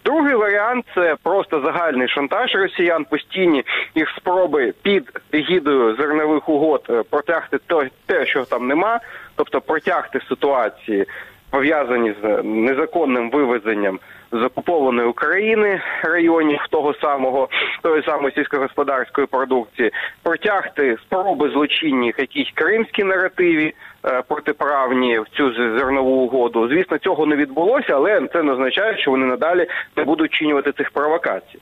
Другий 0.05 0.35
варіант 0.35 0.85
це 0.95 1.17
просто 1.23 1.61
загальний 1.61 2.09
шантаж 2.09 2.55
росіян, 2.55 3.05
постійні 3.05 3.65
їх 3.95 4.09
спроби 4.17 4.75
під 4.83 5.21
егідою 5.33 5.97
зернових 5.97 6.49
угод 6.49 6.87
е, 6.91 7.03
протягти 7.11 7.59
те, 8.07 8.27
що 8.27 8.45
там 8.45 8.69
нема, 8.69 9.01
тобто 9.37 9.61
протягти 9.61 10.21
ситуації 10.29 11.07
пов'язані 11.55 12.15
з 12.23 12.43
незаконним 12.43 13.31
вивезенням 13.31 13.99
з 14.33 14.43
окупованої 14.43 15.09
України 15.09 15.81
районів 16.03 16.67
того 16.71 16.95
самого 16.95 17.49
тої 17.83 18.03
самої 18.03 18.35
сільськогосподарської 18.35 19.27
продукції, 19.27 19.91
протягти 20.23 20.97
спроби 21.03 21.51
злочинних 21.51 22.19
якісь 22.19 22.51
кримські 22.55 23.05
наративі 23.05 23.75
е, 24.07 24.23
протиправні 24.29 25.19
в 25.19 25.25
цю 25.29 25.53
зернову 25.53 26.11
угоду. 26.11 26.69
Звісно, 26.69 26.99
цього 26.99 27.27
не 27.27 27.37
відбулося, 27.37 27.95
але 27.95 28.29
це 28.33 28.43
не 28.43 28.53
означає, 28.53 28.99
що 28.99 29.11
вони 29.11 29.27
надалі 29.27 29.67
не 29.97 30.05
будуть 30.05 30.33
чинювати 30.33 30.73
цих 30.73 30.91
провокацій. 30.91 31.59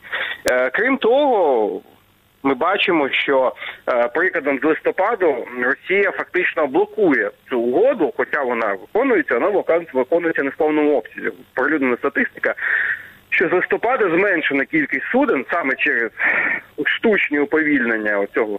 Е, 0.47 0.71
крім 0.71 0.97
того 0.97 1.81
ми 2.43 2.55
бачимо, 2.55 3.09
що 3.11 3.53
е, 3.89 4.09
прикладом 4.09 4.59
з 4.59 4.65
листопаду 4.65 5.47
Росія 5.63 6.11
фактично 6.11 6.67
блокує 6.67 7.31
цю 7.49 7.61
угоду, 7.61 8.13
хоча 8.17 8.43
вона 8.43 8.67
виконується, 8.73 9.39
вона 9.39 9.63
виконується 9.93 10.43
не 10.43 10.51
в 10.51 10.57
повному 10.57 10.97
обсязі. 10.97 11.31
Пролюднена 11.55 11.97
статистика. 11.97 12.55
Що 13.31 13.49
з 13.49 13.53
листопада 13.53 14.11
зменшена 14.11 14.65
кількість 14.65 15.07
суден 15.13 15.45
саме 15.51 15.75
через 15.75 16.11
штучні 16.85 17.39
уповільнення 17.39 18.27
цього 18.35 18.59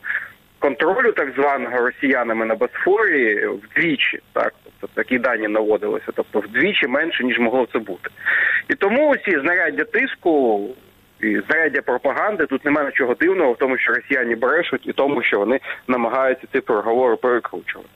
контролю, 0.59 1.11
так 1.11 1.34
званого 1.36 1.77
росіянами 1.77 2.45
на 2.45 2.55
Босфорі, 2.55 3.47
вдвічі, 3.47 4.19
так 4.34 4.53
тобто 4.63 4.95
такі 4.95 5.19
дані 5.19 5.47
наводилися, 5.47 6.11
тобто 6.15 6.39
вдвічі 6.39 6.88
менше 6.88 7.23
ніж 7.23 7.39
могло 7.39 7.67
це 7.73 7.79
бути, 7.79 8.09
і 8.69 8.75
тому 8.75 9.15
ці 9.17 9.39
знаряддя 9.39 9.84
тиску 9.84 10.61
і 11.22 11.41
заряддя 11.51 11.82
пропаганди. 11.82 12.47
Тут 12.47 12.64
немає 12.64 12.86
нічого 12.86 13.14
дивного 13.14 13.53
в 13.53 13.59
тому, 13.59 13.78
що 13.78 13.93
росіяни 13.93 14.34
брешуть, 14.34 14.86
і 14.86 14.93
тому, 14.93 15.22
що 15.22 15.39
вони 15.39 15.61
намагаються 15.89 16.47
ці 16.53 16.61
переговори 16.61 17.16
перекручувати. 17.16 17.89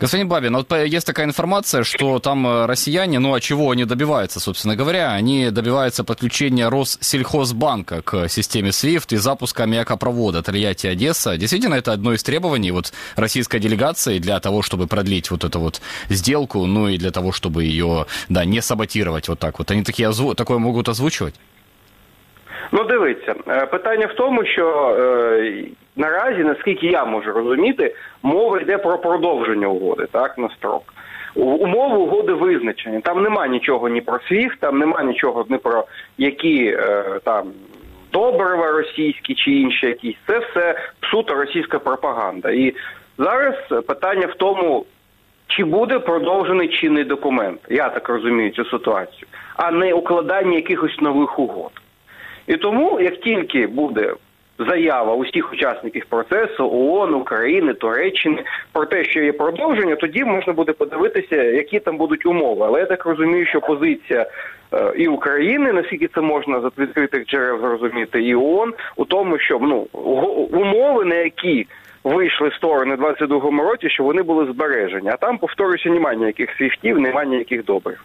Господин 0.00 0.28
Бабин, 0.28 0.54
вот 0.54 0.70
есть 0.72 1.06
такая 1.06 1.26
информация, 1.26 1.82
что 1.82 2.18
там 2.18 2.46
э, 2.46 2.66
россияне, 2.66 3.18
ну 3.18 3.34
а 3.34 3.40
чего 3.40 3.70
они 3.70 3.84
добиваются, 3.84 4.40
собственно 4.40 4.76
говоря? 4.76 5.12
Они 5.14 5.50
добиваются 5.50 6.04
подключения 6.04 6.68
Россельхозбанка 6.68 8.02
к 8.02 8.28
системе 8.28 8.68
SWIFT 8.68 9.14
и 9.14 9.16
запуска 9.16 9.64
аммиакопровода 9.64 10.42
Тольятти-Одесса. 10.42 11.36
Действительно, 11.36 11.74
это 11.74 11.92
одно 11.92 12.12
из 12.12 12.22
требований 12.22 12.70
вот 12.70 12.92
российской 13.16 13.58
делегации 13.58 14.18
для 14.18 14.38
того, 14.38 14.62
чтобы 14.62 14.86
продлить 14.86 15.30
вот 15.30 15.44
эту 15.44 15.58
вот 15.58 15.80
сделку, 16.10 16.66
ну 16.66 16.88
и 16.88 16.98
для 16.98 17.10
того, 17.10 17.32
чтобы 17.32 17.64
ее, 17.64 18.06
да, 18.28 18.44
не 18.44 18.62
саботировать 18.62 19.28
вот 19.28 19.38
так 19.38 19.58
вот. 19.58 19.70
Они 19.70 19.82
такие, 19.82 20.12
такое 20.36 20.58
могут 20.58 20.88
озвучивать? 20.88 21.34
Ну, 22.75 22.83
дивіться, 22.83 23.35
е, 23.47 23.65
питання 23.65 24.05
в 24.05 24.13
тому, 24.13 24.45
що 24.45 24.95
е, 24.99 25.63
наразі, 25.95 26.43
наскільки 26.43 26.87
я 26.87 27.05
можу 27.05 27.31
розуміти, 27.31 27.95
мова 28.23 28.61
йде 28.61 28.77
про 28.77 28.97
продовження 28.97 29.67
угоди, 29.67 30.07
так, 30.11 30.37
на 30.37 30.49
строк. 30.49 30.93
Умови 31.35 31.97
угоди 31.97 32.33
визначені. 32.33 33.01
Там 33.01 33.23
нема 33.23 33.47
нічого 33.47 33.89
ні 33.89 34.01
про 34.01 34.19
свіфт, 34.19 34.59
там 34.59 34.79
нема 34.79 35.03
нічого 35.03 35.45
ні 35.49 35.57
про 35.57 35.85
які 36.17 36.65
е, 36.65 37.03
там 37.23 37.51
добрива 38.11 38.71
російські 38.71 39.35
чи 39.35 39.51
інші 39.51 39.85
якісь. 39.85 40.17
Це 40.27 40.39
все 40.39 40.75
суто 41.11 41.33
російська 41.35 41.79
пропаганда. 41.79 42.51
І 42.51 42.73
зараз 43.17 43.55
питання 43.87 44.27
в 44.27 44.35
тому, 44.35 44.85
чи 45.47 45.63
буде 45.63 45.99
продовжений 45.99 46.67
чинний 46.67 47.03
документ, 47.03 47.59
я 47.69 47.89
так 47.89 48.09
розумію 48.09 48.51
цю 48.51 48.65
ситуацію, 48.65 49.27
а 49.55 49.71
не 49.71 49.93
укладання 49.93 50.55
якихось 50.55 51.01
нових 51.01 51.39
угод. 51.39 51.71
І 52.47 52.57
тому, 52.57 52.99
як 53.01 53.19
тільки 53.19 53.67
буде 53.67 54.13
заява 54.59 55.15
усіх 55.15 55.53
учасників 55.53 56.05
процесу 56.09 56.69
ООН, 56.73 57.13
України, 57.13 57.73
Туреччини 57.73 58.43
про 58.71 58.85
те, 58.85 59.05
що 59.05 59.21
є 59.21 59.31
продовження, 59.31 59.95
тоді 59.95 60.23
можна 60.23 60.53
буде 60.53 60.73
подивитися, 60.73 61.43
які 61.43 61.79
там 61.79 61.97
будуть 61.97 62.25
умови. 62.25 62.65
Але 62.65 62.79
я 62.79 62.85
так 62.85 63.05
розумію, 63.05 63.45
що 63.45 63.61
позиція 63.61 64.25
е, 64.73 64.93
і 64.97 65.07
України, 65.07 65.73
наскільки 65.73 66.07
це 66.07 66.21
можна 66.21 66.61
з 66.61 66.79
відкритих 66.79 67.25
джерел 67.25 67.59
зрозуміти, 67.59 68.23
і 68.23 68.35
ООН 68.35 68.73
у 68.95 69.05
тому, 69.05 69.39
що 69.39 69.59
ну 69.61 69.87
умови, 70.51 71.05
на 71.05 71.15
які 71.15 71.67
Вийшли 72.03 72.51
сторони 72.51 72.95
в 72.95 73.01
22-му 73.01 73.63
році, 73.63 73.89
що 73.89 74.03
вони 74.03 74.23
були 74.23 74.45
збережені. 74.45 75.09
А 75.09 75.17
там, 75.17 75.37
повторюся, 75.37 75.89
немає 75.89 76.17
ніяких 76.17 76.57
свіфтів, 76.57 76.99
немає 76.99 77.29
ніяких 77.29 77.65
добрив. 77.65 78.03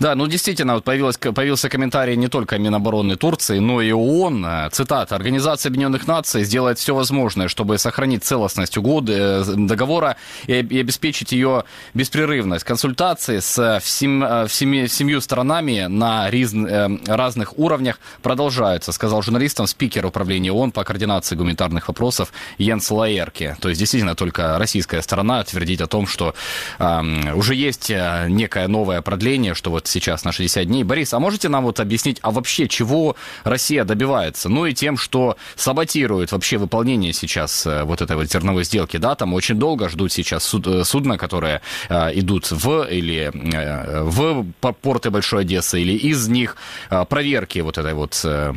Да, 0.00 0.14
ну 0.14 0.26
действительно, 0.26 0.76
вот 0.76 0.84
появилось, 0.84 1.18
появился 1.18 1.68
комментарий 1.68 2.16
не 2.16 2.28
только 2.28 2.58
Минобороны 2.58 3.16
Турции, 3.16 3.58
но 3.58 3.82
и 3.82 3.92
ООН. 3.92 4.70
Цитата. 4.72 5.14
Организация 5.14 5.68
Объединенных 5.68 6.06
Наций 6.06 6.42
сделает 6.44 6.78
все 6.78 6.94
возможное, 6.94 7.48
чтобы 7.48 7.76
сохранить 7.76 8.24
целостность 8.24 8.78
угоды, 8.78 9.12
э, 9.12 9.44
договора 9.44 10.16
и, 10.46 10.54
и 10.54 10.80
обеспечить 10.80 11.32
ее 11.32 11.64
беспрерывность. 11.92 12.64
Консультации 12.64 13.40
с 13.40 13.78
всем, 13.82 14.24
э, 14.24 14.46
всеми, 14.46 14.86
семью 14.86 15.20
странами 15.20 15.84
на 15.86 16.30
риз, 16.30 16.54
э, 16.54 16.88
разных 17.06 17.58
уровнях 17.58 18.00
продолжаются, 18.22 18.92
сказал 18.92 19.20
журналистам 19.20 19.66
спикер 19.66 20.06
управления 20.06 20.50
ООН 20.50 20.72
по 20.72 20.82
координации 20.82 21.36
гуманитарных 21.36 21.88
вопросов 21.88 22.32
Йенс 22.56 22.90
Лаерке. 22.90 23.58
То 23.60 23.68
есть 23.68 23.78
действительно 23.78 24.14
только 24.14 24.56
российская 24.58 25.02
сторона 25.02 25.44
твердит 25.44 25.82
о 25.82 25.86
том, 25.86 26.06
что 26.06 26.34
э, 26.78 27.34
уже 27.34 27.54
есть 27.54 27.90
некое 27.90 28.66
новое 28.66 29.02
продление, 29.02 29.52
что 29.52 29.70
вот 29.70 29.89
сейчас 29.90 30.24
на 30.24 30.32
60 30.32 30.64
дней. 30.66 30.84
Борис, 30.84 31.12
а 31.12 31.18
можете 31.18 31.48
нам 31.48 31.64
вот 31.64 31.80
объяснить, 31.80 32.18
а 32.22 32.30
вообще 32.30 32.68
чего 32.68 33.16
Россия 33.44 33.84
добивается? 33.84 34.48
Ну 34.48 34.66
и 34.66 34.72
тем, 34.72 34.96
что 34.96 35.36
саботирует 35.56 36.32
вообще 36.32 36.58
выполнение 36.58 37.12
сейчас 37.12 37.66
э, 37.66 37.84
вот 37.84 38.00
этой 38.00 38.16
вот 38.16 38.30
зерновой 38.30 38.64
сделки, 38.64 38.96
да, 38.96 39.14
там 39.14 39.34
очень 39.34 39.56
долго 39.56 39.88
ждут 39.88 40.12
сейчас 40.12 40.44
суд, 40.44 40.66
э, 40.66 40.84
судна, 40.84 41.18
которые 41.18 41.60
э, 41.88 42.10
идут 42.14 42.50
в 42.50 42.84
или 42.90 43.30
э, 43.32 44.02
в 44.02 44.44
порты 44.80 45.10
Большой 45.10 45.42
Одессы 45.42 45.80
или 45.80 45.92
из 45.92 46.28
них 46.28 46.56
э, 46.90 47.04
проверки 47.04 47.58
вот 47.58 47.78
этой 47.78 47.94
вот 47.94 48.20
э, 48.24 48.52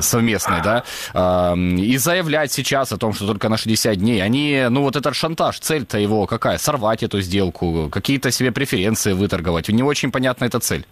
совместной, 0.00 0.62
да, 0.62 0.84
э, 1.14 1.56
и 1.58 1.96
заявлять 1.98 2.52
сейчас 2.52 2.92
о 2.92 2.96
том, 2.96 3.12
что 3.12 3.26
только 3.26 3.48
на 3.48 3.56
60 3.56 3.96
дней, 3.96 4.22
они, 4.22 4.66
ну 4.70 4.82
вот 4.82 4.96
этот 4.96 5.14
шантаж, 5.14 5.58
цель-то 5.60 5.98
его 5.98 6.26
какая? 6.26 6.58
Сорвать 6.58 7.02
эту 7.02 7.20
сделку, 7.20 7.88
какие-то 7.90 8.30
себе 8.30 8.52
преференции 8.52 9.12
выторговать. 9.12 9.68
Не 9.68 9.82
очень 9.82 10.10
понятно, 10.10 10.27
понятна 10.28 10.44
эта 10.44 10.60
цель? 10.60 10.82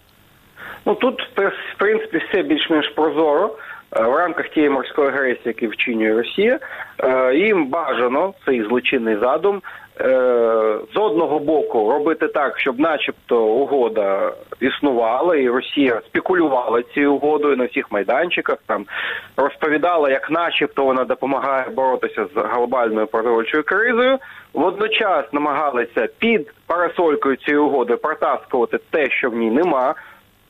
Ну 0.85 0.95
тут 0.95 1.21
в 1.37 1.79
принципі 1.79 2.23
все 2.29 2.43
більш-менш 2.43 2.89
прозоро. 2.89 3.57
Е, 3.97 4.03
в 4.03 4.15
рамках 4.15 4.49
тієї 4.49 4.71
морської 4.71 5.09
агресії, 5.09 5.41
яку 5.61 5.73
вчинює 5.73 6.15
Росія, 6.15 6.59
їм 7.35 7.67
бажано 7.67 8.35
цей 8.45 8.63
злочинний 8.63 9.17
задум 9.17 9.63
з 10.95 10.97
одного 10.97 11.39
боку 11.39 11.91
робити 11.91 12.29
так, 12.29 12.59
щоб, 12.59 12.81
начебто, 12.81 13.45
угода 13.45 14.33
існувала, 14.61 15.37
і 15.37 15.49
Росія 15.49 16.01
спекулювала 16.07 16.83
цією 16.83 17.15
угодою 17.15 17.57
на 17.57 17.65
всіх 17.65 17.93
майданчиках, 17.93 18.59
там 18.67 18.87
розповідала, 19.37 20.11
як, 20.11 20.31
начебто, 20.31 20.85
вона 20.85 21.05
допомагає 21.05 21.69
боротися 21.69 22.25
з 22.25 22.31
глобальною 22.35 23.07
продовольчою 23.07 23.63
кризою. 23.65 24.19
Водночас 24.55 25.33
намагалися 25.33 26.09
під 26.19 26.53
парасолькою 26.67 27.37
цієї 27.37 27.63
угоди 27.63 27.97
протаскувати 27.97 28.79
те, 28.91 29.11
що 29.11 29.31
в 29.31 29.37
ній 29.37 29.51
нема. 29.51 29.95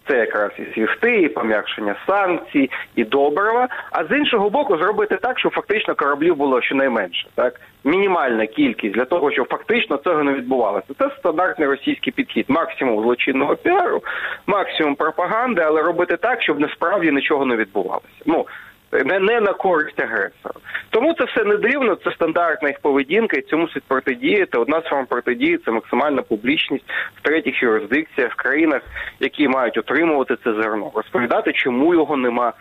Це 0.09 0.19
якраз 0.19 0.51
і 0.59 0.75
свіфти, 0.75 1.23
і 1.23 1.29
пом'якшення 1.29 1.97
санкцій, 2.07 2.71
і 2.97 3.05
добрива. 3.05 3.69
А 3.91 4.05
з 4.05 4.19
іншого 4.19 4.51
боку, 4.51 4.77
зробити 4.77 5.17
так, 5.23 5.39
щоб 5.39 5.53
фактично 5.53 5.95
кораблів 5.95 6.37
було 6.37 6.63
щонайменше. 6.63 7.29
Так 7.35 7.61
мінімальна 7.85 8.47
кількість 8.47 8.95
для 8.95 9.05
того, 9.05 9.31
щоб 9.31 9.49
фактично 9.49 9.97
цього 9.97 10.23
не 10.23 10.33
відбувалося. 10.33 10.87
Це 10.99 11.11
стандартний 11.19 11.69
російський 11.69 12.13
підхід, 12.13 12.45
максимум 12.49 13.03
злочинного 13.03 13.57
піару, 13.57 14.03
максимум 14.47 14.95
пропаганди, 14.95 15.63
але 15.63 15.83
робити 15.83 16.17
так, 16.17 16.43
щоб 16.43 16.61
насправді 16.61 17.13
нічого 17.13 17.45
не 17.45 17.57
відбувалося. 17.57 18.23
Ну 18.27 18.47
не 18.93 19.19
не 19.19 19.41
на 19.41 19.53
користь 19.53 20.01
агресора. 20.01 20.55
Тому 20.91 21.15
це 21.15 21.25
все 21.25 21.45
не 21.45 21.57
дивно, 21.57 21.95
це 21.95 22.13
стандартна 22.13 22.69
їх 22.69 22.81
поведінка, 22.81 23.37
і 23.37 23.43
цьому 23.43 23.63
мусить 23.63 23.83
протидіяти. 23.89 24.59
Одна 24.59 24.81
з 24.81 24.85
форм 24.85 25.07
протидії 25.07 25.59
це 25.59 25.71
максимальна 25.71 26.23
публічність 26.23 26.85
в 27.15 27.23
третіх 27.23 27.63
юрисдикціях, 27.63 28.33
в 28.33 28.37
країнах, 28.37 28.83
які 29.21 29.49
мають 29.49 29.79
отримувати 29.79 30.37
це 30.45 30.53
зерно, 30.53 30.91
розповідати, 30.95 31.53
чому 31.53 31.95
його 31.95 32.17
нема, 32.17 32.53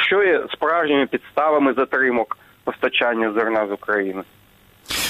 що 0.00 0.22
є 0.22 0.42
справжніми 0.52 1.06
підставами 1.06 1.72
затримок 1.72 2.38
постачання 2.64 3.32
зерна 3.32 3.66
з 3.66 3.72
України. 3.72 4.22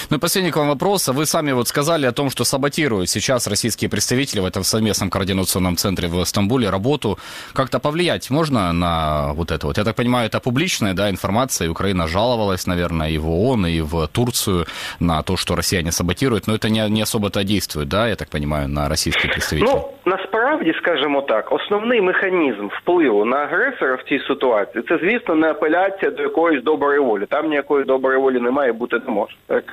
Ну 0.10 0.18
и 0.18 0.20
последний 0.20 0.52
к 0.52 0.58
вам 0.58 0.68
вопрос. 0.68 1.08
Вы 1.08 1.26
сами 1.26 1.54
вот 1.54 1.68
сказали 1.68 2.06
о 2.06 2.12
том, 2.12 2.30
что 2.30 2.44
саботируют 2.44 3.10
сейчас 3.10 3.48
российские 3.48 3.90
представители 3.90 4.42
в 4.42 4.46
этом 4.46 4.64
совместном 4.64 5.10
координационном 5.10 5.76
центре 5.76 6.08
в 6.08 6.26
Стамбуле 6.26 6.70
работу. 6.70 7.18
Как-то 7.54 7.80
повлиять 7.80 8.30
можно 8.30 8.74
на 8.74 9.34
вот 9.34 9.52
это 9.52 9.68
вот? 9.68 9.78
Я 9.78 9.84
так 9.84 9.96
понимаю, 9.96 10.28
это 10.28 10.40
публичная 10.40 10.94
да, 10.94 11.10
информация, 11.10 11.68
и 11.68 11.70
Украина 11.70 12.08
жаловалась, 12.08 12.68
наверное, 12.68 13.10
и 13.10 13.18
в 13.18 13.30
ООН, 13.30 13.66
и 13.68 13.82
в 13.82 14.08
Турцию 14.08 14.66
на 15.00 15.22
то, 15.24 15.38
что 15.38 15.56
россияне 15.56 15.92
саботируют, 15.92 16.48
но 16.48 16.56
это 16.56 16.70
не, 16.70 16.90
не 16.90 17.02
особо-то 17.02 17.44
действует, 17.44 17.88
да, 17.88 18.08
я 18.08 18.16
так 18.16 18.30
понимаю, 18.30 18.70
на 18.70 18.90
российских 18.90 19.32
представителей? 19.32 19.74
Ну, 19.74 19.90
насправді, 20.06 20.74
скажімо 20.82 21.22
так, 21.22 21.52
основний 21.52 22.02
механізм 22.02 22.68
впливу 22.82 23.26
на 23.26 23.38
агресора 23.38 23.96
в 23.96 24.10
цій 24.10 24.20
ситуації, 24.28 24.84
це, 24.90 24.98
звісно, 24.98 25.36
не 25.36 25.50
апеляція 25.50 26.12
до 26.12 26.24
якоїсь 26.24 26.64
доброї 26.64 27.00
волі. 27.00 27.26
Там 27.30 27.50
ніякої 27.50 27.86
доброї 27.86 28.20
волі 28.20 28.40
немає, 28.40 28.74
бути 28.74 29.00
не 29.08 29.14
може. 29.14 29.36
Так? 29.48 29.64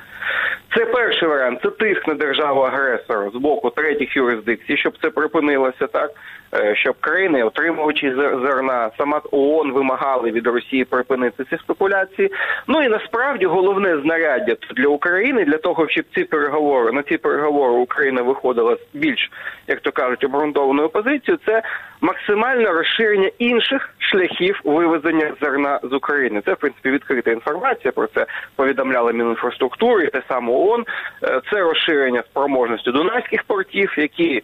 Це 0.76 0.86
перший 0.86 1.28
варіант. 1.28 1.60
Це 1.62 1.70
тиск 1.70 2.08
на 2.08 2.14
державу 2.14 2.60
агресора 2.60 3.30
з 3.30 3.36
боку 3.36 3.70
третіх 3.70 4.16
юрисдикцій, 4.16 4.76
щоб 4.76 4.98
це 5.02 5.10
припинилося 5.10 5.86
так. 5.86 6.10
Е, 6.56 6.76
щоб 6.76 6.94
країни, 7.00 7.42
отримувачі 7.42 8.14
зерна, 8.16 8.90
сама 8.98 9.20
ООН 9.30 9.72
вимагали 9.72 10.30
від 10.30 10.46
Росії 10.46 10.84
припинити 10.84 11.44
ці 11.50 11.56
спекуляції. 11.56 12.32
Ну 12.66 12.82
і 12.82 12.88
насправді 12.88 13.46
головне 13.46 14.00
знаряддя 14.00 14.56
для 14.76 14.88
України 14.88 15.44
для 15.44 15.58
того, 15.58 15.88
щоб 15.88 16.04
ці 16.14 16.24
переговори 16.24 16.92
на 16.92 17.02
ці 17.02 17.16
переговори 17.16 17.72
Україна 17.72 18.22
виходила 18.22 18.76
з 18.76 18.96
більш, 18.96 19.30
як 19.68 19.80
то 19.80 19.92
кажуть, 19.92 20.24
обґрунтованою 20.24 20.88
позицією. 20.88 21.38
Це 21.46 21.62
максимальне 22.00 22.70
розширення 22.70 23.30
інших 23.38 23.94
шляхів 23.98 24.60
вивезення 24.64 25.32
зерна 25.40 25.80
з 25.82 25.92
України. 25.92 26.42
Це 26.44 26.52
в 26.52 26.56
принципі 26.56 26.90
відкрита 26.90 27.30
інформація. 27.30 27.92
Про 27.92 28.06
це 28.06 28.26
повідомляла 28.56 29.12
Мінінфраструктури, 29.12 30.06
те 30.06 30.22
саме 30.28 30.52
ООН. 30.52 30.84
Е, 31.22 31.40
це 31.52 31.60
розширення 31.60 32.22
спроможності 32.22 32.90
дунайських 32.90 33.42
портів, 33.42 33.94
які 33.96 34.42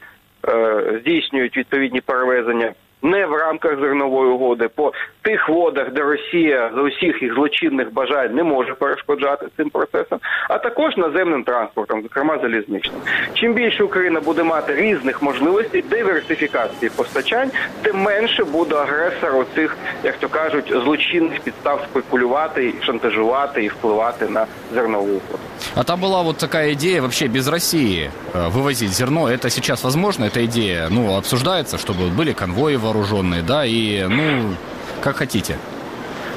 здійснюють 1.01 1.57
відповідні 1.57 2.01
перевезення 2.01 2.75
не 3.02 3.26
в 3.26 3.34
рамках 3.34 3.80
зернової 3.80 4.32
угоди, 4.32 4.68
по 4.68 4.94
тих 5.22 5.50
водах, 5.50 5.92
де 5.92 6.02
Росія 6.02 6.72
з 6.76 6.80
усіх 6.80 7.22
їх 7.22 7.34
злочинних 7.34 7.94
бажань 7.94 8.36
не 8.36 8.44
може 8.44 8.74
перешкоджати 8.74 9.48
цим 9.58 9.70
процесам, 9.70 10.20
а 10.50 10.58
також 10.58 10.98
наземним 10.98 11.44
транспортом, 11.44 12.02
зокрема 12.02 12.40
залізничним. 12.42 13.00
Чим 13.34 13.54
більше 13.54 13.84
Україна 13.84 14.20
буде 14.20 14.44
мати 14.44 14.76
різних 14.76 15.22
можливостей 15.22 15.82
диверсифікації 15.82 16.92
постачань, 16.96 17.52
тим 17.82 17.98
менше 17.98 18.44
буде 18.44 18.76
агресор 18.76 19.36
у 19.36 19.46
цих, 19.56 19.78
як 20.04 20.18
то 20.18 20.30
кажуть, 20.30 20.74
злочинних 20.84 21.40
підстав 21.40 21.88
спекулювати, 21.92 22.74
шантажувати 22.82 23.64
і 23.64 23.68
впливати 23.68 24.28
на 24.28 24.46
зернову 24.74 25.08
угоду. 25.08 25.40
А 25.76 25.84
там 25.84 26.00
была 26.00 26.24
вот 26.24 26.38
такая 26.38 26.74
идея 26.74 27.02
вообще 27.02 27.28
без 27.28 27.48
России 27.48 28.12
э, 28.34 28.50
вывозить 28.50 28.92
зерно. 28.92 29.28
Это 29.28 29.50
сейчас 29.50 29.84
возможно, 29.84 30.26
эта 30.26 30.46
идея, 30.46 30.88
ну, 30.90 31.18
обсуждается, 31.18 31.78
чтобы 31.78 32.10
были 32.16 32.34
конвои 32.34 32.76
вооруженные, 32.93 33.43
да, 33.43 33.65
и, 33.65 34.07
ну, 34.09 34.55
как 35.01 35.17
хотите. 35.17 35.57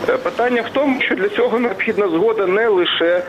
Е, 0.09 0.17
Питання 0.17 0.61
в 0.61 0.69
тому, 0.69 1.01
що 1.01 1.15
для 1.15 1.29
цього 1.29 1.59
необхідна 1.59 2.07
згода 2.07 2.47
не 2.47 2.67
лише 2.67 3.23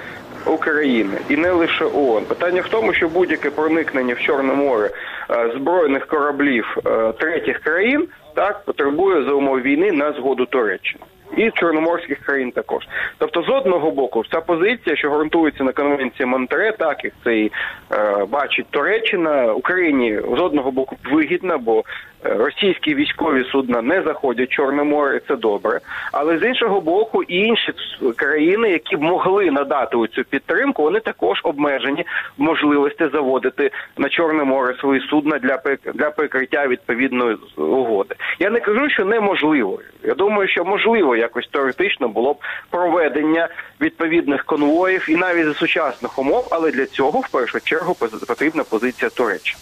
України 0.47 1.19
і 1.29 1.37
не 1.37 1.51
лише 1.51 1.85
ООН. 1.85 2.25
Питання 2.25 2.61
в 2.61 2.69
тому, 2.69 2.93
що 2.93 3.09
будь-яке 3.09 3.51
проникнення 3.51 4.15
в 4.15 4.21
Чорне 4.21 4.55
море 4.55 4.91
е, 5.31 5.53
збройних 5.57 6.07
кораблів 6.07 6.77
е, 6.87 7.13
третіх 7.13 7.59
країн 7.59 8.09
так 8.35 8.65
потребує 8.65 9.25
за 9.25 9.33
умов 9.33 9.61
війни 9.61 9.93
на 9.93 10.13
згоду 10.13 10.47
Туреччини. 10.47 11.05
І 11.37 11.51
чорноморських 11.51 12.19
країн 12.19 12.51
також. 12.51 12.85
Тобто, 13.19 13.43
з 13.43 13.49
одного 13.49 13.91
боку, 13.91 14.25
ця 14.33 14.41
позиція, 14.41 14.97
що 14.97 15.11
ґрунтується 15.11 15.65
на 15.65 15.73
конвенції 15.73 16.27
Монтере, 16.27 16.73
так 16.73 17.05
як 17.05 17.13
це 17.25 17.37
і 17.37 17.53
е, 17.93 18.25
бачить 18.29 18.67
Туреччина, 18.71 19.53
Україні 19.53 20.21
з 20.37 20.41
одного 20.41 20.71
боку 20.71 20.97
вигідна, 21.13 21.59
бо 21.59 21.85
російські 22.23 22.95
військові 22.95 23.45
судна 23.45 23.83
не 23.83 24.03
заходять 24.03 24.49
в 24.49 24.53
Чорне 24.53 24.83
море, 24.83 25.21
це 25.29 25.37
добре. 25.37 25.81
Але 26.13 26.39
з 26.39 26.43
іншого 26.43 26.81
боку, 26.81 27.23
і 27.23 27.37
інші 27.37 27.73
країни, 28.17 28.71
які 28.71 28.97
б 28.97 29.03
могли 29.03 29.51
надати 29.51 29.97
цю 30.15 30.25
підтримку, 30.25 30.83
вони 30.83 31.01
також 31.01 31.41
обмежені 31.43 32.05
в 32.39 32.43
можливості 32.43 33.09
заводити 33.13 33.71
на 33.97 34.09
Чорне 34.09 34.45
море 34.45 34.75
свої 34.81 35.01
судна 35.01 35.39
для 35.39 35.61
для 35.95 36.11
прикриття 36.11 36.67
відповідної 36.67 37.37
угоди. 37.57 38.15
Я 38.39 38.51
не 38.51 38.61
кажу, 38.61 38.91
що 38.91 39.05
неможливо. 39.05 39.81
Я 40.05 40.15
думаю, 40.15 40.49
що 40.49 40.65
можливо 40.65 41.17
якось 41.17 41.49
теоретично 41.49 42.09
було 42.09 42.33
б 42.33 42.37
проведення 42.71 43.49
відповідних 43.81 44.45
конвоїв 44.45 45.07
і 45.09 45.17
навіть 45.17 45.47
за 45.47 45.55
сучасних 45.55 46.19
умов, 46.19 46.49
але 46.51 46.71
для 46.71 46.87
цього 46.87 47.21
в 47.21 47.29
першу 47.29 47.61
чергу 47.61 47.97
потрібна 48.27 48.65
позиція 48.65 49.11
Туреччини. 49.11 49.61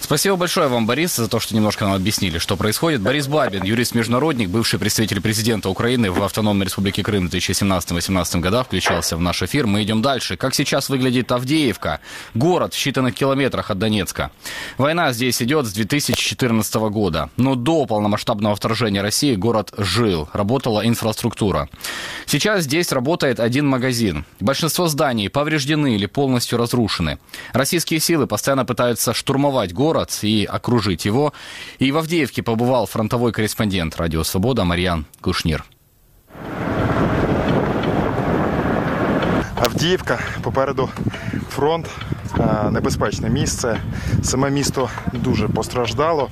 Спасибо 0.00 0.36
большое 0.36 0.66
вам, 0.68 0.86
Борис, 0.86 1.14
за 1.14 1.28
то, 1.28 1.38
что 1.38 1.54
немножко 1.54 1.84
нам 1.84 1.92
объяснили, 1.92 2.38
что 2.38 2.56
происходит. 2.56 3.02
Борис 3.02 3.28
Бабин, 3.28 3.62
юрист-международник, 3.62 4.48
бывший 4.48 4.80
представитель 4.80 5.20
президента 5.20 5.68
Украины 5.68 6.10
в 6.10 6.22
Автономной 6.22 6.66
Республике 6.66 7.02
Крым 7.04 7.28
в 7.28 7.32
2017-2018 7.32 8.40
годах, 8.40 8.66
включался 8.66 9.18
в 9.18 9.20
наш 9.20 9.42
эфир. 9.42 9.66
Мы 9.66 9.82
идем 9.84 10.00
дальше. 10.00 10.36
Как 10.36 10.54
сейчас 10.54 10.88
выглядит 10.88 11.30
Авдеевка? 11.30 12.00
Город 12.34 12.72
в 12.74 12.78
считанных 12.78 13.12
километрах 13.12 13.70
от 13.70 13.78
Донецка. 13.78 14.32
Война 14.78 15.12
здесь 15.12 15.40
идет 15.42 15.66
с 15.66 15.72
2014 15.72 16.74
года. 16.90 17.28
Но 17.36 17.54
до 17.54 17.84
полномасштабного 17.84 18.56
вторжения 18.56 19.02
России 19.02 19.36
город 19.36 19.72
жил, 19.76 20.28
работала 20.32 20.84
инфраструктура. 20.84 21.68
Сейчас 22.26 22.64
здесь 22.64 22.90
работает 22.90 23.38
один 23.38 23.66
магазин. 23.66 24.24
Большинство 24.40 24.88
зданий 24.88 25.28
повреждены 25.28 25.94
или 25.94 26.06
полностью 26.06 26.58
разрушены. 26.58 27.18
Российские 27.52 28.00
силы 28.00 28.26
постоянно 28.26 28.64
пытаются 28.64 29.12
штурмовать 29.14 29.72
город 29.72 29.89
и 30.24 30.44
окружить 30.44 31.06
его. 31.06 31.32
И 31.78 31.92
в 31.92 31.96
Авдеевке 31.96 32.42
побывал 32.42 32.86
фронтовой 32.86 33.32
корреспондент 33.32 33.96
Радио 33.96 34.24
Свобода 34.24 34.64
Марьян 34.64 35.04
Кушнир. 35.20 35.64
Авдіївка, 39.54 40.18
попереду 40.42 40.88
фронт, 41.50 41.86
небезпечне 42.70 43.30
місце. 43.30 43.80
Саме 44.22 44.50
місто 44.50 44.90
дуже 45.12 45.48
постраждало. 45.48 46.28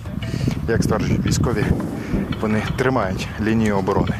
Як 0.68 0.82
стверджують 0.82 1.26
військові, 1.26 1.64
вони 2.40 2.62
тримають 2.76 3.28
лінію 3.40 3.76
оборони. 3.76 4.14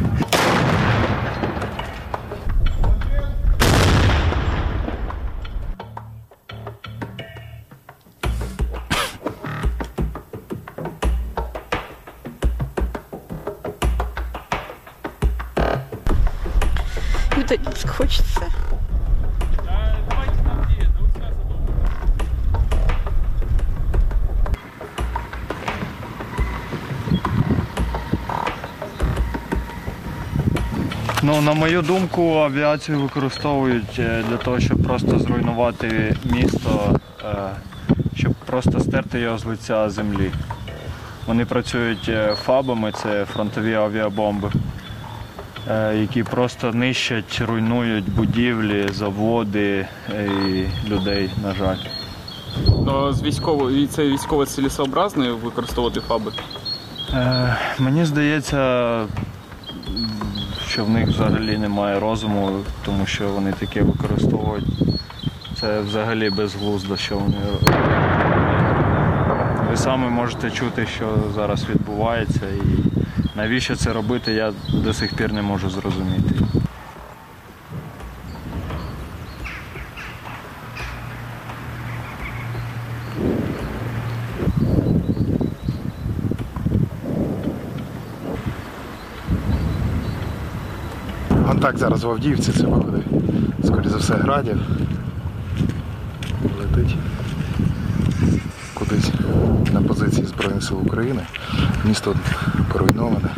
Донецк 17.49 17.89
хочется. 17.89 18.43
Ну, 31.23 31.41
на 31.41 31.55
мою 31.55 31.83
думку, 31.83 32.23
авіацію 32.39 33.01
використовують 33.01 33.99
е, 33.99 34.25
для 34.29 34.37
того, 34.37 34.61
щоб 34.61 34.83
просто 34.83 35.19
зруйнувати 35.19 36.17
місто, 36.25 37.01
е, 37.25 37.35
щоб 38.17 38.33
просто 38.35 38.81
стерти 38.81 39.21
його 39.21 39.39
з 39.39 39.45
лиця 39.45 39.91
землі. 39.91 40.31
Вони 41.27 41.45
працюють 41.45 42.09
е, 42.09 42.35
фабами, 42.35 42.93
це 42.93 43.25
фронтові 43.25 43.75
авіабомби, 43.75 44.51
які 45.95 46.23
просто 46.23 46.73
нищать, 46.73 47.43
руйнують 47.49 48.15
будівлі, 48.15 48.89
заводи 48.93 49.87
е, 50.11 50.31
і 50.49 50.89
людей, 50.91 51.31
на 51.43 51.55
жаль. 51.55 51.77
Ну, 52.67 53.13
з 53.13 53.23
військової 53.23 53.87
це 53.87 54.07
військово 54.07 54.47
цілесообразно 54.47 55.37
використовувати 55.37 56.01
фаби? 56.01 56.33
Е, 57.15 57.57
мені 57.79 58.05
здається, 58.05 59.05
що 60.69 60.85
в 60.85 60.91
них 60.91 61.09
взагалі 61.09 61.59
немає 61.59 62.01
розуму, 62.01 62.51
тому 62.85 63.07
що 63.07 63.29
вони 63.29 63.53
таке 63.53 63.83
використовують. 63.83 64.65
Це 65.61 65.81
взагалі 65.81 66.31
безглуздо, 66.31 66.97
що 66.97 67.17
вони 67.17 67.37
роблять. 67.53 67.88
Самі 69.79 70.09
можете 70.09 70.51
чути, 70.51 70.87
що 70.87 71.07
зараз 71.35 71.65
відбувається, 71.71 72.47
і 72.47 72.61
навіщо 73.37 73.77
це 73.77 73.93
робити, 73.93 74.33
я 74.33 74.53
до 74.73 74.95
сих 74.95 75.15
пір 75.15 75.33
не 75.33 75.43
можу 75.43 75.71
зрозуміти. 75.71 76.35
Вон 91.31 91.61
так 91.61 91.79
зараз 91.79 92.05
в 92.05 92.11
Авдіївці 92.11 92.53
це 92.53 92.67
виходить. 92.67 93.07
Скоріше 93.65 93.91
за 93.91 93.97
все, 93.97 94.15
градів. 94.15 94.61
Летить 96.59 96.97
кудись 98.79 99.11
на 99.73 99.83
позиції 99.83 100.27
Збройних 100.39 100.65
сил 100.65 100.83
України. 100.87 101.27
Місто 101.85 102.17
поруйноване. 102.73 103.29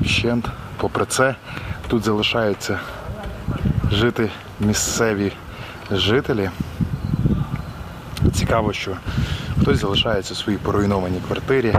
Вщент. 0.00 0.48
Попри 0.76 1.04
це, 1.04 1.34
тут 1.88 2.04
залишаються 2.04 2.78
жити 3.92 4.30
місцеві 4.60 5.32
жителі. 5.90 6.50
Цікаво, 8.34 8.72
що 8.72 8.90
хтось 9.60 9.80
залишається 9.80 10.34
в 10.34 10.36
своїй 10.36 10.58
поруйнованій 10.58 11.20
квартирі, 11.26 11.74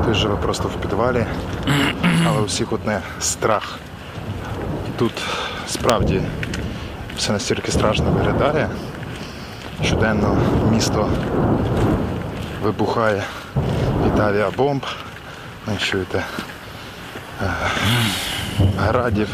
хтось 0.00 0.16
живе 0.16 0.36
просто 0.36 0.68
в 0.68 0.74
підвалі, 0.74 1.26
але 2.26 2.40
у 2.40 2.44
всіх 2.44 2.72
одне 2.72 3.00
страх. 3.20 3.78
Тут 4.96 5.12
справді 5.66 6.22
все 7.16 7.32
настільки 7.32 7.72
страшно 7.72 8.10
виглядає. 8.10 8.68
Щоденно 9.82 10.36
місто 10.72 11.08
вибухає 12.62 13.22
авіабомб. 14.33 14.85
Ви 15.67 15.77
чуєте 15.77 16.23
е, 17.41 17.45
градів, 18.77 19.27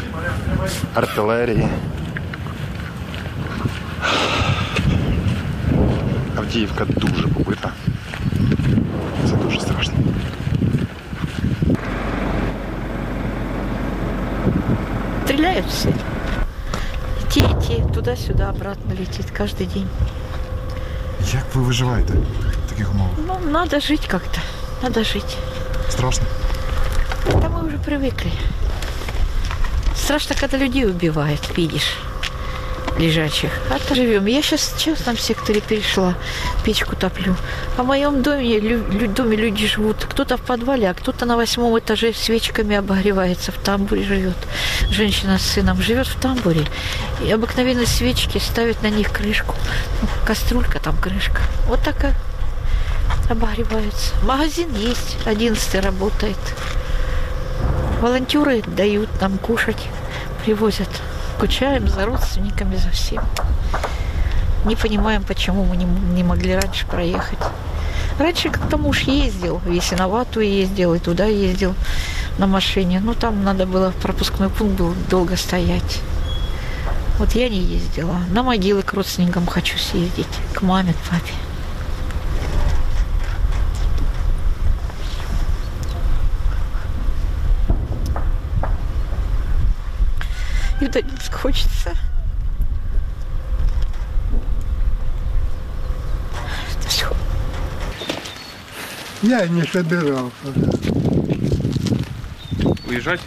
артилерії. 0.94 1.68
Авдіївка 6.36 6.84
дуже 6.84 7.28
побита. 7.28 7.72
Це 9.28 9.36
дуже 9.36 9.60
страшно. 9.60 9.94
Стреляют 15.24 15.66
все. 15.66 15.92
Те, 17.32 17.40
и 17.40 17.54
те, 17.66 17.94
туда-сюда, 17.94 18.50
обратно 18.50 18.94
летит 18.94 19.30
каждый 19.30 19.66
день. 19.66 19.88
Як 21.32 21.54
ви 21.54 21.62
виживаєте 21.62 22.12
в 22.12 22.70
таких 22.70 22.90
умовах? 22.90 23.12
Ну, 23.26 23.50
надо 23.50 23.80
жить 23.80 24.06
как-то. 24.06 24.40
Надо 24.81 25.03
жить. 25.03 25.37
Страшно? 25.89 26.25
Да 27.41 27.49
мы 27.49 27.65
уже 27.65 27.77
привыкли. 27.77 28.31
Страшно, 29.95 30.35
когда 30.35 30.57
людей 30.57 30.85
убивают, 30.85 31.41
видишь, 31.57 31.97
лежачих. 32.99 33.51
А 33.71 33.79
то 33.79 33.95
живем. 33.95 34.25
Я 34.25 34.41
сейчас 34.41 34.61
в 34.61 34.79
частном 34.79 35.17
секторе 35.17 35.61
перешла, 35.61 36.15
печку 36.63 36.95
топлю. 36.95 37.35
А 37.77 37.83
в 37.83 37.87
моем 37.87 38.21
доме, 38.21 38.59
лю, 38.59 38.83
доме 39.07 39.35
люди 39.35 39.67
живут. 39.67 40.05
Кто-то 40.05 40.37
в 40.37 40.41
подвале, 40.41 40.89
а 40.89 40.93
кто-то 40.93 41.25
на 41.25 41.35
восьмом 41.35 41.77
этаже 41.79 42.13
свечками 42.13 42.75
обогревается, 42.75 43.51
в 43.51 43.57
тамбуре 43.57 44.03
живет. 44.03 44.37
Женщина 44.91 45.39
с 45.39 45.43
сыном 45.43 45.81
живет 45.81 46.07
в 46.07 46.19
тамбуре. 46.19 46.65
И 47.23 47.31
обыкновенно 47.31 47.85
свечки 47.85 48.37
ставят 48.37 48.83
на 48.83 48.89
них 48.89 49.11
крышку. 49.11 49.55
Ну, 50.01 50.07
кастрюлька, 50.25 50.79
там 50.79 50.95
крышка. 50.97 51.41
Вот 51.67 51.81
такая 51.81 52.13
обогреваются. 53.29 54.13
Магазин 54.23 54.73
есть, 54.75 55.17
одиннадцатый 55.25 55.79
работает. 55.79 56.37
Волонтеры 58.01 58.61
дают 58.61 59.09
нам 59.21 59.37
кушать, 59.37 59.89
привозят. 60.43 60.89
Скучаем 61.37 61.87
за 61.87 62.05
родственниками, 62.05 62.75
за 62.75 62.89
всем. 62.91 63.23
Не 64.65 64.75
понимаем, 64.75 65.23
почему 65.23 65.65
мы 65.65 65.75
не, 65.75 65.85
не 65.85 66.23
могли 66.23 66.55
раньше 66.55 66.87
проехать. 66.87 67.39
Раньше 68.17 68.49
как-то 68.49 68.77
муж 68.77 69.01
ездил, 69.01 69.57
в 69.57 69.69
Ясиновату 69.69 70.39
ездил, 70.39 70.93
и 70.93 70.99
туда 70.99 71.25
ездил 71.25 71.75
на 72.37 72.47
машине. 72.47 73.01
Но 73.03 73.13
там 73.13 73.43
надо 73.43 73.65
было, 73.65 73.91
пропускной 74.01 74.49
пункт 74.49 74.75
был 74.75 74.93
долго 75.09 75.35
стоять. 75.35 76.01
Вот 77.19 77.33
я 77.33 77.49
не 77.49 77.59
ездила. 77.59 78.15
На 78.31 78.43
могилы 78.43 78.81
к 78.81 78.93
родственникам 78.93 79.45
хочу 79.45 79.77
съездить, 79.77 80.27
к 80.53 80.61
маме, 80.61 80.93
к 80.93 81.09
папе. 81.09 81.33
Донецк 90.89 91.33
хочется. 91.33 91.93
Я 99.21 99.47
не 99.47 99.63
собирался. 99.63 100.31
Уезжать? 102.87 103.21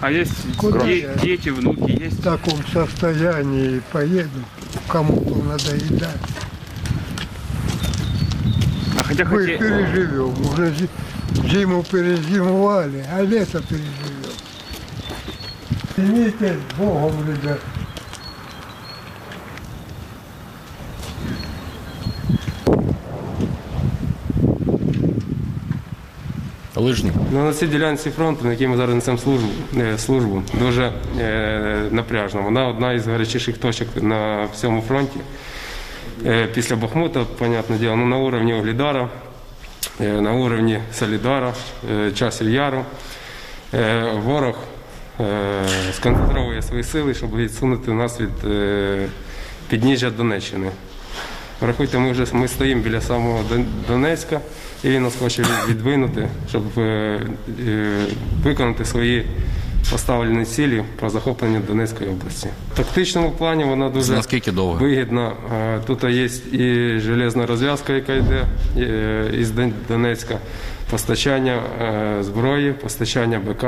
А 0.00 0.10
есть 0.10 0.32
Куда 0.56 0.80
де- 0.84 1.00
я? 1.00 1.14
дети, 1.14 1.48
внуки 1.50 1.90
есть? 1.90 2.18
В 2.20 2.22
таком 2.22 2.58
состоянии 2.72 3.80
поеду, 3.92 4.40
кому-то 4.88 5.36
надоедать. 5.42 6.16
А 8.98 9.02
хотя 9.02 9.24
Мы 9.24 9.30
хоте- 9.44 9.58
переживем. 9.58 10.34
Уже 10.52 10.74
зи- 10.74 10.88
зиму 11.50 11.82
перезимовали, 11.82 13.04
а 13.12 13.22
лето 13.22 13.60
переживем. 13.62 14.09
С 16.00 16.78
Богом, 16.78 17.12
ребят. 17.26 17.58
Лижні. 26.76 27.12
Ну, 27.32 27.44
на 27.44 27.52
цій 27.52 27.66
ділянці 27.66 28.10
фронту, 28.10 28.44
на 28.44 28.50
якій 28.50 28.66
ми 28.66 28.76
зараз 28.76 28.94
несемо 28.94 29.18
службу, 29.18 29.48
е, 29.76 29.98
службу 29.98 30.42
дуже 30.58 30.92
е, 31.20 31.82
напряжна. 31.90 32.40
Вона 32.40 32.68
одна 32.68 32.92
із 32.92 33.06
гарячіших 33.06 33.58
точок 33.58 33.88
на 34.02 34.44
всьому 34.52 34.82
фронті. 34.88 35.20
Е, 36.26 36.46
після 36.46 36.76
Бахмута, 36.76 37.24
понятне 37.38 37.76
діло, 37.76 37.96
ну, 37.96 38.06
на 38.06 38.16
уровні 38.16 38.54
Оглідара, 38.54 39.08
е, 40.00 40.20
на 40.20 40.32
уровні 40.32 40.80
Солідара, 40.92 41.54
е, 41.92 42.12
Часів 42.12 42.50
Яру. 42.50 42.84
Е, 43.74 44.12
ворог 44.24 44.54
сконцентровує 45.92 46.62
свої 46.62 46.82
сили, 46.82 47.14
щоб 47.14 47.36
відсунути 47.36 47.92
нас 47.92 48.20
від 48.20 48.50
е, 48.50 49.06
підніжжя 49.68 50.10
Донеччини. 50.10 50.70
Врахуйте, 51.60 51.98
ми 51.98 52.12
вже 52.12 52.24
ми 52.32 52.48
стоїмо 52.48 52.82
біля 52.82 53.00
самого 53.00 53.40
Донецька, 53.88 54.40
і 54.84 54.88
він 54.88 55.02
нас 55.02 55.16
хоче 55.16 55.44
відвинути, 55.68 56.28
щоб 56.48 56.62
е, 56.78 56.80
е, 57.68 58.06
виконати 58.44 58.84
свої 58.84 59.26
поставлені 59.90 60.44
цілі 60.44 60.84
про 60.96 61.10
захоплення 61.10 61.60
Донецької 61.68 62.10
області. 62.10 62.48
В 62.74 62.76
тактичному 62.76 63.30
плані 63.30 63.64
вона 63.64 63.88
дуже 63.88 64.12
Наскільки 64.12 64.52
довго? 64.52 64.78
вигідна. 64.78 65.32
Е, 65.54 65.80
Тут 65.86 66.04
є 66.04 66.24
і 66.52 66.98
железна 67.00 67.46
розв'язка, 67.46 67.92
яка 67.92 68.14
йде 68.14 68.44
е, 68.76 69.30
із 69.38 69.52
Донецька, 69.88 70.38
постачання 70.90 71.62
е, 71.82 72.22
зброї, 72.22 72.72
постачання 72.72 73.38
БК. 73.38 73.64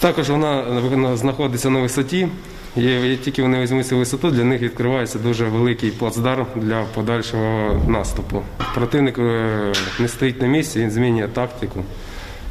Також 0.00 0.30
вона, 0.30 1.16
знаходиться 1.16 1.70
на 1.70 1.80
висоті. 1.80 2.28
І 2.76 3.16
тільки 3.24 3.42
вони 3.42 3.60
візьмуть 3.60 3.86
цю 3.86 3.98
висоту, 3.98 4.30
для 4.30 4.44
них 4.44 4.62
відкривається 4.62 5.18
дуже 5.18 5.44
великий 5.44 5.90
плацдарм 5.90 6.46
для 6.56 6.82
подальшого 6.94 7.82
наступу. 7.88 8.42
Противник 8.74 9.18
е, 9.18 9.72
не 10.00 10.08
стоїть 10.08 10.42
на 10.42 10.48
місці, 10.48 10.80
він 10.80 10.90
змінює 10.90 11.28
тактику. 11.28 11.84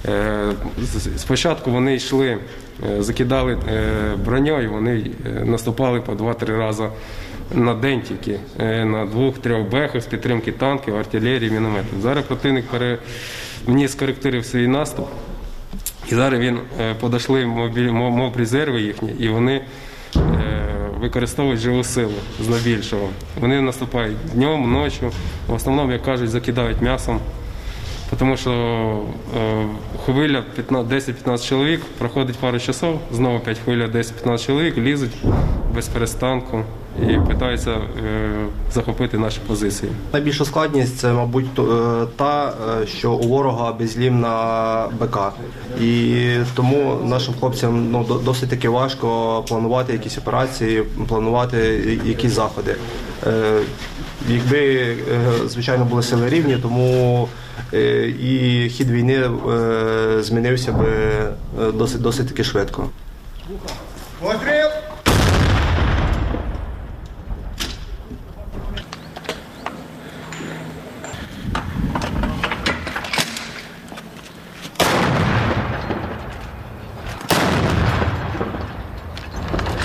Е, 0.05 0.51
Спочатку 1.17 1.71
вони 1.71 1.95
йшли, 1.95 2.37
е, 2.89 3.03
закидали 3.03 3.57
броньою, 4.25 4.71
вони 4.71 5.05
наступали 5.45 6.01
по 6.01 6.11
2-3 6.11 6.57
рази 6.57 6.89
на 7.55 7.73
день 7.73 8.01
тільки, 8.01 8.39
на 8.85 9.05
двох-трьох 9.05 9.69
бехах 9.69 10.01
з 10.01 10.05
підтримки 10.05 10.51
танків, 10.51 10.95
артилерії, 10.95 11.51
мінометів. 11.51 12.01
Зараз 12.01 12.23
противник 12.23 12.65
пере... 12.65 12.97
мені 13.67 13.87
скоректив 13.87 14.45
свій 14.45 14.67
наступ. 14.67 15.07
І 16.11 16.15
зараз 16.15 16.39
він 16.39 16.59
е, 16.79 16.93
подошли 16.93 17.45
мобіль, 17.45 17.91
моб-резерви 17.91 18.81
їхні, 18.81 19.11
і 19.19 19.29
вони 19.29 19.61
е, 20.15 20.21
використовують 20.99 21.59
живу 21.59 21.83
силу 21.83 22.13
здебільшого. 22.39 23.09
Вони 23.39 23.61
наступають 23.61 24.17
днем, 24.33 24.71
ночі, 24.71 24.99
в 25.47 25.53
основному, 25.53 25.91
як 25.91 26.03
кажуть, 26.03 26.29
закидають 26.29 26.81
м'ясом. 26.81 27.19
Тому 28.19 28.37
що 28.37 28.51
е, 29.37 29.65
хвиля 30.05 30.43
10-15 30.69 31.47
чоловік, 31.49 31.81
проходить 31.97 32.35
пару 32.37 32.59
часов, 32.59 32.99
знову 33.11 33.39
5 33.39 33.57
хвиля 33.59 33.85
10-15 33.87 34.45
чоловік, 34.45 34.77
лізуть 34.77 35.13
без 35.75 35.87
перестанку 35.87 36.63
і 37.03 37.05
намагаються 37.05 37.71
е, 37.71 38.45
захопити 38.73 39.17
наші 39.17 39.39
позиції. 39.47 39.91
Найбільша 40.13 40.45
складність 40.45 40.97
це, 40.97 41.13
мабуть, 41.13 41.53
то- 41.53 42.01
е, 42.03 42.07
та, 42.15 42.53
е, 42.83 42.87
що 42.87 43.11
у 43.11 43.27
ворога 43.27 43.73
безлімна 43.73 44.85
БК. 44.99 45.17
І 45.81 46.25
тому 46.55 46.99
нашим 47.05 47.33
хлопцям 47.39 47.91
ну, 47.91 48.05
досить 48.25 48.49
таки 48.49 48.69
важко 48.69 49.43
планувати 49.47 49.93
якісь 49.93 50.17
операції, 50.17 50.83
планувати 51.07 51.57
якісь 52.05 52.31
заходи. 52.31 52.75
Е, 53.27 53.59
Якби, 54.29 54.57
е, 54.59 54.97
звичайно, 55.47 55.85
були 55.85 56.03
сили 56.03 56.29
рівні, 56.29 56.57
тому 56.61 57.27
і 58.23 58.69
хід 58.69 58.89
війни 58.91 59.29
змінився 60.21 60.71
би 60.71 60.87
досить, 61.71 62.01
досить 62.01 62.27
таки 62.27 62.43
швидко. 62.43 62.89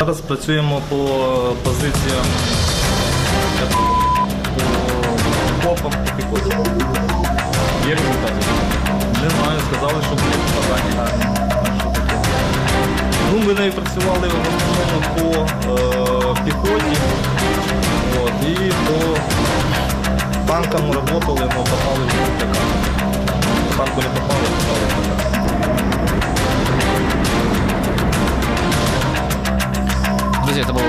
Зараз 0.03 0.21
працюємо 0.21 0.83
по 0.89 0.97
позиціям 1.65 2.27
по 5.63 5.69
копам 5.69 5.93
піхоті. 6.17 6.57
Є 7.89 7.95
результати? 7.95 8.35
Не 9.23 9.31
знаю, 9.31 9.61
сказали, 9.71 10.03
що 10.03 10.15
були 10.15 10.35
попадання 10.55 10.97
гарні. 10.97 11.25
Ну, 13.33 13.39
ми 13.47 13.55
нею 13.55 13.73
працювали 13.73 14.29
в 14.29 14.35
основному 14.49 15.03
по 15.17 15.41
е, 15.71 16.45
піхоті. 16.45 16.97
От, 18.25 18.49
і 18.49 18.73
по 18.87 19.19
танкам 20.53 20.89
працювали, 20.89 21.01
ми 21.01 21.21
попали 21.21 21.47
в. 21.47 22.17
По 23.69 23.75
танку 23.77 24.01
не 24.01 24.09
попали, 24.09 24.47
попали 24.57 24.87
в 24.87 25.17
ТК. 25.17 25.22
Друзья, 30.53 30.71
это 30.71 30.75
был 30.75 30.83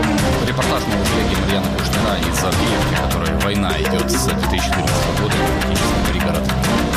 репортаж 0.46 0.84
моего 0.88 1.06
коллеги 1.06 1.40
Марьяна 1.42 1.68
Кушнира 1.78 2.18
из 2.20 2.44
Авдеевки, 2.44 2.96
в 2.96 3.02
которой 3.02 3.40
война 3.46 3.72
идет 3.80 4.12
с 4.12 4.26
2014 4.26 5.22
года, 5.22 5.36
фактически 5.62 6.12
пригород 6.12 6.44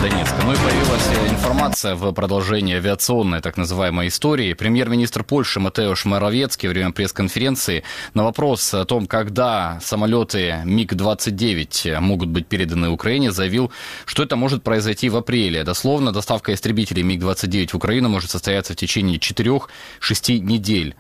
Донецка. 0.03 0.37
Ну 0.45 0.53
и 0.53 0.57
появилась 0.57 1.31
информация 1.31 1.95
в 1.95 2.11
продолжении 2.11 2.75
авиационной 2.75 3.41
так 3.41 3.57
называемой 3.57 4.09
истории. 4.09 4.53
Премьер-министр 4.53 5.23
Польши 5.23 5.61
Матеуш 5.61 6.07
Моровецкий 6.07 6.69
во 6.69 6.73
время 6.73 6.91
пресс-конференции 6.91 7.85
на 8.15 8.25
вопрос 8.25 8.75
о 8.75 8.85
том, 8.85 9.07
когда 9.07 9.79
самолеты 9.81 10.63
МиГ-29 10.65 12.01
могут 12.01 12.31
быть 12.31 12.49
переданы 12.49 12.89
Украине, 12.89 13.31
заявил, 13.31 13.71
что 14.07 14.25
это 14.25 14.35
может 14.35 14.65
произойти 14.65 15.09
в 15.09 15.15
апреле. 15.15 15.63
Дословно, 15.63 16.11
доставка 16.11 16.53
истребителей 16.53 17.05
МиГ-29 17.05 17.69
в 17.69 17.75
Украину 17.77 18.09
может 18.09 18.33
состояться 18.33 18.73
в 18.73 18.77
течение 18.77 19.19
4-6 19.19 20.41
недель 20.41 20.97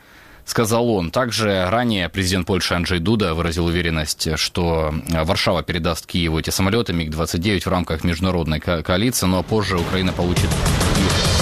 сказал 0.46 0.88
он. 0.90 1.10
Также 1.10 1.66
ранее 1.68 2.08
президент 2.08 2.46
Польши 2.46 2.74
Анджей 2.74 2.98
Дуда 3.00 3.34
выразил 3.34 3.66
уверенность, 3.66 4.38
что 4.38 4.94
Варшава 5.10 5.62
передаст 5.62 6.06
Киеву 6.06 6.38
эти 6.38 6.50
самолеты 6.50 6.92
МиГ-29 6.94 7.60
в 7.60 7.66
рамках 7.68 8.04
международной 8.04 8.60
ко- 8.60 8.82
коалиции, 8.82 9.26
но 9.26 9.42
позже 9.42 9.76
Украина 9.76 10.12
получит 10.12 10.44
их 10.44 10.50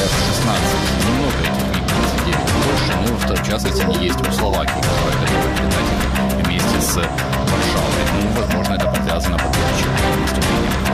F-16. 0.03 1.07
Немного 1.07 1.39
этих 1.43 1.65
МиГ-29 1.77 2.47
в 2.47 2.65
Польше, 2.65 2.93
но 3.29 3.35
в 3.37 3.47
частности 3.47 3.83
они 3.83 4.07
есть 4.07 4.21
у 4.21 4.33
Словакии, 4.33 4.73
которая 4.75 5.21
готова 5.21 5.49
передать 5.57 6.47
вместе 6.47 6.81
с 6.81 6.97
Варшавой. 6.97 8.05
Ну, 8.23 8.41
возможно, 8.41 8.73
это 8.75 8.87
подвязано 8.87 9.39
под. 9.39 9.55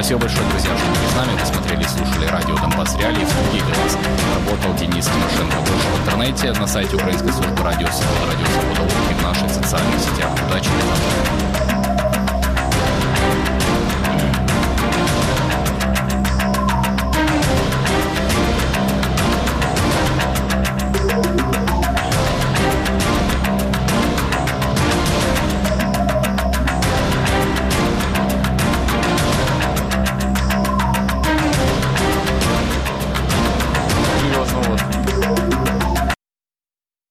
Спасибо 0.00 0.20
большое, 0.20 0.48
друзья, 0.48 0.70
что 0.78 0.86
были 0.86 1.10
с 1.10 1.14
нами. 1.14 1.38
Вы 1.38 1.46
смотрели 1.46 1.82
и 1.82 1.86
слушали 1.86 2.24
радио 2.28 2.56
Донбасс 2.56 2.96
Реалии. 2.96 3.22
В 3.22 3.28
студии 3.28 3.60
для 3.60 3.74
вас 3.82 3.98
работал 4.34 4.74
Денис 4.74 5.04
Тимошенко. 5.04 5.56
Больше 5.58 5.88
в 5.88 6.00
интернете 6.00 6.52
на 6.58 6.66
сайте 6.66 6.96
Украинской 6.96 7.30
службы 7.30 7.62
радио 7.62 7.86
радио 7.86 8.46
Свобода 8.46 8.80
в 9.12 9.22
наших 9.22 9.50
социальных 9.50 10.00
сетях. 10.00 10.30
Удачи 10.48 10.70